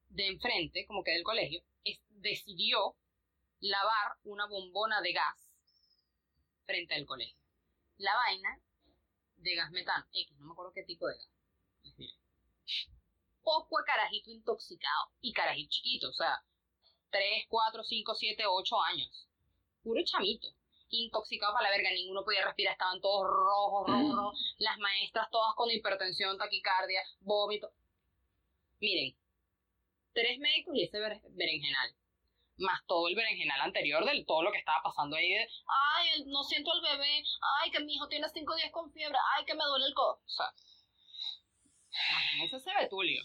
de 0.10 0.28
enfrente, 0.28 0.86
como 0.88 1.04
que 1.04 1.12
del 1.12 1.24
colegio, 1.24 1.62
decidió 2.10 2.96
lavar 3.60 4.18
una 4.24 4.48
bombona 4.48 5.02
de 5.02 5.14
gas 5.14 5.52
frente 6.66 6.96
al 6.96 7.06
colegio. 7.06 7.38
La 7.98 8.16
vaina 8.16 8.60
de 9.38 9.56
gas 9.56 9.72
metano, 9.72 10.06
X, 10.12 10.38
no 10.40 10.48
me 10.48 10.52
acuerdo 10.54 10.74
qué 10.74 10.84
tipo 10.84 11.08
de 11.08 11.16
gas. 11.18 11.30
les 11.84 11.96
diré. 11.98 12.14
Poco 13.44 13.78
de 13.80 13.86
carajito 13.86 14.32
intoxicado 14.32 15.12
y 15.22 15.34
carajito 15.34 15.70
chiquito, 15.70 16.10
o 16.10 16.14
sea, 16.14 16.44
3, 17.12 17.46
4, 17.50 17.84
5, 17.84 18.16
7, 18.16 18.44
8 18.48 18.82
años. 18.82 19.28
Puro 19.84 20.02
chamito. 20.04 20.48
Intoxicado 20.90 21.54
para 21.54 21.70
la 21.70 21.76
verga, 21.78 21.92
ninguno 21.92 22.24
podía 22.24 22.44
respirar, 22.44 22.74
estaban 22.74 23.00
todos 23.00 23.26
rojos, 23.26 23.88
rojos, 23.88 24.16
rojos. 24.16 24.56
Las 24.60 24.78
maestras 24.80 25.30
todas 25.32 25.54
con 25.56 25.72
hipertensión, 25.72 26.38
taquicardia, 26.38 27.02
vómito. 27.22 27.72
Miren, 28.82 29.16
tres 30.14 30.38
médicos 30.40 30.76
y 30.76 30.84
ese 30.84 31.00
ber- 31.00 31.22
berenjenal. 31.30 31.96
Más 32.58 32.86
todo 32.86 33.08
el 33.08 33.16
berenjenal 33.16 33.62
anterior 33.62 34.04
de 34.06 34.24
todo 34.26 34.44
lo 34.44 34.52
que 34.52 34.58
estaba 34.60 34.84
pasando 34.84 35.16
ahí 35.16 35.30
de, 35.32 35.48
ay, 35.96 36.26
no 36.26 36.44
siento 36.44 36.72
al 36.74 36.82
bebé, 36.82 37.24
ay, 37.64 37.72
que 37.72 37.80
mi 37.80 37.96
hijo 37.96 38.08
tiene 38.08 38.28
cinco 38.30 38.56
días 38.56 38.72
con 38.72 38.92
fiebre, 38.92 39.18
ay, 39.38 39.46
que 39.46 39.56
me 39.56 39.64
duele 39.64 39.86
el 39.86 39.94
codo. 39.94 40.20
O 40.26 40.30
sea, 40.30 40.54
ese 42.44 42.60
se 42.60 42.74
ve 42.76 42.88
Tulio. 42.90 43.24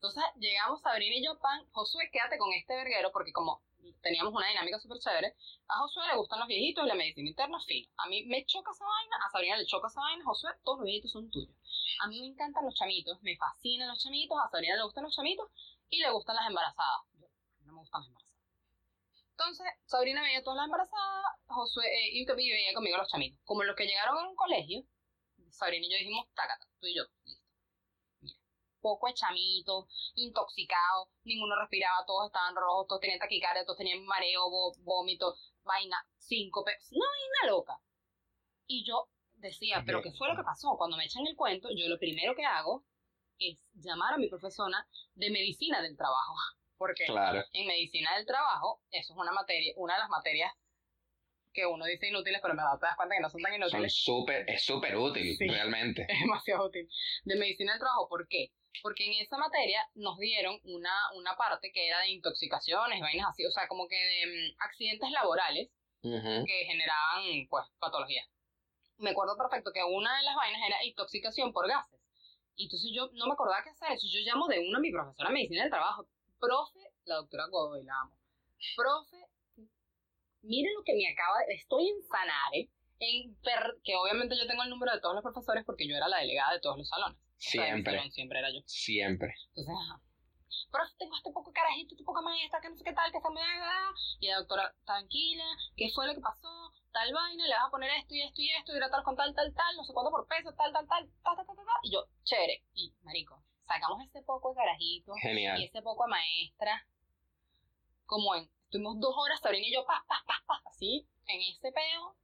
Entonces 0.00 0.24
llegamos 0.36 0.80
Sabrina 0.80 1.14
y 1.14 1.22
yo, 1.22 1.38
pan, 1.40 1.60
Josué, 1.72 2.08
quédate 2.10 2.38
con 2.38 2.50
este 2.54 2.74
verguero, 2.74 3.12
porque 3.12 3.34
como 3.34 3.60
teníamos 4.00 4.32
una 4.32 4.48
dinámica 4.48 4.78
súper 4.78 4.98
chévere, 4.98 5.36
a 5.68 5.74
Josué 5.80 6.06
le 6.06 6.16
gustan 6.16 6.38
los 6.38 6.48
viejitos 6.48 6.86
y 6.86 6.88
la 6.88 6.94
medicina 6.94 7.28
interna 7.28 7.60
fino. 7.60 7.86
A 7.98 8.08
mí 8.08 8.24
me 8.24 8.46
choca 8.46 8.70
esa 8.70 8.86
vaina, 8.86 9.16
a 9.26 9.30
Sabrina 9.30 9.58
le 9.58 9.66
choca 9.66 9.88
esa 9.88 10.00
vaina, 10.00 10.24
Josué, 10.24 10.52
todos 10.64 10.78
los 10.78 10.86
viejitos 10.86 11.12
son 11.12 11.30
tuyos. 11.30 11.54
A 12.02 12.06
mí 12.08 12.18
me 12.18 12.28
encantan 12.28 12.64
los 12.64 12.74
chamitos, 12.76 13.20
me 13.20 13.36
fascinan 13.36 13.88
los 13.88 14.02
chamitos, 14.02 14.38
a 14.42 14.48
Sabrina 14.48 14.76
le 14.76 14.84
gustan 14.84 15.04
los 15.04 15.14
chamitos 15.14 15.50
y 15.90 16.00
le 16.00 16.10
gustan 16.12 16.36
las 16.36 16.46
embarazadas. 16.48 17.00
Yo, 17.20 17.26
no 17.66 17.72
me 17.74 17.78
gustan 17.80 18.00
las 18.00 18.08
embarazadas. 18.08 18.40
Entonces, 19.32 19.66
Sabrina 19.84 20.22
veía 20.22 20.42
todas 20.42 20.56
las 20.56 20.64
embarazadas, 20.64 21.24
Josué 21.46 21.84
eh, 21.84 22.08
y 22.12 22.24
que 22.24 22.32
veía 22.32 22.72
conmigo 22.72 22.96
los 22.96 23.08
chamitos. 23.08 23.38
Como 23.44 23.64
los 23.64 23.76
que 23.76 23.84
llegaron 23.84 24.16
a 24.16 24.28
un 24.30 24.34
colegio, 24.34 24.82
Sabrina 25.50 25.84
y 25.84 25.90
yo 25.90 25.98
dijimos, 25.98 26.26
tácata, 26.34 26.66
tú 26.80 26.86
y 26.86 26.96
yo, 26.96 27.04
poco 28.80 29.06
de 29.06 29.14
chamitos, 29.14 29.86
intoxicados, 30.14 31.08
ninguno 31.24 31.58
respiraba, 31.60 32.04
todos 32.06 32.26
estaban 32.26 32.54
rojos, 32.56 32.86
todos 32.88 33.00
tenían 33.00 33.18
taquicardia, 33.18 33.64
todos 33.64 33.78
tenían 33.78 34.04
mareo, 34.04 34.42
vó- 34.50 34.74
vómito, 34.80 35.34
vaina, 35.62 35.96
síncope, 36.18 36.72
una 36.92 37.06
vaina 37.06 37.52
loca. 37.52 37.78
Y 38.66 38.84
yo 38.86 39.08
decía, 39.34 39.82
pero 39.86 40.02
¿qué 40.02 40.12
fue 40.12 40.28
lo 40.28 40.36
que 40.36 40.42
pasó? 40.42 40.76
Cuando 40.76 40.96
me 40.96 41.04
echan 41.04 41.26
el 41.26 41.36
cuento, 41.36 41.68
yo 41.74 41.88
lo 41.88 41.98
primero 41.98 42.34
que 42.34 42.44
hago 42.44 42.84
es 43.38 43.58
llamar 43.74 44.14
a 44.14 44.18
mi 44.18 44.28
profesora 44.28 44.86
de 45.14 45.30
medicina 45.30 45.80
del 45.82 45.96
trabajo. 45.96 46.34
Porque 46.78 47.04
Claro. 47.04 47.44
en 47.52 47.66
medicina 47.66 48.16
del 48.16 48.24
trabajo, 48.26 48.82
eso 48.90 49.12
es 49.12 49.18
una 49.18 49.32
materia, 49.32 49.72
una 49.76 49.94
de 49.94 50.00
las 50.00 50.08
materias 50.08 50.52
que 51.52 51.66
uno 51.66 51.84
dice 51.84 52.08
inútiles, 52.08 52.40
pero 52.40 52.52
en 52.52 52.58
verdad 52.58 52.78
te 52.78 52.86
das 52.86 52.96
cuenta 52.96 53.16
que 53.16 53.20
no 53.20 53.28
son 53.28 53.42
tan 53.42 53.52
Son 53.52 53.60
inútiles. 53.60 53.94
súper, 54.02 54.48
es 54.48 54.64
súper 54.64 54.96
útil, 54.96 55.36
Sí. 55.36 55.48
realmente. 55.48 56.06
Es 56.08 56.20
demasiado 56.20 56.66
útil. 56.68 56.88
De 57.24 57.36
medicina 57.36 57.72
del 57.72 57.80
trabajo, 57.80 58.08
¿por 58.08 58.28
qué? 58.28 58.52
Porque 58.82 59.04
en 59.06 59.20
esa 59.20 59.36
materia 59.36 59.86
nos 59.94 60.18
dieron 60.18 60.58
una, 60.64 60.92
una 61.16 61.36
parte 61.36 61.70
que 61.72 61.86
era 61.88 61.98
de 62.00 62.10
intoxicaciones, 62.10 63.00
vainas 63.00 63.28
así, 63.30 63.44
o 63.44 63.50
sea, 63.50 63.68
como 63.68 63.86
que 63.88 63.96
de 63.96 64.26
mm, 64.26 64.56
accidentes 64.60 65.10
laborales 65.10 65.68
que 66.46 66.64
generaban, 66.64 67.22
pues, 67.50 67.66
patologías. 67.78 68.26
Me 68.98 69.10
acuerdo 69.10 69.36
perfecto 69.36 69.70
que 69.72 69.82
una 69.84 70.16
de 70.16 70.22
las 70.24 70.34
vainas 70.36 70.62
era 70.66 70.84
intoxicación 70.84 71.52
por 71.52 71.68
gases. 71.68 72.00
Y 72.56 72.64
entonces 72.64 72.90
yo 72.94 73.10
no 73.14 73.26
me 73.26 73.32
acordaba 73.32 73.62
qué 73.64 73.70
hacer. 73.70 73.88
Entonces 73.88 74.12
yo 74.12 74.20
llamo 74.20 74.46
de 74.48 74.60
una 74.60 74.78
a 74.78 74.80
mi 74.80 74.90
profesora 74.92 75.28
de 75.28 75.34
medicina 75.34 75.62
del 75.62 75.70
trabajo. 75.70 76.06
Profe, 76.38 76.80
la 77.04 77.16
doctora 77.16 77.46
Godoy, 77.48 77.84
la 77.84 78.00
amo. 78.00 78.14
Profe, 78.76 79.26
miren 80.42 80.72
lo 80.74 80.82
que 80.84 80.94
me 80.94 81.08
acaba 81.08 81.38
de... 81.46 81.54
Estoy 81.54 81.88
en 81.88 82.02
Sanare, 82.02 82.68
en 82.98 83.34
per- 83.42 83.76
que 83.84 83.96
obviamente 83.96 84.36
yo 84.38 84.46
tengo 84.46 84.62
el 84.62 84.70
número 84.70 84.92
de 84.92 85.00
todos 85.00 85.14
los 85.14 85.22
profesores 85.22 85.64
porque 85.64 85.86
yo 85.88 85.96
era 85.96 86.08
la 86.08 86.18
delegada 86.18 86.52
de 86.52 86.60
todos 86.60 86.76
los 86.78 86.88
salones. 86.88 87.18
Siempre, 87.40 87.96
salón 87.96 88.12
siempre 88.12 88.38
era 88.38 88.50
yo. 88.52 88.60
siempre. 88.66 89.34
Entonces, 89.56 89.74
ajá. 89.74 90.02
pero 90.70 90.84
tengo 90.98 91.16
este 91.16 91.30
poco 91.32 91.52
carajito, 91.52 91.94
este 91.94 92.04
poco 92.04 92.22
maestra, 92.22 92.60
que 92.60 92.68
no 92.68 92.76
sé 92.76 92.84
qué 92.84 92.92
tal, 92.92 93.10
que 93.10 93.20
se 93.20 93.30
me 93.30 93.40
haga. 93.42 93.92
Y 94.20 94.28
la 94.28 94.36
doctora, 94.38 94.74
tranquila, 94.84 95.44
¿qué 95.76 95.88
fue 95.94 96.06
lo 96.06 96.14
que 96.14 96.20
pasó? 96.20 96.72
Tal 96.92 97.12
vaina, 97.14 97.46
le 97.46 97.54
vas 97.54 97.66
a 97.66 97.70
poner 97.70 97.90
esto 97.98 98.14
y 98.14 98.20
esto 98.22 98.42
y 98.42 98.50
esto, 98.50 98.72
hidratar 98.76 99.02
con 99.04 99.16
tal, 99.16 99.34
tal, 99.34 99.52
tal, 99.54 99.76
no 99.76 99.84
sé 99.84 99.92
cuánto 99.94 100.10
por 100.10 100.26
peso, 100.28 100.52
tal, 100.54 100.72
tal, 100.72 100.86
tal, 100.86 101.08
tal, 101.22 101.36
tal, 101.36 101.46
tal, 101.46 101.56
tal. 101.56 101.66
Y 101.82 101.92
yo, 101.92 102.04
chévere. 102.24 102.62
Y, 102.74 102.92
marico, 103.02 103.42
sacamos 103.66 104.04
ese 104.04 104.22
poco 104.22 104.50
de 104.50 104.56
carajito 104.56 105.12
y 105.16 105.20
Genial. 105.20 105.62
ese 105.62 105.80
poco 105.82 106.04
de 106.04 106.10
maestra. 106.10 106.86
Como 108.04 108.34
en, 108.34 108.50
estuvimos 108.64 109.00
dos 109.00 109.14
horas, 109.16 109.40
Sabrina 109.40 109.66
y 109.66 109.72
yo, 109.72 109.86
pa, 109.86 110.04
pa, 110.06 110.22
pa, 110.26 110.34
pa, 110.46 110.60
así, 110.68 111.06
en 111.26 111.40
ese 111.40 111.72
peo. 111.72 112.16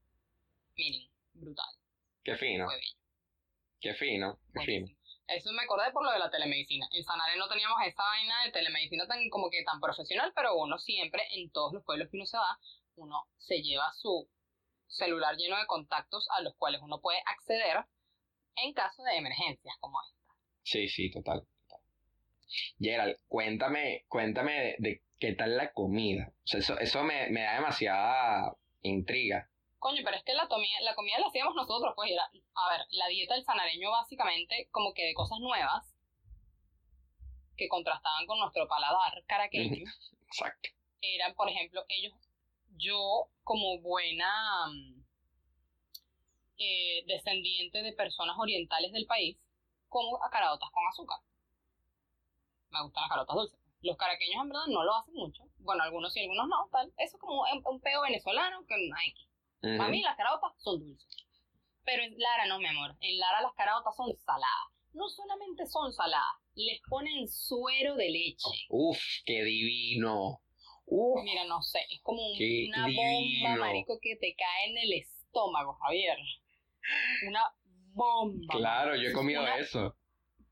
Miren, 0.76 1.08
brutal, 1.32 1.74
Qué 2.24 2.36
fino, 2.36 2.66
fue 2.66 2.74
bello. 2.74 2.98
qué 3.80 3.94
fino, 3.94 4.38
qué 4.52 4.60
fino. 4.64 4.86
Eso 5.28 5.52
me 5.52 5.62
acordé 5.62 5.90
por 5.92 6.04
lo 6.04 6.12
de 6.12 6.18
la 6.18 6.30
telemedicina. 6.30 6.88
En 6.92 7.04
Sanare 7.04 7.36
no 7.36 7.48
teníamos 7.48 7.78
esa 7.84 8.02
vaina 8.02 8.44
de 8.44 8.52
telemedicina 8.52 9.06
tan 9.06 9.28
como 9.28 9.50
que 9.50 9.64
tan 9.64 9.80
profesional, 9.80 10.32
pero 10.34 10.56
uno 10.56 10.78
siempre, 10.78 11.22
en 11.32 11.50
todos 11.50 11.72
los 11.72 11.84
pueblos 11.84 12.08
que 12.10 12.16
uno 12.16 12.26
se 12.26 12.38
va, 12.38 12.58
uno 12.94 13.26
se 13.36 13.62
lleva 13.62 13.92
su 13.94 14.28
celular 14.86 15.36
lleno 15.36 15.58
de 15.58 15.66
contactos 15.66 16.28
a 16.30 16.40
los 16.42 16.54
cuales 16.54 16.80
uno 16.82 17.00
puede 17.00 17.18
acceder 17.26 17.84
en 18.56 18.72
caso 18.72 19.02
de 19.02 19.16
emergencias 19.16 19.76
como 19.80 19.98
esta. 20.00 20.34
Sí, 20.62 20.88
sí, 20.88 21.10
total. 21.10 21.46
Gerald, 22.78 23.18
cuéntame, 23.26 24.04
cuéntame 24.08 24.52
de, 24.52 24.76
de 24.78 25.02
qué 25.18 25.32
tal 25.34 25.56
la 25.56 25.72
comida. 25.72 26.32
O 26.44 26.46
sea, 26.46 26.60
eso, 26.60 26.78
eso 26.78 27.02
me, 27.02 27.28
me 27.30 27.42
da 27.42 27.54
demasiada 27.56 28.56
intriga. 28.82 29.50
Coño, 29.86 30.02
pero 30.04 30.16
es 30.16 30.24
que 30.24 30.34
la, 30.34 30.48
comida 30.48 30.80
la 30.80 30.96
comida 30.96 31.20
la 31.20 31.28
hacíamos 31.28 31.54
nosotros, 31.54 31.92
pues 31.94 32.10
era, 32.10 32.24
a 32.24 32.70
ver, 32.70 32.86
la 32.90 33.06
dieta 33.06 33.34
del 33.34 33.44
sanareño 33.44 33.92
básicamente 33.92 34.68
como 34.72 34.92
que 34.92 35.04
de 35.06 35.14
cosas 35.14 35.38
nuevas 35.38 35.94
que 37.56 37.68
contrastaban 37.68 38.26
con 38.26 38.40
nuestro 38.40 38.66
paladar 38.66 39.22
caraqueño. 39.28 39.88
Exacto. 40.26 40.70
eran, 41.00 41.34
por 41.36 41.48
ejemplo, 41.48 41.84
ellos, 41.88 42.12
yo 42.70 43.28
como 43.44 43.78
buena 43.78 44.66
mm, 44.72 45.04
eh, 46.58 47.04
descendiente 47.06 47.84
de 47.84 47.92
personas 47.92 48.36
orientales 48.40 48.90
del 48.90 49.06
país, 49.06 49.38
como 49.88 50.20
a 50.24 50.30
caraotas 50.30 50.70
con 50.72 50.84
azúcar. 50.88 51.20
Me 52.70 52.82
gustan 52.82 53.02
las 53.02 53.10
caraotas 53.10 53.36
dulces. 53.36 53.60
Los 53.82 53.96
caraqueños 53.96 54.42
en 54.42 54.48
verdad 54.48 54.66
no 54.66 54.82
lo 54.82 54.96
hacen 54.96 55.14
mucho. 55.14 55.44
Bueno, 55.58 55.84
algunos 55.84 56.12
sí, 56.12 56.22
algunos 56.22 56.48
no, 56.48 56.68
tal. 56.72 56.92
Eso 56.96 57.16
es 57.18 57.20
como 57.20 57.42
un, 57.42 57.62
un 57.64 57.80
peo 57.80 58.02
venezolano 58.02 58.66
que 58.66 58.74
no 58.88 58.96
hay. 58.96 59.14
Para 59.60 59.88
mí 59.88 60.02
las 60.02 60.16
caraotas 60.16 60.52
son 60.58 60.80
dulces. 60.80 61.22
Pero 61.84 62.02
en 62.02 62.18
Lara 62.18 62.46
no, 62.46 62.58
mi 62.58 62.66
amor. 62.66 62.96
En 63.00 63.18
Lara 63.18 63.40
las 63.42 63.54
caraotas 63.54 63.94
son 63.96 64.14
saladas. 64.18 64.72
No 64.92 65.08
solamente 65.08 65.66
son 65.66 65.92
saladas, 65.92 66.24
les 66.54 66.80
ponen 66.88 67.28
suero 67.28 67.96
de 67.96 68.08
leche. 68.10 68.66
Uf, 68.70 68.98
qué 69.24 69.42
divino. 69.44 70.40
Uf, 70.86 71.22
Mira, 71.24 71.44
no 71.44 71.60
sé, 71.62 71.80
es 71.90 72.00
como 72.02 72.22
un- 72.22 72.32
una 72.68 72.86
divino. 72.86 73.02
bomba, 73.02 73.56
marico, 73.66 73.98
que 74.00 74.16
te 74.16 74.34
cae 74.36 74.70
en 74.70 74.78
el 74.78 74.92
estómago, 74.94 75.74
Javier. 75.82 76.16
Una 77.28 77.42
bomba. 77.92 78.54
claro, 78.56 78.94
yo 78.96 79.08
he 79.10 79.12
comido 79.12 79.42
una- 79.42 79.58
eso. 79.58 79.96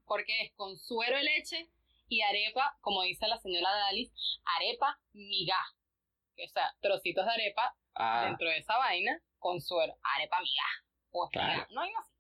Porque 0.07 0.43
es 0.43 0.53
con 0.57 0.77
suero 0.79 1.17
de 1.17 1.23
leche 1.23 1.71
y 2.09 2.21
arepa, 2.21 2.77
como 2.81 3.03
dice 3.03 3.27
la 3.29 3.39
señora 3.41 3.71
Dalis, 3.71 4.13
arepa 4.57 5.01
miga. 5.13 5.59
O 6.45 6.49
sea, 6.53 6.75
trocitos 6.81 7.25
de 7.25 7.33
arepa 7.33 7.75
Ah, 7.97 8.24
dentro 8.26 8.49
de 8.49 8.59
esa 8.59 8.76
vaina 8.78 9.20
con 9.38 9.61
suero. 9.61 9.95
Arepa 10.03 10.40
miga. 10.40 10.64
O 11.12 11.28
Claro. 11.28 11.49
estrellada. 11.49 11.74
No 11.74 11.80
hay 11.82 11.90
así. 12.01 12.12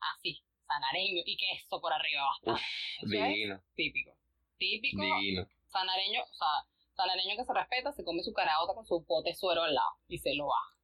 Así, 0.00 0.44
sanareño 0.66 1.22
y 1.24 1.36
queso 1.36 1.80
por 1.80 1.92
arriba 1.92 2.22
bastante. 2.24 2.62
Divino, 3.02 3.60
típico. 3.74 4.12
Típico 4.58 5.02
divino. 5.02 5.46
sanareño, 5.68 6.22
o 6.22 6.34
sea, 6.34 6.48
sanareño 6.94 7.36
que 7.36 7.44
se 7.44 7.52
respeta, 7.52 7.92
se 7.92 8.04
come 8.04 8.22
su 8.22 8.32
caraota 8.32 8.74
con 8.74 8.86
su 8.86 9.04
pote 9.04 9.34
suero 9.34 9.62
al 9.64 9.74
lado 9.74 9.96
y 10.08 10.18
se 10.18 10.34
lo 10.34 10.46
baja. 10.46 10.76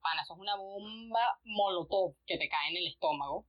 Pana, 0.00 0.22
eso 0.22 0.34
es 0.34 0.38
una 0.40 0.54
bomba 0.56 1.38
molotov 1.44 2.14
que 2.26 2.38
te 2.38 2.48
cae 2.48 2.70
en 2.70 2.76
el 2.76 2.86
estómago, 2.86 3.46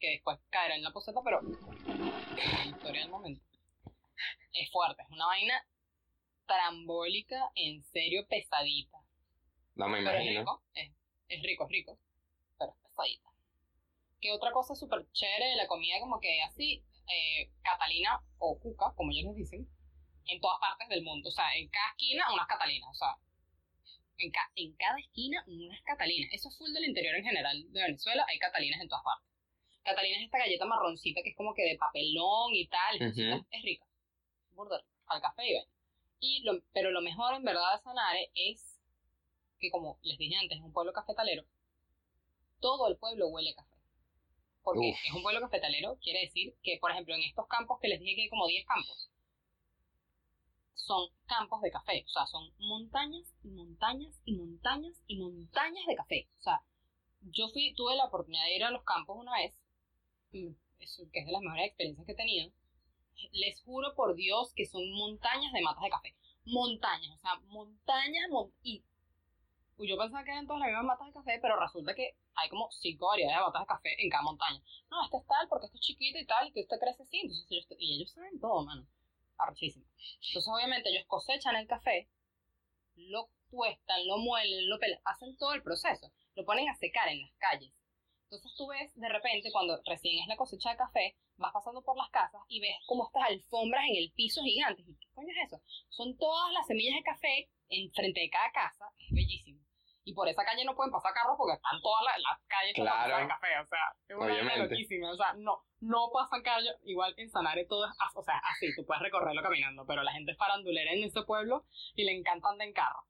que 0.00 0.10
después 0.10 0.38
caerá 0.50 0.74
en 0.74 0.82
la 0.82 0.90
poseta, 0.92 1.20
pero 1.24 1.40
la 1.42 2.64
historia 2.66 3.00
del 3.02 3.10
momento. 3.10 3.42
Es 4.52 4.70
fuerte, 4.72 5.02
es 5.02 5.10
una 5.10 5.26
vaina 5.26 5.64
trambólica, 6.48 7.52
en 7.54 7.84
serio 7.84 8.26
pesadita. 8.28 8.98
No 9.76 9.86
me 9.88 9.98
Pero 9.98 10.10
es 10.18 10.22
imagino. 10.24 10.40
rico, 10.40 10.62
es, 10.74 10.90
es 11.28 11.42
rico, 11.44 11.64
es 11.66 11.70
rico, 11.70 11.98
pero 12.58 12.72
es 12.72 12.78
pesadita. 12.82 13.28
¿Qué 14.20 14.32
otra 14.32 14.50
cosa 14.50 14.74
súper 14.74 15.06
chévere 15.12 15.50
de 15.50 15.56
la 15.56 15.68
comida 15.68 16.00
como 16.00 16.18
que 16.18 16.42
así? 16.42 16.82
Eh, 17.06 17.50
Catalina 17.62 18.20
o 18.38 18.58
Cuca, 18.58 18.92
como 18.96 19.12
ellos 19.12 19.26
les 19.28 19.36
dicen, 19.36 19.68
en 20.26 20.40
todas 20.40 20.58
partes 20.60 20.88
del 20.88 21.04
mundo. 21.04 21.28
O 21.28 21.32
sea, 21.32 21.54
en 21.54 21.68
cada 21.68 21.90
esquina 21.90 22.24
unas 22.34 22.46
Catalinas. 22.48 22.90
O 22.90 22.94
sea, 22.94 23.16
en, 24.18 24.30
ca- 24.32 24.50
en 24.56 24.74
cada 24.74 24.98
esquina 24.98 25.42
unas 25.46 25.80
Catalinas. 25.82 26.30
Eso 26.32 26.48
es 26.48 26.58
full 26.58 26.72
del 26.72 26.84
interior 26.86 27.14
en 27.14 27.24
general 27.24 27.64
de 27.72 27.80
Venezuela. 27.82 28.26
Hay 28.28 28.38
Catalinas 28.40 28.80
en 28.80 28.88
todas 28.88 29.04
partes. 29.04 29.28
Catalina 29.84 30.18
es 30.18 30.24
esta 30.24 30.38
galleta 30.38 30.66
marroncita 30.66 31.22
que 31.22 31.30
es 31.30 31.36
como 31.36 31.54
que 31.54 31.62
de 31.62 31.78
papelón 31.78 32.52
y 32.52 32.66
tal. 32.66 32.96
Ujú. 32.96 33.20
es, 33.22 33.42
es 33.50 33.62
rica. 33.62 33.86
Rica. 34.50 34.84
Al 35.06 35.22
café 35.22 35.48
y 35.48 35.54
vaina. 35.54 35.72
Y 36.20 36.42
lo, 36.42 36.60
pero 36.72 36.90
lo 36.90 37.00
mejor 37.00 37.34
en 37.34 37.44
verdad 37.44 37.76
de 37.76 37.82
Sanare 37.82 38.30
es 38.34 38.80
que 39.58 39.70
como 39.70 39.98
les 40.02 40.18
dije 40.18 40.36
antes, 40.36 40.58
es 40.58 40.64
un 40.64 40.72
pueblo 40.72 40.92
cafetalero, 40.92 41.44
todo 42.60 42.88
el 42.88 42.96
pueblo 42.96 43.28
huele 43.28 43.50
a 43.50 43.54
café. 43.54 43.76
Porque 44.62 44.90
Uf. 44.90 44.98
es 45.06 45.14
un 45.14 45.22
pueblo 45.22 45.40
cafetalero, 45.40 45.98
quiere 46.00 46.20
decir 46.20 46.54
que, 46.62 46.78
por 46.80 46.90
ejemplo, 46.90 47.14
en 47.14 47.22
estos 47.22 47.46
campos 47.46 47.78
que 47.80 47.88
les 47.88 48.00
dije 48.00 48.16
que 48.16 48.22
hay 48.22 48.28
como 48.28 48.46
10 48.46 48.66
campos, 48.66 49.10
son 50.74 51.10
campos 51.26 51.60
de 51.62 51.70
café. 51.70 52.04
O 52.06 52.08
sea, 52.08 52.26
son 52.26 52.50
montañas 52.58 53.34
y 53.42 53.48
montañas 53.48 54.14
y 54.24 54.34
montañas 54.36 54.94
y 55.06 55.18
montañas 55.18 55.86
de 55.86 55.96
café. 55.96 56.28
O 56.38 56.42
sea, 56.42 56.62
yo 57.20 57.48
fui, 57.48 57.74
tuve 57.74 57.96
la 57.96 58.06
oportunidad 58.06 58.44
de 58.44 58.56
ir 58.56 58.64
a 58.64 58.70
los 58.70 58.84
campos 58.84 59.16
una 59.18 59.32
vez, 59.34 59.54
eso, 60.80 61.02
que 61.12 61.20
es 61.20 61.26
de 61.26 61.32
las 61.32 61.42
mejores 61.42 61.66
experiencias 61.66 62.06
que 62.06 62.12
he 62.12 62.16
tenido. 62.16 62.52
Les 63.32 63.60
juro 63.62 63.94
por 63.94 64.14
Dios 64.14 64.52
que 64.54 64.66
son 64.66 64.90
montañas 64.92 65.52
de 65.52 65.62
matas 65.62 65.82
de 65.82 65.90
café. 65.90 66.14
Montañas, 66.44 67.14
o 67.14 67.18
sea, 67.18 67.34
montañas, 67.46 68.28
mon- 68.30 68.52
y 68.62 68.82
yo 69.78 69.96
pensaba 69.96 70.24
que 70.24 70.30
eran 70.32 70.46
todas 70.46 70.60
las 70.60 70.68
mismas 70.70 70.86
matas 70.86 71.06
de 71.06 71.12
café, 71.12 71.38
pero 71.40 71.58
resulta 71.58 71.94
que 71.94 72.16
hay 72.34 72.48
como 72.48 72.68
cinco 72.72 73.06
variedades 73.06 73.38
de 73.38 73.44
matas 73.44 73.62
de 73.62 73.66
café 73.66 74.02
en 74.02 74.10
cada 74.10 74.22
montaña. 74.24 74.60
No, 74.90 75.04
este 75.04 75.18
es 75.18 75.26
tal 75.26 75.48
porque 75.48 75.66
este 75.66 75.78
es 75.78 75.84
chiquito 75.84 76.18
y 76.18 76.26
tal, 76.26 76.48
y 76.48 76.52
que 76.52 76.60
este 76.60 76.78
crece 76.78 77.02
así. 77.02 77.22
Y 77.78 77.94
ellos 77.96 78.10
saben 78.10 78.40
todo, 78.40 78.64
mano. 78.64 78.86
Arrechísimo. 79.36 79.84
Entonces, 80.26 80.52
obviamente, 80.52 80.88
ellos 80.90 81.04
cosechan 81.06 81.54
el 81.56 81.68
café, 81.68 82.08
lo 82.96 83.30
tuestan, 83.50 84.04
lo 84.06 84.18
muelen, 84.18 84.68
lo 84.68 84.78
pelan, 84.80 85.00
hacen 85.04 85.36
todo 85.36 85.54
el 85.54 85.62
proceso. 85.62 86.10
Lo 86.34 86.44
ponen 86.44 86.68
a 86.68 86.74
secar 86.74 87.08
en 87.08 87.22
las 87.22 87.32
calles. 87.38 87.72
Entonces 88.24 88.52
tú 88.56 88.66
ves, 88.66 88.92
de 88.94 89.08
repente, 89.08 89.50
cuando 89.52 89.80
recién 89.86 90.20
es 90.22 90.28
la 90.28 90.36
cosecha 90.36 90.70
de 90.70 90.76
café, 90.76 91.16
vas 91.38 91.52
pasando 91.52 91.82
por 91.82 91.96
las 91.96 92.10
casas 92.10 92.40
y 92.48 92.60
ves 92.60 92.76
como 92.86 93.06
estas 93.06 93.24
alfombras 93.30 93.84
en 93.88 93.96
el 93.96 94.12
piso 94.14 94.42
gigantes. 94.42 94.86
¿Y 94.86 94.94
qué 94.96 95.08
coño 95.14 95.28
es 95.30 95.46
eso? 95.52 95.62
Son 95.88 96.16
todas 96.18 96.52
las 96.52 96.66
semillas 96.66 96.96
de 96.96 97.02
café 97.02 97.48
en 97.70 97.90
frente 97.92 98.20
de 98.20 98.30
cada 98.30 98.50
casa. 98.52 98.84
Es 98.98 99.10
bellísimo. 99.12 99.60
Y 100.04 100.14
por 100.14 100.26
esa 100.26 100.42
calle 100.42 100.64
no 100.64 100.74
pueden 100.74 100.90
pasar 100.90 101.12
carros 101.12 101.36
porque 101.36 101.54
están 101.54 101.80
todas 101.82 102.02
las, 102.04 102.16
las 102.18 102.40
calles 102.48 102.72
con 102.74 102.84
Claro. 102.86 103.18
de 103.18 103.28
café. 103.28 103.58
O 103.60 103.66
sea, 103.66 103.78
es 104.08 104.16
una 104.16 104.24
Obviamente. 104.32 104.58
loquísima. 104.64 105.10
O 105.12 105.16
sea, 105.16 105.34
no, 105.34 105.64
no 105.80 106.10
pasan 106.12 106.42
calles. 106.42 106.74
Igual 106.84 107.12
en 107.18 107.28
Sanare 107.30 107.66
todo 107.66 107.84
es, 107.84 107.92
as- 108.00 108.16
o 108.16 108.22
sea, 108.22 108.38
así. 108.44 108.68
Tú 108.74 108.86
puedes 108.86 109.02
recorrerlo 109.02 109.42
caminando, 109.42 109.84
pero 109.86 110.02
la 110.02 110.12
gente 110.12 110.32
es 110.32 110.38
farandulera 110.38 110.92
en 110.92 111.04
ese 111.04 111.22
pueblo 111.22 111.66
y 111.94 112.04
le 112.04 112.16
encanta 112.16 112.48
andar 112.48 112.66
en 112.66 112.72
carro. 112.72 113.02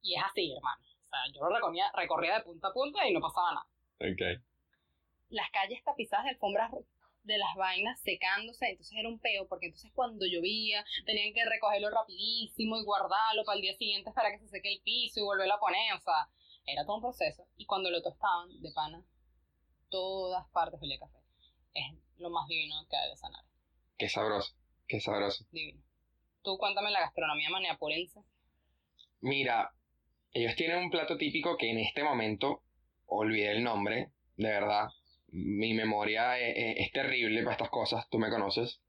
Y 0.00 0.14
es 0.14 0.22
así, 0.24 0.54
hermano. 0.54 0.80
O 0.80 1.08
sea, 1.10 1.20
yo 1.34 1.40
lo 1.40 1.54
recorría, 1.56 1.90
recorría 1.96 2.34
de 2.34 2.44
punta 2.44 2.68
a 2.68 2.72
punta 2.72 3.04
y 3.08 3.12
no 3.12 3.20
pasaba 3.20 3.54
nada 3.54 3.66
Ok. 3.98 4.40
las 5.30 5.50
calles 5.50 5.82
tapizadas 5.82 6.24
de 6.26 6.30
alfombras 6.30 6.70
de 7.28 7.38
las 7.38 7.54
vainas 7.56 8.00
secándose, 8.00 8.70
entonces 8.70 8.96
era 8.98 9.08
un 9.08 9.20
peo, 9.20 9.46
porque 9.46 9.66
entonces 9.66 9.92
cuando 9.94 10.26
llovía 10.26 10.84
tenían 11.06 11.32
que 11.34 11.44
recogerlo 11.44 11.90
rapidísimo 11.90 12.76
y 12.78 12.84
guardarlo 12.84 13.44
para 13.44 13.56
el 13.56 13.62
día 13.62 13.76
siguiente 13.76 14.10
para 14.12 14.32
que 14.32 14.38
se 14.40 14.48
seque 14.48 14.72
el 14.72 14.80
piso 14.82 15.20
y 15.20 15.22
volverlo 15.22 15.54
a 15.54 15.60
poner, 15.60 15.92
o 15.94 16.00
sea, 16.00 16.28
era 16.66 16.84
todo 16.84 16.96
un 16.96 17.02
proceso. 17.02 17.46
Y 17.56 17.66
cuando 17.66 17.90
lo 17.90 18.02
tostaban 18.02 18.48
de 18.60 18.72
pana, 18.72 19.04
todas 19.90 20.46
partes 20.52 20.80
olía 20.82 20.98
café. 20.98 21.18
Es 21.74 21.84
lo 22.18 22.30
más 22.30 22.48
divino 22.48 22.74
que 22.90 22.96
hay 22.96 23.10
de 23.10 23.16
sanar, 23.16 23.44
Qué 23.96 24.08
sabroso, 24.08 24.54
qué 24.88 25.00
sabroso. 25.00 25.44
divino. 25.52 25.82
Tú 26.42 26.56
cuéntame 26.58 26.90
la 26.90 27.00
gastronomía 27.00 27.50
maniapurense. 27.50 28.20
Mira, 29.20 29.72
ellos 30.32 30.54
tienen 30.56 30.78
un 30.78 30.90
plato 30.90 31.16
típico 31.16 31.56
que 31.56 31.70
en 31.70 31.78
este 31.78 32.02
momento 32.02 32.62
olvidé 33.06 33.50
el 33.52 33.64
nombre, 33.64 34.12
de 34.36 34.48
verdad. 34.48 34.88
Mi 35.30 35.74
memoria 35.74 36.38
es, 36.38 36.54
es- 36.56 36.86
es 36.86 36.92
terrible 36.92 37.42
para 37.42 37.52
estas 37.52 37.70
cosas, 37.70 38.08
tú 38.10 38.18
me 38.18 38.30
conoces. 38.30 38.80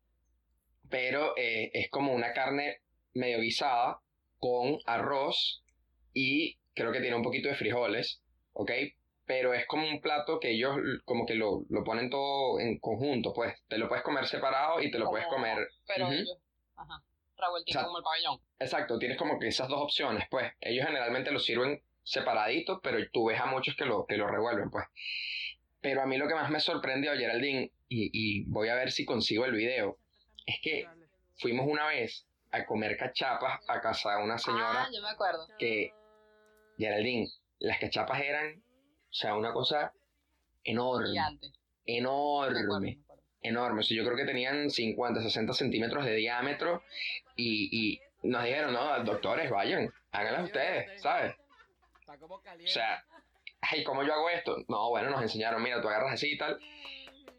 Pero 0.89 1.35
eh, 1.37 1.69
es 1.73 1.89
como 1.89 2.13
una 2.13 2.33
carne 2.33 2.81
medio 3.13 3.39
guisada 3.41 4.01
con 4.39 4.79
arroz 4.85 5.63
y 6.13 6.57
creo 6.73 6.91
que 6.91 7.01
tiene 7.01 7.15
un 7.15 7.23
poquito 7.23 7.49
de 7.49 7.55
frijoles, 7.55 8.21
¿ok? 8.53 8.71
pero 9.25 9.53
es 9.53 9.67
como 9.67 9.87
un 9.87 10.01
plato 10.01 10.39
que 10.39 10.49
ellos 10.49 10.75
como 11.05 11.27
que 11.27 11.35
lo, 11.35 11.63
lo 11.69 11.83
ponen 11.83 12.09
todo 12.09 12.59
en 12.59 12.79
conjunto, 12.79 13.31
pues. 13.31 13.53
Te 13.67 13.77
lo 13.77 13.87
puedes 13.87 14.03
comer 14.03 14.25
separado 14.25 14.81
y 14.81 14.89
te 14.89 14.97
lo 14.97 15.07
puedes 15.07 15.27
comer. 15.27 15.67
Pero 15.85 16.11
ellos, 16.11 16.39
ajá, 16.75 17.03
revueltito 17.37 17.77
O 17.77 17.79
sea, 17.79 17.85
como 17.85 17.99
el 17.99 18.03
pabellón. 18.03 18.39
Exacto, 18.57 18.97
tienes 18.97 19.19
como 19.19 19.37
que 19.37 19.49
esas 19.49 19.67
dos 19.67 19.81
opciones, 19.83 20.27
pues. 20.31 20.51
Ellos 20.61 20.83
generalmente 20.83 21.29
lo 21.29 21.37
sirven 21.37 21.79
separadito, 22.01 22.79
pero 22.81 22.97
tú 23.13 23.25
ves 23.27 23.39
a 23.39 23.45
muchos 23.45 23.75
que 23.75 23.85
lo, 23.85 24.07
que 24.07 24.17
lo 24.17 24.25
revuelven, 24.25 24.71
pues. 24.71 24.85
Pero 25.82 26.01
a 26.01 26.05
mí 26.05 26.17
lo 26.17 26.27
que 26.27 26.36
más 26.36 26.49
me 26.49 26.59
sorprendió, 26.59 27.13
Geraldine, 27.15 27.71
y, 27.88 28.09
y 28.13 28.43
voy 28.45 28.69
a 28.69 28.75
ver 28.75 28.91
si 28.91 29.05
consigo 29.05 29.45
el 29.45 29.53
video, 29.53 29.97
es 30.45 30.57
que 30.61 30.88
fuimos 31.38 31.65
una 31.67 31.88
vez 31.88 32.25
a 32.51 32.65
comer 32.65 32.97
cachapas 32.97 33.61
a 33.67 33.80
casa 33.80 34.17
de 34.17 34.23
una 34.23 34.38
señora 34.38 34.84
Ah, 34.84 34.89
yo 34.93 35.01
me 35.01 35.09
acuerdo. 35.09 35.47
que, 35.57 35.93
Geraldine, 36.77 37.27
las 37.59 37.80
cachapas 37.80 38.21
eran, 38.21 38.55
o 38.57 39.13
sea, 39.13 39.36
una 39.36 39.53
cosa 39.53 39.93
enorme, 40.63 41.09
Gigante. 41.09 41.47
Me 41.88 41.99
acuerdo, 42.01 42.59
enorme 42.59 42.95
me 42.97 43.01
acuerdo. 43.03 43.23
enormes. 43.41 43.88
Yo 43.89 44.03
creo 44.03 44.17
que 44.17 44.25
tenían 44.25 44.69
50, 44.69 45.21
60 45.21 45.53
centímetros 45.53 46.05
de 46.05 46.15
diámetro 46.15 46.84
y, 47.36 47.69
y 47.71 48.01
nos 48.27 48.43
dijeron, 48.43 48.73
no, 48.73 49.03
doctores, 49.03 49.49
vayan, 49.49 49.91
háganlas 50.11 50.43
ustedes, 50.45 51.01
¿sabes? 51.01 51.36
O 52.07 52.67
sea, 52.67 53.03
ay, 53.72 53.84
¿cómo 53.84 54.03
yo 54.03 54.13
hago 54.13 54.30
esto? 54.30 54.57
No, 54.67 54.89
bueno, 54.89 55.09
nos 55.09 55.22
enseñaron, 55.22 55.61
mira, 55.63 55.82
tú 55.82 55.88
agarras 55.88 56.13
así 56.13 56.34
y 56.34 56.38
tal. 56.38 56.59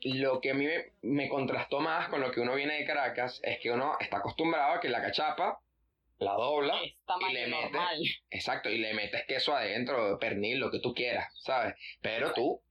Lo 0.02 0.40
que 0.40 0.50
a 0.50 0.54
mí 0.54 0.64
me, 0.66 0.92
me 1.02 1.28
contrastó 1.28 1.80
más 1.80 2.08
con 2.08 2.20
lo 2.20 2.30
que 2.32 2.40
uno 2.40 2.54
viene 2.54 2.74
de 2.78 2.84
Caracas 2.86 3.40
es 3.42 3.58
que 3.60 3.70
uno 3.70 3.96
está 4.00 4.18
acostumbrado 4.18 4.74
a 4.74 4.80
que 4.80 4.88
la 4.88 5.02
cachapa 5.02 5.60
la 6.18 6.32
dobla, 6.32 6.78
tamaño 7.06 7.32
le 7.32 7.46
mete- 7.46 7.62
normal. 7.62 7.98
exacto, 8.30 8.68
y 8.68 8.76
le 8.78 8.92
metes 8.94 9.24
queso 9.26 9.54
adentro, 9.56 10.18
pernil, 10.18 10.58
lo 10.58 10.70
que 10.70 10.78
tú 10.80 10.92
quieras, 10.94 11.32
¿sabes? 11.40 11.74
Pero 12.02 12.32
tú 12.34 12.62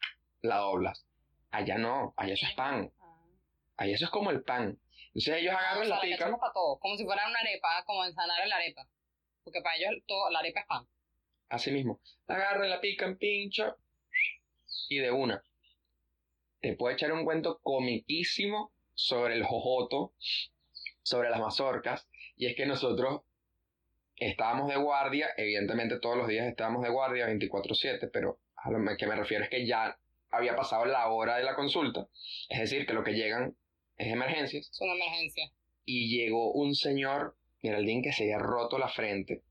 la 0.41 0.57
doblas. 0.57 1.05
Allá 1.51 1.78
no, 1.80 2.14
allá 2.16 2.34
eso 2.34 2.45
es 2.45 2.53
pan. 2.53 2.91
Ahí 3.78 3.91
eso 3.93 4.05
es 4.05 4.12
como 4.12 4.30
el 4.30 4.43
pan. 4.43 4.80
Entonces 5.07 5.38
ellos 5.38 5.53
Ah, 5.53 5.57
o 5.57 5.60
agarran 5.60 5.80
sea, 5.88 5.89
la 5.89 5.95
la 5.95 6.01
pican. 6.01 6.38
para 6.39 6.53
todo, 6.53 6.78
como 6.80 6.95
si 6.95 7.05
fuera 7.05 7.28
una 7.28 7.39
arepa, 7.39 7.84
como 7.86 8.05
ensanar 8.05 8.41
en 8.43 8.49
la 8.49 8.55
arepa. 8.57 8.86
Porque 9.43 9.62
para 9.62 9.78
ellos 9.78 9.91
todo, 10.05 10.30
la 10.30 10.39
arepa 10.39 10.60
es 10.60 10.66
pan. 10.68 10.88
Así 11.50 11.72
mismo. 11.72 12.00
La 12.28 12.36
agarran, 12.36 12.70
la 12.70 12.80
pican, 12.80 13.18
pincha. 13.18 13.76
Y 14.88 15.00
de 15.00 15.12
una. 15.12 15.43
Te 16.62 16.76
puedo 16.76 16.93
echar 16.93 17.12
un 17.12 17.26
cuento 17.26 17.60
comiquísimo 17.64 18.72
sobre 18.93 19.36
el 19.36 19.43
jojoto, 19.43 20.14
sobre 21.02 21.30
las 21.30 21.39
mazorcas. 21.39 22.08
Y 22.36 22.47
es 22.47 22.56
que 22.56 22.66
nosotros 22.66 23.22
estábamos 24.16 24.70
de 24.70 24.78
guardia. 24.78 25.30
Evidentemente 25.38 26.00
todos 26.00 26.18
los 26.18 26.28
días 26.28 26.47
estábamos 26.47 26.84
de 26.84 26.89
guardia 26.89 27.28
24/7. 27.28 28.10
Pero 28.12 28.39
a 28.56 28.70
lo 28.72 28.97
que 28.97 29.08
me 29.08 29.16
refiero 29.16 29.43
es 29.43 29.50
que 29.50 29.66
ya 29.66 29.97
había 30.32 30.56
pasado 30.56 30.86
la 30.86 31.08
hora 31.10 31.38
de 31.38 31.43
la 31.43 31.56
consulta. 31.56 32.08
Es 32.50 32.60
decir, 32.60 32.86
que 32.86 32.93
lo 32.93 33.04
que 33.04 33.14
llegan 33.14 33.56
es 33.97 34.08
emergencias. 34.12 34.70
Es 34.70 34.82
una 34.82 34.93
emergencia. 34.93 35.52
y 35.86 36.16
llegó 36.16 36.52
un 36.52 36.76
señor, 36.76 37.36
Geraldine, 37.62 38.04
que 38.04 38.14
se 38.14 38.24
había 38.24 38.38
roto 38.38 38.78
la 38.78 38.89
frente, 38.89 39.41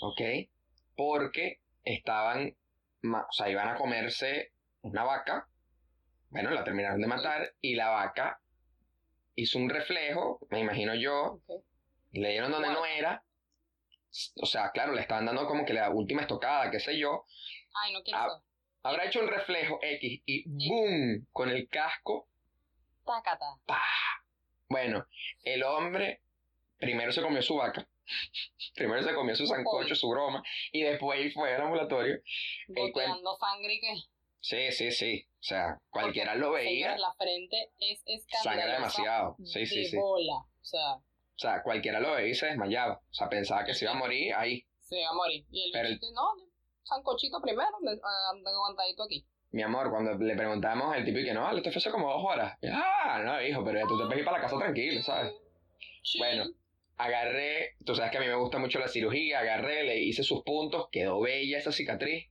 ¿ok? 0.00 0.20
Porque 0.96 1.60
estaban, 1.84 2.54
o 3.04 3.32
sea, 3.32 3.48
iban 3.48 3.68
a 3.68 3.76
comerse 3.76 4.52
una 4.82 5.04
vaca, 5.04 5.48
bueno, 6.30 6.50
la 6.50 6.64
terminaron 6.64 7.00
de 7.00 7.06
matar, 7.06 7.54
y 7.60 7.74
la 7.74 7.90
vaca 7.90 8.40
hizo 9.34 9.58
un 9.58 9.68
reflejo, 9.70 10.38
me 10.50 10.60
imagino 10.60 10.94
yo, 10.94 11.40
y 12.10 12.20
le 12.20 12.30
dieron 12.30 12.50
donde 12.52 12.68
no 12.68 12.84
era, 12.84 13.22
o 14.36 14.46
sea, 14.46 14.70
claro, 14.72 14.92
le 14.92 15.00
estaban 15.00 15.24
dando 15.26 15.46
como 15.46 15.64
que 15.64 15.72
la 15.72 15.90
última 15.90 16.22
estocada, 16.22 16.70
qué 16.70 16.80
sé 16.80 16.98
yo, 16.98 17.24
Ay, 17.82 17.92
no 17.94 18.02
quiero 18.02 18.18
Ah. 18.18 18.28
saber. 18.28 18.42
habrá 18.82 19.04
hecho 19.06 19.20
un 19.20 19.28
reflejo 19.28 19.78
X 19.82 20.22
y 20.26 20.44
¡boom! 20.48 21.26
con 21.32 21.48
el 21.50 21.68
casco 21.68 22.28
Tácata. 23.04 23.46
¡Pah! 23.66 24.22
Bueno, 24.68 25.06
el 25.44 25.62
hombre 25.64 26.22
primero 26.78 27.10
se 27.12 27.22
comió 27.22 27.42
su 27.42 27.56
vaca, 27.56 27.86
primero 28.74 29.02
se 29.02 29.14
comió 29.14 29.34
su 29.36 29.46
sancocho, 29.46 29.94
su 29.94 30.08
broma, 30.08 30.42
y 30.72 30.82
después 30.82 31.32
fue 31.34 31.54
al 31.54 31.62
ambulatorio. 31.62 32.20
El 32.68 32.92
Goteando 32.92 33.36
sangre 33.36 33.74
y 33.74 33.80
que. 33.80 33.94
Sí, 34.40 34.72
sí, 34.72 34.90
sí. 34.90 35.26
O 35.40 35.42
sea, 35.44 35.78
cualquiera 35.90 36.34
lo 36.34 36.50
veía, 36.52 36.94
Señores, 36.94 37.00
la 37.00 37.14
frente 37.14 37.70
es 37.78 38.02
escandalosa. 38.06 38.42
sangra 38.42 38.74
demasiado. 38.74 39.36
Sí, 39.44 39.66
sí, 39.66 39.80
de 39.82 39.88
sí. 39.90 39.96
bola. 39.96 40.34
O 40.34 40.64
sea, 40.64 40.94
O 40.94 41.02
sea, 41.36 41.62
cualquiera 41.62 42.00
lo 42.00 42.12
veía 42.12 42.30
y 42.30 42.34
se 42.34 42.46
desmayaba. 42.46 42.94
O 42.94 43.14
sea, 43.14 43.28
pensaba 43.28 43.64
que 43.64 43.74
se 43.74 43.84
iba 43.84 43.92
a 43.92 43.96
morir 43.96 44.34
ahí. 44.34 44.64
se 44.80 45.00
va 45.02 45.10
a 45.10 45.14
morir. 45.14 45.44
Y 45.50 45.66
el 45.66 45.70
Pero 45.72 45.88
bichito, 45.88 46.06
no, 46.12 46.28
sancochito 46.82 47.40
primero, 47.40 47.70
ah, 48.04 48.32
aguantadito 48.46 49.04
aquí. 49.04 49.24
Mi 49.52 49.62
amor, 49.62 49.90
cuando 49.90 50.14
le 50.14 50.34
preguntamos, 50.34 50.96
el 50.96 51.04
tipo 51.04 51.18
y 51.18 51.24
que 51.24 51.34
no, 51.34 51.48
esto 51.56 51.70
fue 51.70 51.78
hace 51.78 51.90
como 51.90 52.10
dos 52.10 52.22
horas. 52.24 52.58
Ah, 52.72 53.20
no, 53.24 53.40
hijo, 53.42 53.62
pero 53.64 53.78
ya 53.80 53.86
tú 53.86 53.96
te 53.98 54.04
puedes 54.04 54.18
ir 54.20 54.24
para 54.24 54.38
la 54.38 54.42
casa 54.44 54.58
tranquilo, 54.58 55.02
¿sabes? 55.02 55.32
Sí. 56.02 56.18
Bueno, 56.18 56.44
agarré, 56.96 57.76
tú 57.84 57.94
sabes 57.94 58.10
que 58.10 58.18
a 58.18 58.20
mí 58.20 58.26
me 58.26 58.34
gusta 58.36 58.58
mucho 58.58 58.78
la 58.78 58.88
cirugía, 58.88 59.40
agarré, 59.40 59.84
le 59.84 59.98
hice 60.00 60.22
sus 60.22 60.42
puntos, 60.42 60.88
quedó 60.90 61.20
bella 61.20 61.58
esa 61.58 61.72
cicatriz. 61.72 62.28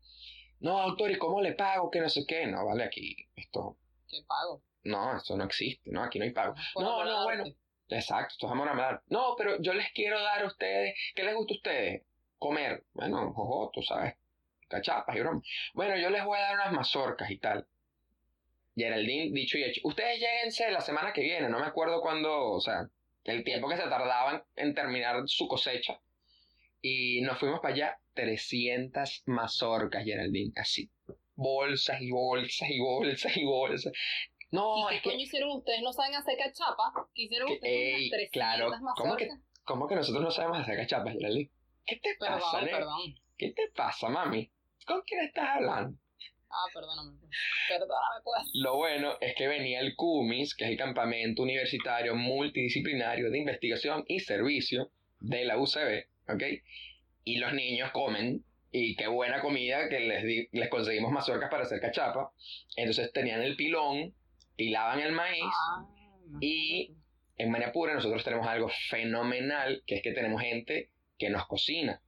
No, 0.60 0.80
doctor, 0.88 1.12
¿y 1.12 1.18
cómo 1.18 1.42
le 1.42 1.54
pago? 1.54 1.90
Que 1.90 2.00
no 2.00 2.10
sé 2.10 2.24
qué. 2.28 2.46
No, 2.48 2.66
vale, 2.66 2.84
aquí, 2.84 3.16
esto, 3.36 3.78
¿Qué 4.08 4.18
pago? 4.28 4.62
no, 4.84 5.18
esto 5.18 5.36
no 5.36 5.44
existe, 5.44 5.92
¿no? 5.92 6.04
Aquí 6.04 6.20
no 6.20 6.26
hay 6.26 6.32
pago. 6.32 6.56
Por 6.74 6.84
No, 6.84 7.04
no, 7.04 7.24
bueno. 7.24 7.46
Exacto, 7.90 8.34
esto 8.34 8.46
es 8.46 8.52
amor 8.52 8.70
a 8.70 8.76
dar. 8.76 9.04
No, 9.08 9.36
pero 9.38 9.62
yo 9.62 9.74
les 9.74 9.92
quiero 9.92 10.22
dar 10.22 10.44
a 10.44 10.48
ustedes, 10.48 10.96
¿qué 11.14 11.24
les 11.24 11.36
gusta 11.36 11.54
a 11.54 11.58
ustedes? 11.58 12.04
Comer. 12.38 12.86
Bueno, 12.94 13.34
jojo, 13.34 13.70
tú 13.74 13.82
sabes, 13.82 14.16
cachapas 14.70 15.16
y 15.16 15.20
broma. 15.20 15.42
Bueno, 15.74 15.98
yo 15.98 16.10
les 16.10 16.24
voy 16.24 16.38
a 16.40 16.42
dar 16.42 16.56
unas 16.56 16.72
mazorcas 16.72 17.30
y 17.30 17.38
tal. 17.38 17.68
Geraldine, 18.76 19.32
dicho 19.34 19.58
y 19.58 19.64
hecho. 19.64 19.82
Ustedes 19.84 20.20
lléguense 20.20 20.72
la 20.72 20.80
semana 20.80 21.12
que 21.12 21.22
viene, 21.22 21.50
no 21.50 21.60
me 21.60 21.66
acuerdo 21.66 22.02
cuándo, 22.02 22.52
o 22.52 22.62
sea, 22.62 22.88
el 23.24 23.44
tiempo 23.44 23.70
que 23.70 23.78
se 23.78 23.84
tardaban 23.84 24.44
en 24.56 24.74
terminar 24.74 25.22
su 25.28 25.48
cosecha. 25.48 26.00
Y 26.82 27.22
nos 27.22 27.38
fuimos 27.40 27.60
para 27.60 27.74
allá, 27.74 27.98
300 28.14 29.24
mazorcas, 29.28 30.04
Geraldine, 30.04 30.52
así. 30.56 30.90
Bolsas 31.36 32.02
y 32.02 32.12
bolsas 32.12 32.70
y 32.70 32.80
bolsas 32.80 33.38
y 33.38 33.44
bolsas. 33.46 33.94
No, 34.52 34.90
¿Y 34.92 34.96
es 34.96 35.02
qué 35.02 35.04
que 35.04 35.10
coño 35.12 35.24
hicieron 35.24 35.52
ustedes? 35.52 35.82
¿No 35.82 35.94
saben 35.94 36.16
hacer 36.16 36.38
cachapa? 36.38 36.92
¿Qué 37.14 37.24
hicieron 37.24 37.48
Que- 37.48 37.54
ustedes 37.56 37.74
ey, 37.74 38.10
las 38.10 38.18
300 38.20 38.32
claro, 38.32 38.66
¿cómo 38.66 39.16
que- 39.16 39.26
mazorcas? 39.28 39.40
¿Cómo 39.64 39.88
que 39.88 39.96
nosotros 39.96 40.24
no 40.24 40.32
sabemos 40.32 40.60
hacer 40.60 40.76
cachapas, 40.78 41.14
Geraldine? 41.14 41.50
¿Qué 41.86 41.96
te 41.98 42.16
pasa, 42.20 42.36
Perdón, 42.40 42.66
nene? 42.66 42.72
perdón. 42.78 43.02
¿Qué 43.38 43.52
te 43.52 43.68
pasa, 43.76 44.10
mami? 44.10 44.52
¿Con 44.86 45.02
quién 45.04 45.22
estás 45.22 45.48
hablando? 45.56 45.98
Ah, 46.54 46.66
perdóname. 46.74 47.18
Perdóname, 47.70 48.22
pues. 48.24 48.50
Lo 48.56 48.76
bueno 48.76 49.18
es 49.22 49.34
que 49.36 49.48
venía 49.48 49.80
el 49.80 49.96
CUMIS, 49.96 50.56
que 50.56 50.66
es 50.66 50.72
el 50.72 50.78
Campamento 50.78 51.44
Universitario 51.44 52.16
Multidisciplinario 52.16 53.32
de 53.32 53.40
Investigación 53.40 54.04
y 54.08 54.20
Servicio 54.20 54.92
de 55.22 55.46
la 55.46 55.58
UCB, 55.58 56.06
¿ok? 56.28 56.44
Y 57.24 57.38
los 57.38 57.54
niños 57.54 57.92
comen, 57.92 58.44
y 58.72 58.96
qué 58.96 59.08
buena 59.08 59.42
comida 59.42 59.88
que 59.90 60.00
les, 60.02 60.24
di- 60.24 60.48
les 60.52 60.70
conseguimos 60.70 61.12
mazorcas 61.12 61.50
para 61.50 61.64
hacer 61.64 61.80
cachapa. 61.80 62.32
Entonces 62.76 63.12
tenían 63.14 63.42
el 63.42 63.56
pilón, 63.56 64.14
pilaban 64.56 65.00
el 65.00 65.12
maíz, 65.14 65.44
Ah, 65.46 65.86
Y- 66.42 66.96
en 67.38 67.50
Maniapura 67.50 67.94
nosotros 67.96 68.24
tenemos 68.24 68.46
algo 68.48 68.70
fenomenal, 68.90 69.84
que 69.88 69.96
es 69.96 70.02
que 70.04 70.12
tenemos 70.12 70.42
gente 70.42 70.92
que 71.18 71.30
nos 71.30 71.48
cocina. 71.48 72.02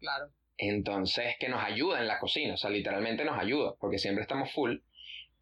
Claro. 0.00 0.30
Entonces, 0.58 1.34
que 1.38 1.48
nos 1.48 1.62
ayuda 1.62 2.00
en 2.00 2.08
la 2.08 2.18
cocina, 2.18 2.54
o 2.54 2.56
sea, 2.56 2.70
literalmente 2.70 3.24
nos 3.24 3.38
ayuda, 3.38 3.74
porque 3.78 3.98
siempre 3.98 4.22
estamos 4.22 4.52
full 4.52 4.78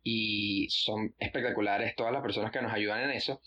y 0.03 0.69
son 0.71 1.15
espectaculares 1.19 1.95
todas 1.97 2.12
las 2.12 2.23
personas 2.23 2.51
que 2.53 2.61
nos 2.61 2.73
ayudan 2.73 3.01
en 3.05 3.11
eso 3.11 3.41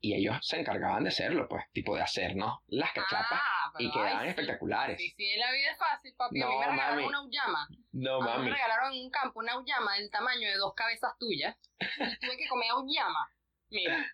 y 0.00 0.14
ellos 0.14 0.36
se 0.42 0.60
encargaban 0.60 1.02
de 1.04 1.08
hacerlo, 1.08 1.48
pues, 1.48 1.64
tipo 1.72 1.96
de 1.96 2.02
hacernos 2.02 2.58
las 2.66 2.92
cachapas 2.92 3.40
Ah, 3.42 3.72
y 3.78 3.90
quedaban 3.90 4.18
ay, 4.18 4.28
espectaculares. 4.28 4.98
Sí, 4.98 5.14
sí, 5.16 5.36
la 5.38 5.50
vida 5.50 5.70
es 5.72 5.78
fácil, 5.78 6.14
papi. 6.14 6.42
a 6.42 6.46
mí 6.46 6.52
No, 6.52 6.58
me 6.60 6.66
regalaron 6.66 6.96
mami. 6.96 7.06
una 7.08 7.22
uyama. 7.22 7.68
No, 7.92 8.16
a 8.16 8.20
mí 8.20 8.26
mami. 8.30 8.44
me 8.44 8.50
regalaron 8.52 8.92
en 8.92 9.04
un 9.04 9.10
campo 9.10 9.38
una 9.40 9.58
uyama 9.58 9.94
del 9.96 10.10
tamaño 10.10 10.46
de 10.46 10.56
dos 10.56 10.74
cabezas 10.74 11.12
tuyas. 11.18 11.56
Y 11.80 12.18
tuve 12.20 12.36
que 12.36 12.46
comer 12.48 12.68
uyama. 12.82 13.30
Mira, 13.70 14.04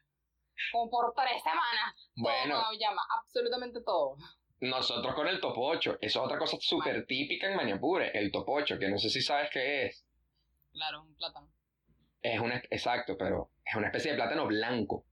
como 0.71 0.89
por 0.91 1.13
tres 1.15 1.43
semanas. 1.43 1.97
Bueno, 2.15 2.55
Todo 2.55 2.65
con 2.67 2.77
uyama, 2.77 3.03
absolutamente 3.19 3.81
todo. 3.85 4.17
Nosotros 4.61 5.15
con 5.15 5.27
el 5.29 5.41
topocho, 5.41 5.93
eso 6.01 6.21
es 6.21 6.25
otra 6.27 6.39
cosa 6.39 6.57
súper 6.61 7.07
típica 7.07 7.49
en 7.49 7.57
Maniapure, 7.57 8.11
el 8.15 8.31
topocho, 8.31 8.79
que 8.79 8.89
no 8.89 8.99
sé 8.99 9.11
si 9.11 9.21
sabes 9.23 9.51
qué 9.51 9.87
es. 9.87 10.05
Claro, 10.73 11.03
un 11.03 11.15
plátano. 11.15 11.51
Es 12.23 12.39
una, 12.41 12.57
exacto, 12.71 13.17
pero 13.19 13.51
es 13.65 13.75
una 13.75 13.87
especie 13.89 14.13
de 14.13 14.17
plátano 14.17 14.47
blanco. 14.47 15.05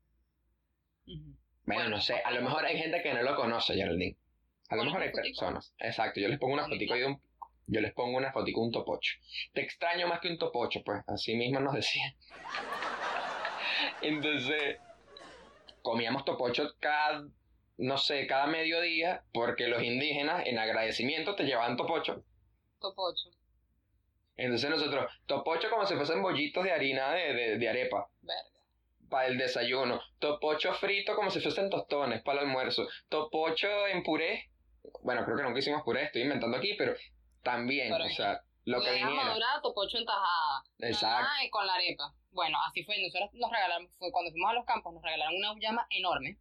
Bueno, 1.06 1.36
Bueno, 1.64 1.88
no 1.90 2.00
sé, 2.00 2.20
a 2.24 2.30
lo 2.32 2.42
mejor 2.42 2.64
hay 2.64 2.78
gente 2.78 3.02
que 3.02 3.12
no 3.14 3.22
lo 3.22 3.34
conoce, 3.36 3.74
Geraldine. 3.74 4.16
A 4.70 4.76
lo 4.76 4.84
mejor 4.84 5.02
hay 5.02 5.10
fotico. 5.10 5.22
personas. 5.22 5.74
Exacto, 5.78 6.20
yo 6.20 6.28
les 6.28 6.38
pongo 6.38 6.54
una 6.54 6.66
fotico 6.66 6.94
de 6.94 7.06
un 7.06 7.20
yo 7.70 7.80
les 7.82 7.92
pongo 7.92 8.16
una 8.16 8.32
fotico 8.32 8.62
un 8.62 8.72
topocho. 8.72 9.18
Te 9.52 9.60
extraño 9.62 10.08
más 10.08 10.20
que 10.20 10.28
un 10.30 10.38
topocho, 10.38 10.82
pues, 10.82 11.02
así 11.06 11.34
mismo 11.36 11.60
nos 11.60 11.74
decían. 11.74 12.14
Entonces, 14.00 14.78
comíamos 15.82 16.24
topocho 16.24 16.74
cada, 16.80 17.28
no 17.78 17.96
sé, 17.98 18.26
cada 18.26 18.46
mediodía, 18.46 19.22
porque 19.32 19.66
los 19.68 19.82
indígenas, 19.82 20.46
en 20.46 20.58
agradecimiento, 20.58 21.34
te 21.34 21.44
llevaban 21.44 21.76
topocho. 21.76 22.22
Topocho. 22.80 23.30
Entonces 24.36 24.70
nosotros, 24.70 25.10
topocho 25.26 25.68
como 25.70 25.84
si 25.86 25.94
fuesen 25.96 26.22
bollitos 26.22 26.62
de 26.64 26.70
harina 26.72 27.12
de, 27.12 27.34
de, 27.34 27.58
de 27.58 27.68
arepa 27.68 28.08
Verga. 28.20 28.42
para 29.10 29.26
el 29.26 29.36
desayuno, 29.38 30.00
topocho 30.20 30.72
frito 30.74 31.16
como 31.16 31.30
si 31.30 31.40
fuesen 31.40 31.70
tostones 31.70 32.22
para 32.22 32.42
el 32.42 32.46
almuerzo, 32.48 32.86
topocho 33.08 33.88
en 33.88 34.02
puré, 34.04 34.50
bueno, 35.02 35.24
creo 35.24 35.36
que 35.36 35.42
nunca 35.42 35.58
hicimos 35.58 35.82
puré, 35.82 36.04
estoy 36.04 36.22
inventando 36.22 36.56
aquí, 36.56 36.74
pero 36.78 36.94
también, 37.42 37.90
Pero 37.90 38.04
o 38.04 38.08
sea, 38.10 38.40
lo 38.64 38.80
que 38.80 38.92
viniera. 38.92 39.24
madurar 39.24 39.60
tu 39.62 39.72
pocho 39.74 39.98
en 39.98 40.04
tajada. 40.04 40.62
Exacto. 40.80 41.28
Ay, 41.38 41.50
con 41.50 41.66
la 41.66 41.74
arepa. 41.74 42.12
Bueno, 42.30 42.58
así 42.68 42.84
fue. 42.84 42.96
Nosotros 43.00 43.30
nos 43.32 43.50
regalaron, 43.50 43.88
fue 43.98 44.12
cuando 44.12 44.30
fuimos 44.30 44.50
a 44.50 44.54
los 44.54 44.66
campos, 44.66 44.92
nos 44.92 45.02
regalaron 45.02 45.34
una 45.36 45.48
auyama 45.48 45.86
enorme. 45.90 46.36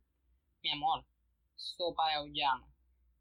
Mi 0.61 0.69
amor, 0.71 1.05
sopa 1.57 2.07
de 2.07 2.13
auyama, 2.15 2.67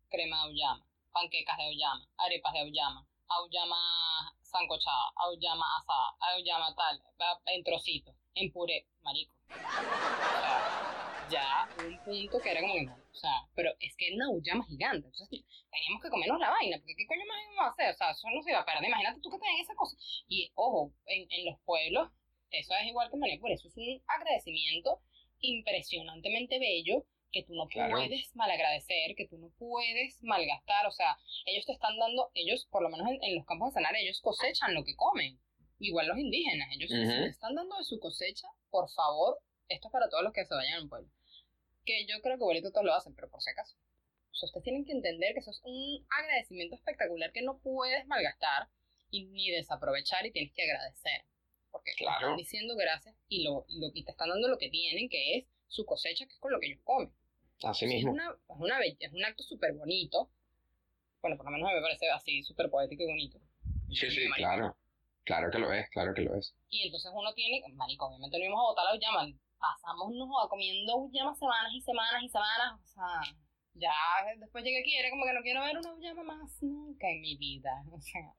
crema 0.09 0.37
de 0.37 0.43
auyama, 0.45 0.87
panquecas 1.12 1.57
de 1.57 1.64
auyama, 1.64 2.07
arepas 2.18 2.53
de 2.53 2.61
auyama, 2.61 3.07
auyama 3.28 4.32
sancochada, 4.43 5.11
auyama 5.16 5.66
asada, 5.78 6.16
auyama 6.20 6.74
tal, 6.76 7.03
en 7.47 7.64
trocitos, 7.64 8.14
en 8.34 8.53
puré, 8.53 8.87
marico. 9.03 9.34
Ya 11.30 11.68
un 11.78 11.99
punto 12.05 12.39
que 12.39 12.51
era 12.51 12.61
como 12.61 12.74
que, 12.74 12.87
o 12.87 13.14
sea, 13.14 13.43
pero 13.55 13.72
es 13.80 13.97
que 13.97 14.07
era 14.07 14.16
una 14.16 14.26
auyama 14.26 14.64
gigante, 14.66 15.07
entonces 15.09 15.43
teníamos 15.70 16.03
que 16.03 16.11
comernos 16.11 16.39
la 16.39 16.51
vaina, 16.51 16.78
porque 16.78 16.95
qué 16.95 17.07
coño 17.07 17.24
más 17.26 17.43
íbamos 17.43 17.64
a 17.64 17.72
hacer, 17.72 17.95
o 17.95 17.97
sea, 17.97 18.11
eso 18.11 18.28
no 18.30 18.43
se 18.43 18.51
iba 18.51 18.61
a 18.61 18.64
perder, 18.64 18.84
imagínate 18.84 19.20
tú 19.20 19.30
que 19.30 19.39
tenés 19.39 19.62
esa 19.62 19.74
cosa. 19.74 19.97
Y 20.28 20.53
ojo, 20.55 20.93
en, 21.07 21.26
en 21.30 21.47
los 21.47 21.59
pueblos, 21.64 22.11
eso 22.51 22.74
es 22.74 22.87
igual 22.87 23.09
que 23.11 23.16
en 23.16 23.20
Manipur, 23.20 23.51
eso 23.51 23.66
es 23.66 23.76
un 23.76 24.03
agradecimiento 24.07 25.01
impresionantemente 25.41 26.59
bello 26.59 27.05
que 27.37 27.43
tú 27.43 27.55
no 27.55 27.66
Claro. 27.68 27.93
puedes 27.93 28.34
malagradecer, 28.34 29.14
que 29.14 29.28
tú 29.28 29.37
no 29.37 29.51
puedes 29.59 30.22
malgastar, 30.22 30.87
o 30.87 30.91
sea, 30.91 31.18
ellos 31.45 31.66
te 31.66 31.72
están 31.72 31.99
dando, 31.99 32.30
ellos, 32.32 32.66
por 32.70 32.82
lo 32.82 32.89
menos 32.89 33.07
en, 33.11 33.22
en 33.22 33.37
los 33.37 33.45
campos 33.45 33.68
de 33.68 33.74
sanar, 33.74 33.95
ellos 33.95 34.22
cosechan 34.22 34.72
lo 34.74 34.84
que 34.84 34.97
comen, 34.97 35.39
igual 35.78 36.07
los 36.07 36.16
indígenas, 36.18 36.68
ellos 36.72 36.91
si 36.91 36.97
Ujú. 36.97 37.11
te 37.24 37.26
están 37.28 37.55
dando 37.55 37.76
de 37.76 37.84
su 37.84 37.99
cosecha, 38.01 38.49
por 38.70 38.89
favor, 38.91 39.39
esto 39.68 39.89
es 39.89 39.93
para 39.93 40.09
todos 40.09 40.24
los 40.24 40.32
que 40.32 40.47
se 40.47 40.55
vayan 40.55 40.80
al 40.82 40.89
pueblo, 40.89 41.11
que 41.84 42.07
yo 42.07 42.22
creo 42.22 42.39
que 42.39 42.45
igualito 42.45 42.72
todos 42.72 42.87
lo 42.87 42.95
hacen, 42.95 43.14
pero 43.14 43.28
por 43.28 43.43
si 43.43 43.51
acaso. 43.51 43.76
O 44.32 44.34
sea, 44.34 44.47
ustedes 44.47 44.64
tienen 44.64 44.87
que 44.87 44.93
entender 44.93 45.34
que 45.34 45.41
eso 45.41 45.51
es 45.51 45.61
un 45.64 46.07
agradecimiento 46.11 46.74
espectacular 46.74 47.32
que 47.32 47.43
no 47.43 47.59
puedes 47.59 48.07
malgastar 48.07 48.68
y 49.11 49.26
ni 49.26 49.51
desaprovechar 49.51 50.24
y 50.24 50.32
tienes 50.32 50.53
que 50.55 50.62
agradecer. 50.62 51.24
Porque 51.70 51.93
Claro. 51.99 52.16
están 52.16 52.37
diciendo 52.39 52.74
gracias 52.76 53.14
y, 53.28 53.45
lo, 53.45 53.66
lo, 53.68 53.91
y 53.93 54.05
te 54.05 54.11
están 54.12 54.30
dando 54.30 54.49
lo 54.49 54.57
que 54.59 54.70
tienen, 54.70 55.09
que 55.11 55.37
es 55.37 55.47
su 55.68 55.84
cosecha, 55.84 56.26
que 56.26 56.32
es 56.32 56.39
con 56.39 56.53
lo 56.53 56.61
que 56.61 56.66
ellos 56.68 56.80
comen. 56.84 57.12
Así 57.62 57.84
Es, 57.86 57.90
mismo. 57.92 58.12
una, 58.12 58.28
es, 58.30 58.57
una 58.59 58.78
es 58.84 59.12
un 59.12 59.24
acto 59.24 59.42
súper 59.42 59.72
bonito. 59.74 60.30
Bueno, 61.22 61.36
por 61.36 61.46
lo 61.46 61.52
menos 61.52 61.70
a 61.70 61.74
me 61.74 61.80
parece 61.80 62.11
así, 62.11 62.42
súper 62.42 62.70
poético 62.70 63.02
y 63.02 63.07
bonito. 63.07 63.38
Sí, 63.90 64.11
sí, 64.11 64.28
Marico. 64.28 64.36
claro. 64.36 64.76
Claro 65.24 65.50
que 65.50 65.59
lo 65.59 65.72
es, 65.72 65.90
claro 65.90 66.14
que 66.14 66.22
lo 66.22 66.36
es. 66.36 66.54
Y 66.70 66.86
entonces 66.86 67.11
uno 67.12 67.34
tiene, 67.34 67.61
marico, 67.74 68.07
obviamente 68.07 68.38
no 68.38 68.44
íbamos 68.44 68.61
a 68.61 68.68
botar 68.70 68.84
la 68.84 68.96
llama. 68.96 69.26
Pasamos 69.59 70.12
joda, 70.14 70.48
comiendo 70.48 71.09
llamas 71.11 71.36
semanas 71.38 71.72
y 71.74 71.80
semanas 71.80 72.22
y 72.22 72.28
semanas. 72.28 72.80
O 72.80 72.86
sea, 72.86 73.34
ya 73.74 73.92
después 74.38 74.62
llegué 74.62 74.80
aquí, 74.80 74.94
era 74.96 75.11
como 75.11 75.24
que 75.24 75.32
no 75.32 75.42
quiero 75.42 75.62
ver 75.62 75.78
una 75.78 75.96
llama 75.98 76.22
más 76.22 76.62
nunca 76.62 77.09
en 77.11 77.20
mi 77.22 77.36
vida. 77.36 77.72
O 77.92 78.00
sea, 78.00 78.34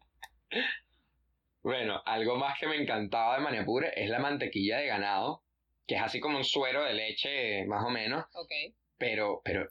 Bueno, 1.61 2.01
algo 2.05 2.37
más 2.37 2.57
que 2.57 2.67
me 2.67 2.77
encantaba 2.81 3.35
de 3.35 3.41
Maniapure 3.41 3.91
es 3.95 4.09
la 4.09 4.19
mantequilla 4.19 4.77
de 4.77 4.87
ganado, 4.87 5.43
que 5.85 5.95
es 5.95 6.01
así 6.01 6.21
como 6.21 6.37
un 6.37 6.45
suero 6.45 6.83
de 6.85 6.93
leche, 6.93 7.65
más 7.65 7.83
o 7.85 7.89
menos, 7.89 8.23
ok. 8.33 8.51
Pero, 8.97 9.41
pero 9.43 9.67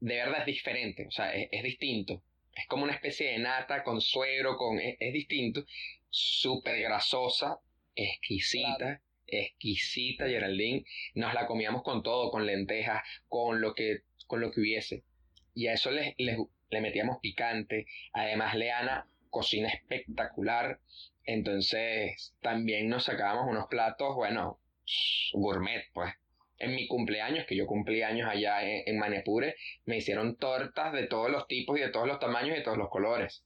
de 0.00 0.16
verdad 0.16 0.40
es 0.40 0.46
diferente, 0.46 1.06
o 1.06 1.10
sea, 1.10 1.34
es, 1.34 1.48
es 1.50 1.62
distinto. 1.62 2.22
Es 2.54 2.66
como 2.66 2.84
una 2.84 2.92
especie 2.92 3.30
de 3.30 3.38
nata 3.38 3.82
con 3.82 4.00
suero, 4.00 4.56
con, 4.56 4.78
es, 4.78 4.96
es 5.00 5.12
distinto, 5.12 5.64
súper 6.10 6.80
grasosa, 6.80 7.58
exquisita, 7.94 9.00
exquisita, 9.26 10.26
Geraldine. 10.28 10.84
Nos 11.14 11.34
la 11.34 11.46
comíamos 11.46 11.82
con 11.82 12.02
todo, 12.02 12.30
con 12.30 12.46
lentejas, 12.46 13.02
con 13.28 13.60
lo 13.60 13.74
que, 13.74 14.00
con 14.26 14.40
lo 14.40 14.50
que 14.50 14.60
hubiese. 14.60 15.04
Y 15.54 15.66
a 15.68 15.74
eso 15.74 15.90
le, 15.90 16.14
le, 16.18 16.36
le 16.70 16.80
metíamos 16.80 17.18
picante. 17.20 17.86
Además, 18.12 18.54
Leana 18.54 19.06
cocina 19.30 19.68
espectacular. 19.68 20.80
Entonces, 21.24 22.34
también 22.40 22.88
nos 22.88 23.04
sacábamos 23.04 23.48
unos 23.48 23.66
platos, 23.68 24.14
bueno, 24.14 24.58
gourmet, 25.32 25.84
pues. 25.92 26.12
En 26.62 26.74
mi 26.74 26.86
cumpleaños, 26.86 27.44
que 27.46 27.56
yo 27.56 27.66
cumplí 27.66 28.02
años 28.02 28.28
allá 28.30 28.62
en, 28.62 28.82
en 28.86 28.98
Manipure, 28.98 29.56
me 29.84 29.96
hicieron 29.96 30.36
tortas 30.36 30.92
de 30.92 31.08
todos 31.08 31.30
los 31.30 31.48
tipos 31.48 31.76
y 31.76 31.82
de 31.82 31.88
todos 31.88 32.06
los 32.06 32.20
tamaños 32.20 32.54
y 32.54 32.58
de 32.58 32.64
todos 32.64 32.78
los 32.78 32.88
colores. 32.88 33.44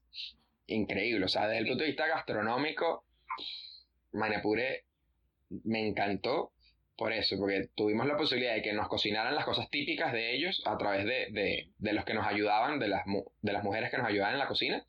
Increíble, 0.66 1.24
o 1.24 1.28
sea, 1.28 1.46
desde 1.48 1.60
el 1.60 1.66
punto 1.66 1.82
de 1.84 1.90
vista 1.90 2.06
gastronómico, 2.06 3.06
Manipure 4.12 4.84
me 5.64 5.86
encantó 5.86 6.52
por 6.96 7.12
eso, 7.12 7.36
porque 7.38 7.68
tuvimos 7.74 8.06
la 8.06 8.16
posibilidad 8.16 8.54
de 8.54 8.62
que 8.62 8.72
nos 8.72 8.88
cocinaran 8.88 9.34
las 9.34 9.44
cosas 9.44 9.68
típicas 9.70 10.12
de 10.12 10.34
ellos 10.34 10.62
a 10.66 10.76
través 10.76 11.04
de, 11.04 11.28
de, 11.30 11.70
de 11.78 11.92
los 11.92 12.04
que 12.04 12.14
nos 12.14 12.26
ayudaban, 12.26 12.78
de 12.78 12.88
las, 12.88 13.04
de 13.42 13.52
las 13.52 13.64
mujeres 13.64 13.90
que 13.90 13.98
nos 13.98 14.06
ayudaban 14.08 14.34
en 14.34 14.40
la 14.40 14.48
cocina, 14.48 14.84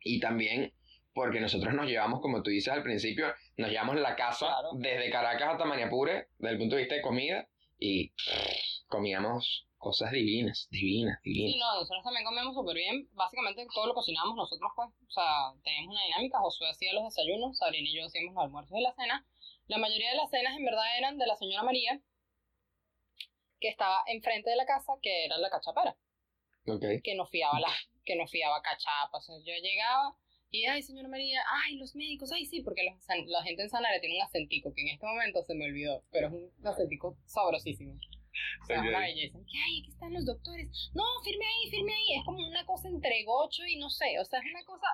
y 0.00 0.20
también 0.20 0.72
porque 1.14 1.40
nosotros 1.40 1.74
nos 1.74 1.86
llevamos, 1.86 2.20
como 2.20 2.42
tú 2.42 2.50
dices 2.50 2.72
al 2.72 2.82
principio, 2.82 3.26
nos 3.56 3.70
llevamos 3.70 3.96
la 3.96 4.16
casa 4.16 4.46
Claro. 4.46 4.70
desde 4.74 5.10
Caracas 5.10 5.48
hasta 5.52 5.64
Maniapure, 5.64 6.28
desde 6.38 6.52
el 6.52 6.58
punto 6.58 6.76
de 6.76 6.82
vista 6.82 6.94
de 6.94 7.02
comida, 7.02 7.46
y 7.78 8.08
pff, 8.10 8.86
comíamos 8.88 9.66
cosas 9.76 10.12
divinas, 10.12 10.68
divinas, 10.70 11.18
Sí, 11.24 11.30
divinas. 11.32 11.56
no, 11.58 11.74
nosotros 11.80 12.04
también 12.04 12.24
comíamos 12.24 12.54
súper 12.54 12.76
bien. 12.76 13.08
Básicamente 13.14 13.66
todo 13.74 13.88
lo 13.88 13.94
cocinábamos 13.94 14.36
nosotros, 14.36 14.70
pues. 14.76 14.88
O 15.08 15.10
sea, 15.10 15.52
teníamos 15.64 15.90
una 15.96 16.04
dinámica. 16.04 16.38
Josué 16.38 16.70
hacía 16.70 16.92
los 16.94 17.02
desayunos, 17.04 17.58
Sabrina 17.58 17.88
y 17.88 17.96
yo 17.96 18.06
hacíamos 18.06 18.34
los 18.36 18.44
almuerzos 18.44 18.78
y 18.78 18.80
la 18.82 18.94
cena. 18.94 19.26
La 19.66 19.78
mayoría 19.78 20.10
de 20.10 20.16
las 20.16 20.30
cenas 20.30 20.56
en 20.56 20.64
verdad 20.64 20.84
eran 20.98 21.18
de 21.18 21.26
la 21.26 21.34
señora 21.36 21.64
María, 21.64 22.00
que 23.60 23.68
estaba 23.68 24.02
enfrente 24.06 24.50
de 24.50 24.56
la 24.56 24.66
casa, 24.66 24.92
que 25.02 25.24
era 25.24 25.38
la 25.38 25.50
cachapera, 25.50 25.96
Ok. 26.68 26.84
que 27.02 27.14
nos 27.16 27.28
fiaba 27.30 27.58
la, 27.60 27.68
que 28.04 28.14
nos 28.16 28.30
fiaba 28.30 28.62
cachapas. 28.62 29.28
O 29.28 29.32
sea, 29.32 29.36
yo 29.38 29.60
llegaba 29.62 30.14
y, 30.52 30.66
ay, 30.66 30.82
señora 30.82 31.08
María, 31.08 31.42
ay, 31.64 31.76
los 31.76 31.96
médicos, 31.96 32.30
ay, 32.32 32.44
sí, 32.46 32.60
porque 32.62 32.82
los 32.84 32.94
la 33.26 33.42
gente 33.42 33.62
en 33.62 33.70
Sanare 33.70 33.98
tiene 34.00 34.16
un 34.16 34.22
acentico, 34.22 34.72
que 34.72 34.82
en 34.82 34.88
este 34.88 35.06
momento 35.06 35.42
se 35.42 35.54
me 35.54 35.64
olvidó, 35.64 36.04
pero 36.12 36.28
es 36.28 36.32
un 36.34 36.52
acentico 36.66 37.16
sabrosísimo. 37.26 37.94
O 38.62 38.66
sea, 38.66 38.80
una 38.80 39.00
belleza. 39.00 39.38
Que, 39.50 39.58
ay, 39.58 39.80
aquí 39.80 39.90
están 39.90 40.12
los 40.14 40.24
doctores. 40.24 40.90
No, 40.94 41.02
firme 41.24 41.44
ahí, 41.44 41.70
firme 41.70 41.92
ahí. 41.92 42.18
Es 42.18 42.24
como 42.24 42.38
una 42.46 42.64
cosa 42.64 42.88
entre 42.88 43.24
gocho 43.24 43.62
y 43.66 43.76
no 43.76 43.90
sé. 43.90 44.18
O 44.20 44.24
sea, 44.24 44.38
es 44.38 44.46
una 44.46 44.64
cosa. 44.64 44.86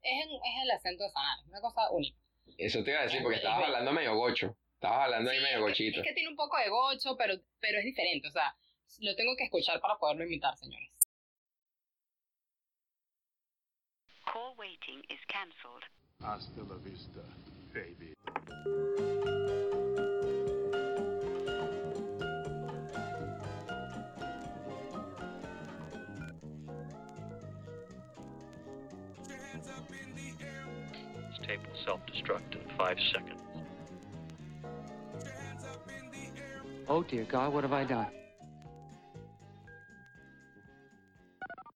Es, 0.00 0.12
en- 0.24 0.30
es 0.30 0.62
el 0.62 0.70
acento 0.70 1.02
de 1.02 1.10
Sanare. 1.10 1.40
Es 1.42 1.48
una 1.48 1.60
cosa 1.60 1.90
única. 1.90 2.16
Eso 2.56 2.84
te 2.84 2.90
iba 2.92 3.00
a 3.00 3.04
decir, 3.04 3.20
porque 3.22 3.38
estabas 3.38 3.64
hablando 3.64 3.92
medio 3.92 4.14
gocho. 4.16 4.56
Estabas 4.74 5.06
hablando 5.06 5.30
ahí 5.30 5.38
medio 5.40 5.48
es 5.48 5.56
que- 5.56 5.60
gochito. 5.70 6.00
Es 6.02 6.06
que 6.06 6.14
tiene 6.14 6.28
un 6.28 6.36
poco 6.36 6.56
de 6.56 6.68
gocho, 6.68 7.16
pero, 7.16 7.34
pero 7.58 7.78
es 7.80 7.84
diferente. 7.84 8.28
O 8.28 8.30
sea, 8.30 8.54
lo 9.00 9.16
tengo 9.16 9.34
que 9.36 9.44
escuchar 9.44 9.80
para 9.80 9.96
poderlo 9.98 10.24
imitar, 10.24 10.56
señores. 10.56 10.88
Call 14.34 14.56
waiting 14.58 15.00
is 15.10 15.18
cancelled. 15.28 15.84
Hasta 16.20 16.62
la 16.68 16.74
vista, 16.82 17.20
baby. 17.72 18.14
Put 29.14 29.28
your 29.28 29.38
hands 29.38 29.68
up 29.68 29.88
in 29.92 30.16
the 30.16 30.44
air. 30.44 30.66
This 31.30 31.38
tape 31.46 31.60
will 31.60 31.84
self-destruct 31.84 32.54
in 32.54 32.76
five 32.76 32.98
seconds. 33.12 33.40
Put 35.12 35.24
your 35.26 35.32
hands 35.32 35.64
up 35.64 35.88
in 35.88 36.10
the 36.10 36.40
air. 36.40 36.60
Oh 36.88 37.04
dear 37.04 37.22
God, 37.22 37.52
what 37.52 37.62
have 37.62 37.72
I 37.72 37.84
done? 37.84 38.08